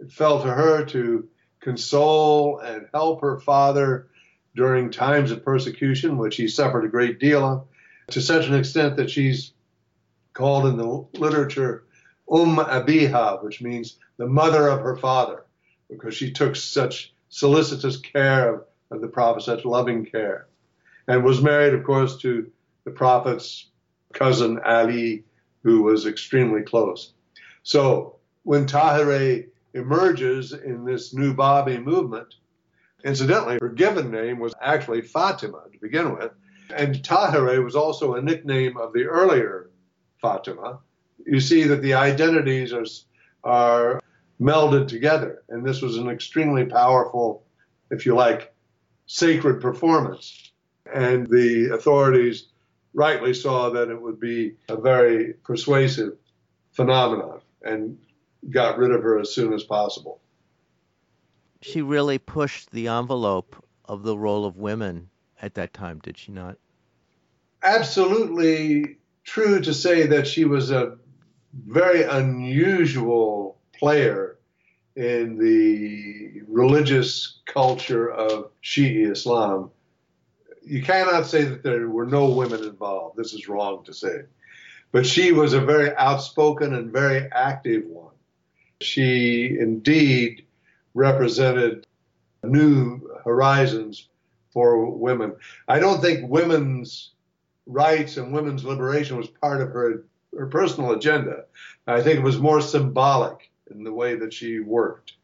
it 0.00 0.10
fell 0.10 0.42
to 0.42 0.50
her 0.50 0.84
to 0.86 1.28
console 1.60 2.58
and 2.58 2.88
help 2.92 3.20
her 3.20 3.38
father 3.38 4.08
during 4.54 4.90
times 4.90 5.30
of 5.30 5.44
persecution, 5.44 6.18
which 6.18 6.36
he 6.36 6.48
suffered 6.48 6.84
a 6.84 6.88
great 6.88 7.18
deal 7.18 7.44
of, 7.44 7.64
to 8.10 8.20
such 8.20 8.46
an 8.46 8.54
extent 8.54 8.96
that 8.96 9.10
she's 9.10 9.52
called 10.34 10.66
in 10.66 10.76
the 10.76 11.06
literature 11.18 11.84
Umm 12.30 12.56
Abiha, 12.56 13.42
which 13.42 13.62
means 13.62 13.98
the 14.16 14.26
mother 14.26 14.68
of 14.68 14.80
her 14.80 14.96
father, 14.96 15.44
because 15.88 16.14
she 16.14 16.32
took 16.32 16.56
such 16.56 17.12
solicitous 17.28 17.96
care 17.96 18.54
of, 18.54 18.64
of 18.90 19.00
the 19.00 19.08
Prophet, 19.08 19.42
such 19.42 19.64
loving 19.64 20.04
care, 20.04 20.46
and 21.08 21.24
was 21.24 21.42
married, 21.42 21.74
of 21.74 21.84
course, 21.84 22.16
to 22.18 22.50
the 22.84 22.90
Prophet's 22.90 23.68
cousin 24.12 24.60
Ali, 24.64 25.24
who 25.62 25.82
was 25.82 26.06
extremely 26.06 26.62
close. 26.62 27.12
So 27.62 28.16
when 28.42 28.66
Tahirih 28.66 29.46
emerges 29.74 30.52
in 30.52 30.84
this 30.84 31.14
new 31.14 31.34
Babi 31.34 31.78
movement. 31.78 32.34
Incidentally, 33.04 33.58
her 33.60 33.68
given 33.68 34.10
name 34.10 34.38
was 34.38 34.54
actually 34.60 35.02
Fatima 35.02 35.62
to 35.72 35.78
begin 35.80 36.14
with, 36.16 36.32
and 36.74 36.94
Tahirih 36.96 37.64
was 37.64 37.74
also 37.74 38.14
a 38.14 38.22
nickname 38.22 38.76
of 38.76 38.92
the 38.92 39.04
earlier 39.04 39.70
Fatima. 40.20 40.78
You 41.26 41.40
see 41.40 41.64
that 41.64 41.82
the 41.82 41.94
identities 41.94 42.72
are, 42.72 42.86
are 43.44 44.00
melded 44.40 44.88
together, 44.88 45.42
and 45.48 45.66
this 45.66 45.82
was 45.82 45.96
an 45.96 46.08
extremely 46.08 46.64
powerful, 46.64 47.44
if 47.90 48.06
you 48.06 48.14
like, 48.14 48.54
sacred 49.06 49.60
performance. 49.60 50.52
And 50.92 51.26
the 51.26 51.70
authorities 51.74 52.48
rightly 52.94 53.34
saw 53.34 53.70
that 53.70 53.88
it 53.88 54.00
would 54.00 54.20
be 54.20 54.54
a 54.68 54.76
very 54.76 55.34
persuasive 55.44 56.16
phenomenon 56.72 57.40
and 57.62 57.98
got 58.50 58.78
rid 58.78 58.90
of 58.90 59.02
her 59.02 59.18
as 59.18 59.34
soon 59.34 59.52
as 59.52 59.62
possible. 59.64 60.21
She 61.62 61.80
really 61.80 62.18
pushed 62.18 62.72
the 62.72 62.88
envelope 62.88 63.64
of 63.84 64.02
the 64.02 64.18
role 64.18 64.44
of 64.44 64.56
women 64.56 65.10
at 65.40 65.54
that 65.54 65.72
time, 65.72 66.00
did 66.00 66.18
she 66.18 66.32
not? 66.32 66.58
Absolutely 67.62 68.98
true 69.24 69.60
to 69.60 69.72
say 69.72 70.06
that 70.08 70.26
she 70.26 70.44
was 70.44 70.72
a 70.72 70.98
very 71.66 72.02
unusual 72.02 73.60
player 73.78 74.38
in 74.96 75.38
the 75.38 76.42
religious 76.48 77.40
culture 77.46 78.10
of 78.10 78.50
Shi'i 78.62 79.10
Islam. 79.10 79.70
You 80.64 80.82
cannot 80.82 81.26
say 81.26 81.44
that 81.44 81.62
there 81.62 81.88
were 81.88 82.06
no 82.06 82.30
women 82.30 82.64
involved. 82.64 83.16
This 83.16 83.32
is 83.34 83.48
wrong 83.48 83.84
to 83.84 83.94
say. 83.94 84.22
But 84.90 85.06
she 85.06 85.32
was 85.32 85.52
a 85.52 85.60
very 85.60 85.94
outspoken 85.96 86.74
and 86.74 86.92
very 86.92 87.28
active 87.32 87.84
one. 87.86 88.14
She 88.80 89.56
indeed 89.58 90.44
represented 90.94 91.86
new 92.42 93.00
horizons 93.24 94.08
for 94.52 94.90
women. 94.90 95.34
I 95.68 95.78
don't 95.78 96.00
think 96.00 96.28
women's 96.30 97.12
rights 97.66 98.16
and 98.16 98.32
women's 98.32 98.64
liberation 98.64 99.16
was 99.16 99.28
part 99.28 99.62
of 99.62 99.70
her, 99.70 100.04
her 100.36 100.46
personal 100.46 100.92
agenda. 100.92 101.44
I 101.86 102.02
think 102.02 102.18
it 102.18 102.24
was 102.24 102.38
more 102.38 102.60
symbolic 102.60 103.50
in 103.70 103.84
the 103.84 103.92
way 103.92 104.16
that 104.16 104.32
she 104.32 104.60
worked, 104.60 105.14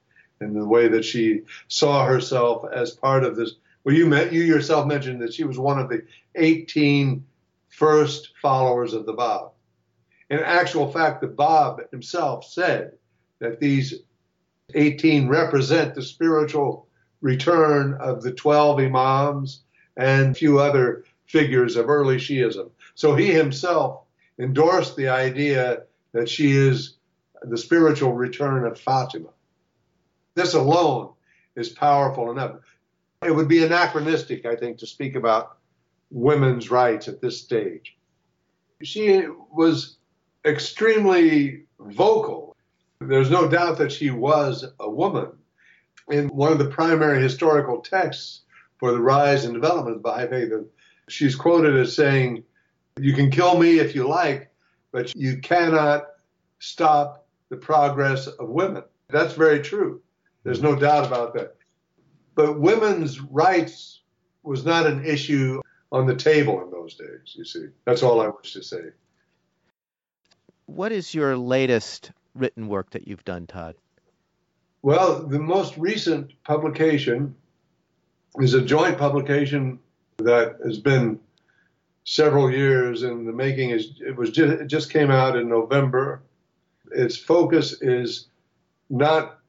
in 0.41 0.55
the 0.55 0.67
way 0.67 0.89
that 0.89 1.05
she 1.05 1.43
saw 1.69 2.07
herself 2.07 2.65
as 2.73 2.93
part 2.93 3.25
of 3.25 3.37
this. 3.37 3.55
Well, 3.85 3.95
you 3.95 4.07
met, 4.07 4.33
you 4.33 4.43
yourself 4.43 4.87
mentioned 4.87 5.21
that 5.23 5.35
she 5.35 5.45
was 5.45 5.59
one 5.59 5.79
of 5.79 5.89
the 5.89 6.05
18 6.35 7.25
first 7.69 8.33
followers 8.41 8.95
of 8.95 9.07
the 9.07 9.13
Bab. 9.13 9.51
In 10.31 10.39
actual 10.41 10.91
fact, 10.93 11.21
the 11.21 11.27
Bab 11.27 11.91
himself 11.91 12.45
said 12.45 12.93
that 13.41 13.61
these 13.61 13.95
18 14.75 15.29
represent 15.29 15.95
the 15.95 16.03
spiritual 16.03 16.89
return 17.21 17.95
of 17.95 18.23
the 18.23 18.33
12 18.33 18.81
Imams 18.81 19.63
and 19.97 20.31
a 20.31 20.35
few 20.35 20.59
other 20.59 21.05
figures 21.27 21.77
of 21.77 21.89
early 21.89 22.17
Shiism. 22.17 22.71
So 22.95 23.15
he 23.15 23.33
himself 23.33 24.03
endorsed 24.39 24.97
the 24.97 25.09
idea 25.09 25.83
that 26.13 26.29
she 26.29 26.53
is 26.53 26.97
the 27.43 27.59
spiritual 27.59 28.13
return 28.13 28.65
of 28.65 28.81
Fatima. 28.81 29.29
This 30.35 30.55
alone 30.55 31.13
is 31.57 31.69
powerful 31.69 32.31
enough. 32.31 32.57
It 33.23 33.35
would 33.35 33.49
be 33.49 33.65
anachronistic, 33.65 34.47
I 34.47 34.55
think, 34.55 34.79
to 34.79 34.87
speak 34.87 35.17
about 35.17 35.59
women's 36.11 36.71
rights 36.71 37.09
at 37.09 37.21
this 37.21 37.41
stage. 37.41 37.97
She 38.83 39.25
was 39.53 39.97
extremely 40.45 41.65
vocal 41.81 42.48
there's 43.01 43.31
no 43.31 43.49
doubt 43.49 43.79
that 43.79 43.93
she 43.93 44.11
was 44.11 44.65
a 44.81 44.91
woman. 44.91 45.29
In 46.11 46.29
one 46.29 46.53
of 46.53 46.59
the 46.59 46.71
primary 46.71 47.23
historical 47.23 47.81
texts 47.81 48.43
for 48.79 48.93
the 48.93 49.01
rise 49.01 49.45
and 49.45 49.55
development 49.55 49.97
of 49.97 50.03
Baha'i 50.03 50.29
faith, 50.29 50.53
she's 51.09 51.37
quoted 51.37 51.77
as 51.77 51.95
saying, 51.95 52.45
You 52.99 53.13
can 53.13 53.31
kill 53.31 53.59
me 53.59 53.79
if 53.79 53.95
you 53.95 54.09
like, 54.09 54.51
but 54.91 55.15
you 55.15 55.39
cannot 55.39 56.07
stop 56.59 57.27
the 57.51 57.57
progress 57.57 58.27
of 58.27 58.49
women. 58.49 58.83
That's 59.11 59.35
very 59.35 59.61
true. 59.61 60.01
There's 60.45 60.63
no 60.63 60.75
doubt 60.75 61.07
about 61.07 61.35
that. 61.35 61.57
But 62.35 62.59
women's 62.59 63.21
rights 63.21 64.01
was 64.43 64.65
not 64.65 64.87
an 64.87 65.05
issue 65.05 65.61
on 65.93 66.07
the 66.07 66.15
table 66.15 66.63
in 66.63 66.71
those 66.71 66.95
days, 66.95 67.35
you 67.35 67.45
see. 67.45 67.67
That's 67.85 68.03
all 68.03 68.21
I 68.21 68.29
wish 68.29 68.53
to 68.53 68.63
say. 68.63 68.91
What 70.67 70.93
is 70.93 71.15
your 71.15 71.37
latest 71.37 72.13
written 72.39 72.69
work 72.69 72.91
that 72.91 73.07
you've 73.07 73.25
done, 73.25 73.47
Todd? 73.47 73.75
Well, 74.83 75.27
the 75.27 75.39
most 75.39 75.77
recent 75.77 76.33
publication 76.45 77.35
is 78.37 78.55
a 78.55 78.63
joint 78.63 78.97
publication 78.97 79.79
that 80.19 80.57
has 80.65 80.79
been 80.79 81.19
several 82.05 82.51
years 82.51 83.03
in 83.03 83.27
the 83.27 83.33
making. 83.33 83.71
It 83.71 84.17
was 84.17 84.31
just, 84.31 84.61
it 84.61 84.67
just 84.67 84.93
came 84.93 85.11
out 85.11 85.37
in 85.37 85.49
November. 85.49 86.23
Its 86.93 87.17
focus 87.17 87.83
is 87.83 88.29
not 88.89 89.41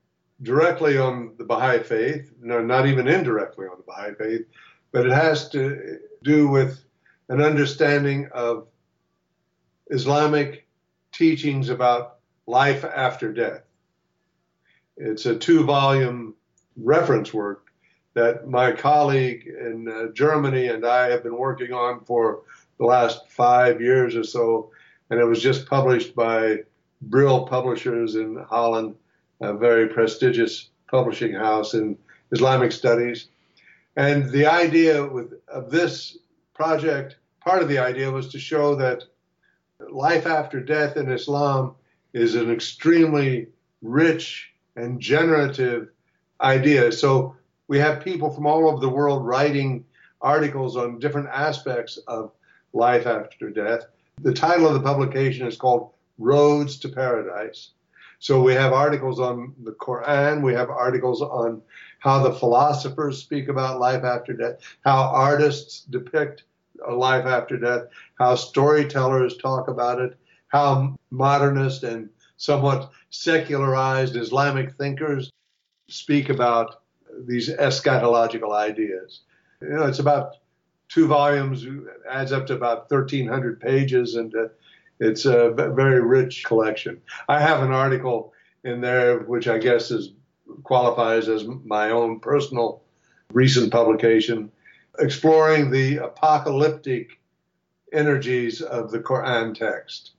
directly 0.41 0.97
on 0.97 1.33
the 1.37 1.43
Baha'i 1.43 1.79
faith, 1.79 2.31
no, 2.41 2.61
not 2.61 2.87
even 2.87 3.07
indirectly 3.07 3.67
on 3.67 3.77
the 3.77 3.83
Baha'i 3.83 4.13
faith, 4.15 4.45
but 4.91 5.05
it 5.05 5.11
has 5.11 5.49
to 5.49 5.99
do 6.23 6.47
with 6.47 6.83
an 7.29 7.41
understanding 7.41 8.27
of 8.33 8.67
Islamic 9.91 10.67
teachings 11.11 11.69
about 11.69 12.18
life 12.49 12.83
after 12.83 13.31
death. 13.31 13.61
It's 14.97 15.27
a 15.27 15.37
two 15.37 15.63
volume 15.63 16.33
reference 16.75 17.31
work 17.31 17.67
that 18.15 18.47
my 18.47 18.71
colleague 18.71 19.45
in 19.45 19.87
uh, 19.87 20.11
Germany 20.13 20.67
and 20.67 20.83
I 20.83 21.11
have 21.11 21.21
been 21.21 21.37
working 21.37 21.73
on 21.73 22.03
for 22.05 22.41
the 22.79 22.85
last 22.85 23.29
five 23.29 23.79
years 23.79 24.15
or 24.15 24.23
so, 24.23 24.71
and 25.11 25.19
it 25.19 25.25
was 25.25 25.43
just 25.43 25.67
published 25.67 26.15
by 26.15 26.63
Brill 27.03 27.45
Publishers 27.45 28.15
in 28.15 28.43
Holland, 28.49 28.95
a 29.41 29.53
very 29.53 29.87
prestigious 29.87 30.71
publishing 30.89 31.33
house 31.33 31.75
in 31.75 31.97
Islamic 32.31 32.71
studies. 32.71 33.27
And 33.95 34.27
the 34.31 34.47
idea 34.47 35.05
with, 35.05 35.33
of 35.47 35.69
this 35.69 36.17
project, 36.55 37.17
part 37.41 37.61
of 37.61 37.69
the 37.69 37.77
idea 37.77 38.09
was 38.09 38.29
to 38.29 38.39
show 38.39 38.75
that 38.75 39.03
life 39.91 40.25
after 40.25 40.59
death 40.59 40.97
in 40.97 41.11
Islam 41.11 41.75
is 42.13 42.35
an 42.35 42.51
extremely 42.51 43.47
rich 43.81 44.51
and 44.75 44.99
generative 44.99 45.89
idea. 46.41 46.91
So 46.91 47.35
we 47.67 47.77
have 47.79 48.03
people 48.03 48.31
from 48.31 48.45
all 48.45 48.67
over 48.67 48.79
the 48.79 48.89
world 48.89 49.25
writing 49.25 49.85
articles 50.21 50.75
on 50.75 50.99
different 50.99 51.29
aspects 51.29 51.97
of 52.07 52.31
life 52.73 53.05
after 53.05 53.49
death. 53.49 53.85
The 54.21 54.33
title 54.33 54.67
of 54.67 54.73
the 54.73 54.81
publication 54.81 55.47
is 55.47 55.55
called 55.55 55.91
Roads 56.17 56.77
to 56.79 56.89
Paradise. 56.89 57.71
So 58.19 58.41
we 58.41 58.53
have 58.53 58.73
articles 58.73 59.19
on 59.19 59.53
the 59.63 59.71
Quran, 59.71 60.43
we 60.43 60.53
have 60.53 60.69
articles 60.69 61.21
on 61.21 61.61
how 61.99 62.21
the 62.21 62.33
philosophers 62.33 63.21
speak 63.21 63.47
about 63.47 63.79
life 63.79 64.03
after 64.03 64.33
death, 64.33 64.57
how 64.83 65.03
artists 65.03 65.85
depict 65.89 66.43
a 66.85 66.93
life 66.93 67.25
after 67.25 67.57
death, 67.57 67.83
how 68.17 68.35
storytellers 68.35 69.37
talk 69.37 69.69
about 69.69 70.01
it, 70.01 70.17
how 70.49 70.95
modernist 71.11 71.83
and 71.83 72.09
somewhat 72.37 72.91
secularized 73.09 74.15
Islamic 74.15 74.75
thinkers 74.77 75.31
speak 75.87 76.29
about 76.29 76.81
these 77.27 77.49
eschatological 77.49 78.55
ideas. 78.55 79.21
You 79.61 79.69
know, 79.69 79.85
it's 79.85 79.99
about 79.99 80.35
two 80.87 81.07
volumes, 81.07 81.65
adds 82.09 82.31
up 82.31 82.47
to 82.47 82.53
about 82.53 82.89
1,300 82.89 83.59
pages, 83.59 84.15
and 84.15 84.33
uh, 84.35 84.47
it's 84.99 85.25
a 85.25 85.51
very 85.51 86.01
rich 86.01 86.43
collection. 86.43 87.01
I 87.27 87.39
have 87.39 87.63
an 87.63 87.71
article 87.71 88.33
in 88.63 88.81
there 88.81 89.19
which 89.19 89.47
I 89.47 89.57
guess 89.57 89.91
is 89.91 90.11
qualifies 90.63 91.29
as 91.29 91.45
my 91.45 91.91
own 91.91 92.19
personal 92.19 92.81
recent 93.31 93.71
publication, 93.71 94.51
exploring 94.99 95.71
the 95.71 95.97
apocalyptic 95.97 97.19
energies 97.93 98.61
of 98.61 98.91
the 98.91 98.99
Quran 98.99 99.53
text. 99.53 100.11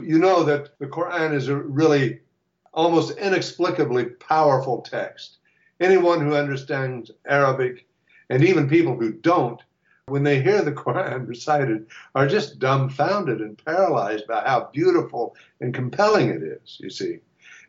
You 0.00 0.20
know 0.20 0.44
that 0.44 0.78
the 0.78 0.86
Quran 0.86 1.34
is 1.34 1.48
a 1.48 1.56
really 1.56 2.20
almost 2.72 3.18
inexplicably 3.18 4.04
powerful 4.04 4.80
text. 4.82 5.38
Anyone 5.80 6.20
who 6.20 6.36
understands 6.36 7.10
Arabic, 7.26 7.84
and 8.30 8.44
even 8.44 8.68
people 8.68 8.96
who 8.96 9.12
don't, 9.12 9.60
when 10.06 10.22
they 10.22 10.40
hear 10.40 10.62
the 10.62 10.72
Quran 10.84 11.26
recited, 11.26 11.88
are 12.14 12.28
just 12.28 12.60
dumbfounded 12.60 13.40
and 13.40 13.62
paralyzed 13.64 14.28
by 14.28 14.44
how 14.46 14.70
beautiful 14.72 15.34
and 15.60 15.74
compelling 15.74 16.28
it 16.28 16.44
is, 16.44 16.78
you 16.80 16.90
see. 16.90 17.18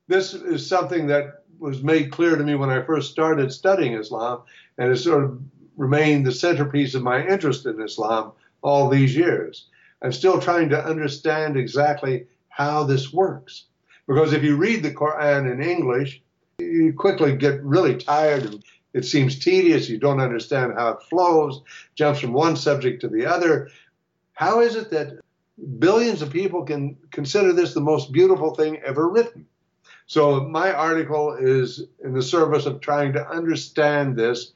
This 0.07 0.35
is 0.35 0.67
something 0.67 1.07
that 1.07 1.43
was 1.57 1.81
made 1.81 2.11
clear 2.11 2.35
to 2.35 2.43
me 2.43 2.53
when 2.53 2.69
I 2.69 2.83
first 2.83 3.11
started 3.11 3.51
studying 3.51 3.93
Islam, 3.93 4.43
and 4.77 4.89
has 4.89 5.03
sort 5.03 5.23
of 5.23 5.41
remained 5.77 6.27
the 6.27 6.31
centerpiece 6.31 6.93
of 6.93 7.01
my 7.01 7.25
interest 7.25 7.65
in 7.65 7.81
Islam 7.81 8.33
all 8.61 8.87
these 8.87 9.15
years. 9.15 9.65
I'm 10.01 10.11
still 10.11 10.39
trying 10.39 10.69
to 10.69 10.85
understand 10.85 11.57
exactly 11.57 12.27
how 12.49 12.83
this 12.83 13.11
works. 13.11 13.65
Because 14.07 14.33
if 14.33 14.43
you 14.43 14.55
read 14.55 14.83
the 14.83 14.93
Quran 14.93 15.51
in 15.51 15.61
English, 15.61 16.21
you 16.59 16.93
quickly 16.93 17.35
get 17.35 17.63
really 17.63 17.95
tired 17.95 18.43
and 18.43 18.63
it 18.93 19.05
seems 19.05 19.37
tedious. 19.37 19.89
You 19.89 19.99
don't 19.99 20.19
understand 20.19 20.73
how 20.75 20.89
it 20.89 21.03
flows, 21.03 21.61
jumps 21.95 22.19
from 22.19 22.33
one 22.33 22.55
subject 22.55 23.01
to 23.01 23.07
the 23.07 23.25
other. 23.25 23.69
How 24.33 24.61
is 24.61 24.75
it 24.75 24.89
that 24.91 25.19
billions 25.79 26.21
of 26.21 26.31
people 26.31 26.63
can 26.63 26.97
consider 27.11 27.53
this 27.53 27.73
the 27.73 27.81
most 27.81 28.11
beautiful 28.11 28.55
thing 28.55 28.77
ever 28.85 29.07
written? 29.07 29.45
So, 30.07 30.39
my 30.39 30.71
article 30.71 31.37
is 31.39 31.83
in 32.03 32.13
the 32.13 32.23
service 32.23 32.65
of 32.65 32.81
trying 32.81 33.13
to 33.13 33.29
understand 33.29 34.17
this, 34.17 34.53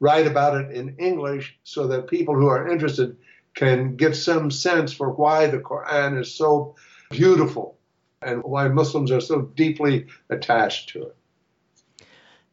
write 0.00 0.26
about 0.26 0.58
it 0.58 0.70
in 0.70 0.96
English 0.96 1.58
so 1.64 1.86
that 1.88 2.08
people 2.08 2.34
who 2.34 2.46
are 2.46 2.66
interested 2.66 3.14
can 3.56 3.96
get 3.96 4.14
some 4.14 4.50
sense 4.50 4.92
for 4.92 5.10
why 5.10 5.48
the 5.48 5.58
Quran 5.58 6.20
is 6.20 6.32
so 6.32 6.76
beautiful 7.10 7.76
and 8.22 8.42
why 8.44 8.68
Muslims 8.68 9.10
are 9.10 9.20
so 9.20 9.42
deeply 9.42 10.06
attached 10.30 10.90
to 10.90 11.02
it. 11.02 11.16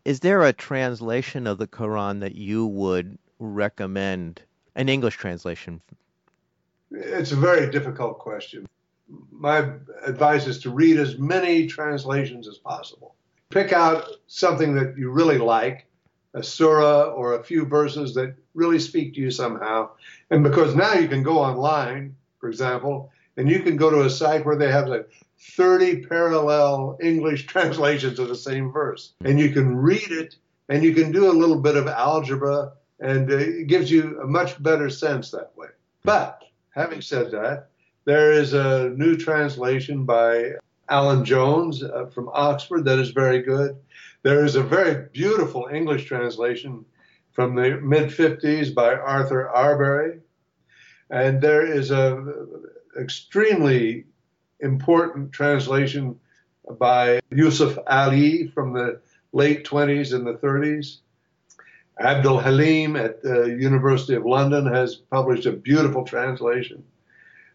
Is 0.06 0.22
there 0.22 0.42
a 0.42 0.52
translation 0.54 1.46
of 1.46 1.58
the 1.58 1.68
Quran 1.68 2.22
that 2.22 2.36
you 2.36 2.66
would 2.66 3.18
recommend, 3.40 4.42
an 4.76 4.90
English 4.90 5.18
translation? 5.18 5.82
It's 6.92 7.32
a 7.32 7.38
very 7.38 7.70
difficult 7.70 8.20
question. 8.20 8.68
My 9.32 9.70
advice 10.06 10.48
is 10.48 10.60
to 10.60 10.70
read 10.70 10.98
as 10.98 11.18
many 11.18 11.68
translations 11.68 12.48
as 12.48 12.58
possible. 12.58 13.16
Pick 13.50 13.74
out 13.74 14.06
something 14.28 14.76
that 14.76 14.98
you 14.98 15.10
really 15.10 15.38
like, 15.38 15.88
a 16.34 16.44
surah 16.44 17.06
or 17.06 17.34
a 17.34 17.44
few 17.44 17.66
verses 17.66 18.14
that 18.16 18.36
really 18.54 18.80
speak 18.80 19.14
to 19.14 19.22
you 19.22 19.32
somehow. 19.32 19.90
And 20.30 20.44
because 20.44 20.76
now 20.76 20.94
you 20.94 21.08
can 21.08 21.24
go 21.24 21.40
online, 21.40 22.16
for 22.40 22.50
example, 22.50 23.12
and 23.38 23.50
you 23.50 23.60
can 23.62 23.78
go 23.78 23.90
to 23.90 24.06
a 24.06 24.10
site 24.10 24.46
where 24.46 24.56
they 24.56 24.72
have 24.72 24.88
like 24.88 25.10
30 25.40 26.06
parallel 26.06 26.98
English 27.02 27.46
translations 27.48 28.20
of 28.20 28.30
the 28.30 28.36
same 28.36 28.72
verse. 28.72 29.14
And 29.24 29.40
you 29.40 29.50
can 29.50 29.76
read 29.76 30.12
it 30.12 30.36
and 30.70 30.84
you 30.84 30.94
can 30.94 31.12
do 31.12 31.30
a 31.30 31.34
little 31.34 31.60
bit 31.60 31.76
of 31.76 31.88
algebra 31.88 32.74
and 33.00 33.30
it 33.30 33.68
gives 33.68 33.92
you 33.92 34.20
a 34.22 34.28
much 34.28 34.62
better 34.62 34.90
sense 34.90 35.32
that 35.32 35.52
way. 35.56 35.68
But 36.04 36.44
having 36.74 37.02
said 37.02 37.32
that, 37.32 37.70
there 38.06 38.32
is 38.32 38.54
a 38.54 38.90
new 38.90 39.18
translation 39.18 40.06
by 40.06 40.54
Alan 40.90 41.24
Jones 41.24 41.84
uh, 41.84 42.06
from 42.08 42.30
Oxford 42.34 42.86
that 42.86 43.00
is 43.00 43.12
very 43.12 43.42
good. 43.42 43.78
There 44.24 44.46
is 44.46 44.56
a 44.56 44.64
very 44.64 45.08
beautiful 45.12 45.70
English 45.72 46.06
translation 46.06 46.86
from 47.34 47.56
the 47.56 47.80
mid 47.82 48.10
50s 48.10 48.74
by 48.74 48.96
Arthur 48.96 49.50
Arberry. 49.54 50.22
And 51.10 51.42
there 51.42 51.66
is 51.66 51.92
a 51.92 52.46
extremely 53.00 54.06
important 54.62 55.34
translation 55.34 56.20
by 56.80 57.20
Yusuf 57.32 57.78
Ali 57.88 58.48
from 58.48 58.74
the 58.74 59.02
late 59.34 59.66
20s 59.66 60.14
and 60.14 60.26
the 60.26 60.36
30s. 60.36 61.00
Abdul 62.00 62.40
Halim 62.40 62.96
at 62.96 63.22
the 63.22 63.56
University 63.60 64.16
of 64.16 64.26
London 64.26 64.66
has 64.66 64.96
published 64.96 65.46
a 65.46 65.52
beautiful 65.52 66.04
translation. 66.04 66.84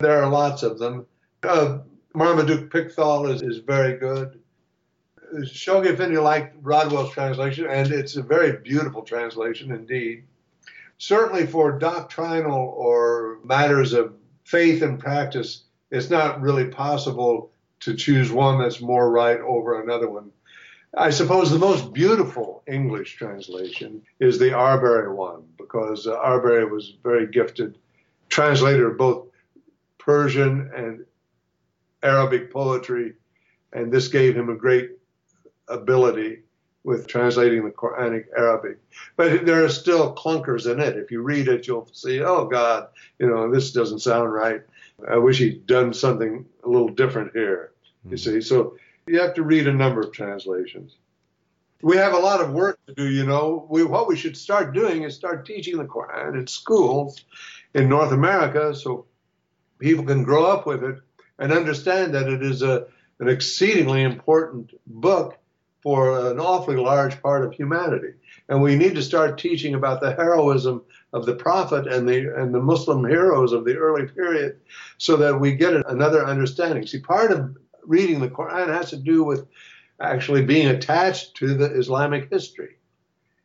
There 0.00 0.22
are 0.22 0.30
lots 0.30 0.62
of 0.62 0.78
them. 0.78 1.06
Uh, 1.42 1.78
Marmaduke 2.14 2.70
Pickthall 2.70 3.32
is, 3.34 3.42
is 3.42 3.58
very 3.58 3.98
good. 3.98 4.38
Shoghi 5.34 5.92
Effendi 5.92 6.18
liked 6.18 6.56
Rodwell's 6.62 7.12
translation, 7.12 7.66
and 7.66 7.92
it's 7.92 8.16
a 8.16 8.22
very 8.22 8.58
beautiful 8.58 9.02
translation 9.02 9.70
indeed. 9.72 10.24
Certainly 10.98 11.46
for 11.46 11.78
doctrinal 11.78 12.74
or 12.76 13.38
matters 13.44 13.92
of 13.92 14.14
faith 14.44 14.82
and 14.82 14.98
practice, 14.98 15.64
it's 15.90 16.10
not 16.10 16.40
really 16.40 16.66
possible 16.66 17.50
to 17.80 17.94
choose 17.94 18.32
one 18.32 18.58
that's 18.58 18.80
more 18.80 19.10
right 19.10 19.40
over 19.40 19.80
another 19.80 20.08
one. 20.08 20.30
I 20.96 21.10
suppose 21.10 21.50
the 21.50 21.58
most 21.58 21.92
beautiful 21.92 22.62
English 22.66 23.16
translation 23.16 24.02
is 24.20 24.38
the 24.38 24.50
Arberry 24.50 25.14
one, 25.14 25.44
because 25.58 26.06
uh, 26.06 26.16
Arberry 26.16 26.68
was 26.68 26.94
a 26.94 27.08
very 27.08 27.26
gifted 27.26 27.78
translator 28.30 28.90
of 28.90 28.96
both 28.96 29.26
Persian 29.98 30.70
and 30.74 31.04
Arabic 32.02 32.50
poetry, 32.50 33.14
and 33.72 33.92
this 33.92 34.08
gave 34.08 34.34
him 34.34 34.48
a 34.48 34.54
great 34.54 34.97
ability 35.68 36.40
with 36.84 37.06
translating 37.06 37.64
the 37.64 37.70
Quranic 37.70 38.26
Arabic. 38.36 38.78
But 39.16 39.44
there 39.44 39.64
are 39.64 39.68
still 39.68 40.14
clunkers 40.14 40.70
in 40.70 40.80
it. 40.80 40.96
If 40.96 41.10
you 41.10 41.22
read 41.22 41.48
it, 41.48 41.66
you'll 41.66 41.88
see, 41.92 42.22
oh 42.22 42.46
God, 42.46 42.88
you 43.18 43.26
know, 43.26 43.52
this 43.52 43.72
doesn't 43.72 43.98
sound 43.98 44.32
right. 44.32 44.62
I 45.06 45.16
wish 45.18 45.38
he'd 45.38 45.66
done 45.66 45.92
something 45.92 46.46
a 46.64 46.68
little 46.68 46.88
different 46.88 47.32
here. 47.32 47.72
You 48.04 48.16
mm-hmm. 48.16 48.16
see, 48.16 48.40
so 48.40 48.76
you 49.06 49.20
have 49.20 49.34
to 49.34 49.42
read 49.42 49.66
a 49.66 49.72
number 49.72 50.00
of 50.00 50.12
translations. 50.12 50.96
We 51.82 51.96
have 51.96 52.14
a 52.14 52.18
lot 52.18 52.40
of 52.40 52.52
work 52.52 52.78
to 52.86 52.94
do, 52.94 53.08
you 53.08 53.24
know. 53.24 53.66
We, 53.68 53.84
what 53.84 54.08
we 54.08 54.16
should 54.16 54.36
start 54.36 54.74
doing 54.74 55.04
is 55.04 55.14
start 55.14 55.46
teaching 55.46 55.76
the 55.76 55.84
Quran 55.84 56.38
in 56.38 56.46
schools 56.46 57.24
in 57.74 57.88
North 57.88 58.12
America 58.12 58.74
so 58.74 59.06
people 59.78 60.04
can 60.04 60.24
grow 60.24 60.46
up 60.46 60.66
with 60.66 60.82
it 60.82 60.98
and 61.38 61.52
understand 61.52 62.14
that 62.14 62.28
it 62.28 62.42
is 62.42 62.62
a, 62.62 62.86
an 63.20 63.28
exceedingly 63.28 64.02
important 64.02 64.72
book 64.86 65.38
for 65.82 66.30
an 66.30 66.40
awfully 66.40 66.76
large 66.76 67.20
part 67.22 67.44
of 67.44 67.52
humanity. 67.52 68.14
And 68.48 68.62
we 68.62 68.76
need 68.76 68.94
to 68.96 69.02
start 69.02 69.38
teaching 69.38 69.74
about 69.74 70.00
the 70.00 70.12
heroism 70.12 70.82
of 71.12 71.26
the 71.26 71.34
Prophet 71.34 71.86
and 71.86 72.08
the 72.08 72.34
and 72.36 72.54
the 72.54 72.60
Muslim 72.60 73.04
heroes 73.04 73.52
of 73.52 73.64
the 73.64 73.76
early 73.76 74.06
period, 74.06 74.60
so 74.98 75.16
that 75.16 75.38
we 75.38 75.52
get 75.52 75.74
another 75.88 76.24
understanding. 76.24 76.86
See, 76.86 77.00
part 77.00 77.30
of 77.30 77.56
reading 77.82 78.20
the 78.20 78.28
Quran 78.28 78.68
has 78.68 78.90
to 78.90 78.96
do 78.96 79.24
with 79.24 79.46
actually 80.00 80.44
being 80.44 80.68
attached 80.68 81.36
to 81.36 81.54
the 81.54 81.72
Islamic 81.72 82.30
history. 82.30 82.76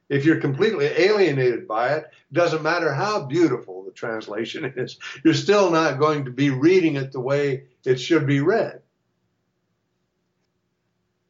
If 0.09 0.25
you're 0.25 0.41
completely 0.41 0.86
alienated 0.86 1.67
by 1.67 1.93
it, 1.93 2.03
it 2.03 2.34
doesn't 2.34 2.61
matter 2.61 2.93
how 2.93 3.25
beautiful 3.25 3.84
the 3.84 3.91
translation 3.91 4.65
is, 4.77 4.99
you're 5.23 5.34
still 5.34 5.71
not 5.71 5.99
going 5.99 6.25
to 6.25 6.31
be 6.31 6.49
reading 6.49 6.97
it 6.97 7.11
the 7.11 7.19
way 7.19 7.63
it 7.86 7.99
should 7.99 8.27
be 8.27 8.41
read. 8.41 8.81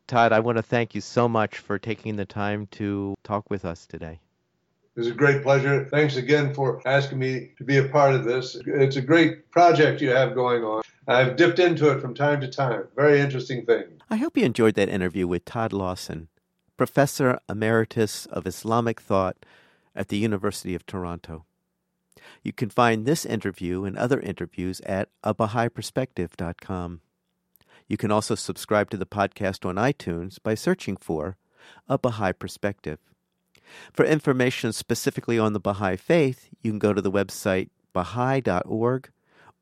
Todd, 0.08 0.32
I 0.32 0.40
want 0.40 0.58
to 0.58 0.62
thank 0.62 0.96
you 0.96 1.02
so 1.02 1.28
much 1.30 1.58
for 1.58 1.80
taking 1.80 2.16
the 2.16 2.26
time 2.26 2.68
to 2.72 3.16
talk 3.24 3.50
with 3.50 3.66
us 3.66 3.86
today. 3.86 4.20
It 4.96 5.00
was 5.00 5.08
a 5.08 5.14
great 5.14 5.42
pleasure. 5.42 5.86
Thanks 5.86 6.18
again 6.18 6.54
for 6.54 6.80
asking 6.88 7.18
me 7.18 7.52
to 7.58 7.64
be 7.64 7.78
a 7.78 7.88
part 7.88 8.14
of 8.14 8.26
this. 8.26 8.56
It's 8.68 8.96
a 8.96 9.02
great 9.02 9.50
project 9.50 10.02
you 10.02 10.10
have 10.10 10.36
going 10.36 10.64
on. 10.64 10.84
I've 11.08 11.36
dipped 11.36 11.60
into 11.60 11.90
it 11.90 12.00
from 12.00 12.14
time 12.14 12.42
to 12.42 12.48
time. 12.48 12.88
Very 12.96 13.20
interesting 13.20 13.66
thing. 13.66 13.86
I 14.10 14.18
hope 14.18 14.38
you 14.38 14.46
enjoyed 14.46 14.76
that 14.76 14.90
interview 14.90 15.28
with 15.28 15.46
Todd 15.46 15.74
Lawson, 15.74 16.28
Professor 16.78 17.40
Emeritus 17.50 18.28
of 18.28 18.46
Islamic 18.46 19.02
Thought 19.02 19.38
at 19.96 20.10
the 20.10 20.18
University 20.18 20.76
of 20.76 20.86
Toronto. 20.86 21.46
You 22.44 22.54
can 22.54 22.70
find 22.70 23.06
this 23.06 23.26
interview 23.26 23.86
and 23.86 23.98
other 23.98 24.20
interviews 24.20 24.80
at 24.82 25.10
abahaiperspective.com. 25.24 27.02
You 27.94 27.98
can 27.98 28.12
also 28.12 28.34
subscribe 28.34 28.90
to 28.90 28.98
the 28.98 29.06
podcast 29.06 29.70
on 29.70 29.76
iTunes 29.76 30.40
by 30.42 30.56
searching 30.56 30.98
for 30.98 31.38
A 31.88 32.00
Baha'i 32.00 32.34
Perspective. 32.34 32.98
For 33.94 34.04
information 34.04 34.74
specifically 34.74 35.38
on 35.38 35.54
the 35.54 35.60
Baha'i 35.60 35.96
Faith, 35.96 36.50
you 36.64 36.72
can 36.72 36.80
go 36.80 36.94
to 36.94 37.04
the 37.04 37.12
website 37.12 37.70
baha'i.org 37.94 39.12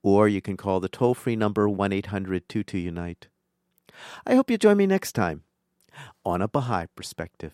or 0.02 0.30
you 0.30 0.42
can 0.42 0.56
call 0.56 0.80
the 0.80 0.88
toll 0.88 1.14
free 1.14 1.36
number 1.36 1.68
1 1.68 1.92
800 1.92 2.48
22 2.48 2.78
Unite. 2.78 3.28
I 4.26 4.36
hope 4.36 4.50
you 4.50 4.58
join 4.58 4.78
me 4.78 4.88
next 4.88 5.12
time 5.12 5.44
on 6.24 6.42
a 6.42 6.48
Baha'i 6.48 6.86
Perspective. 6.96 7.54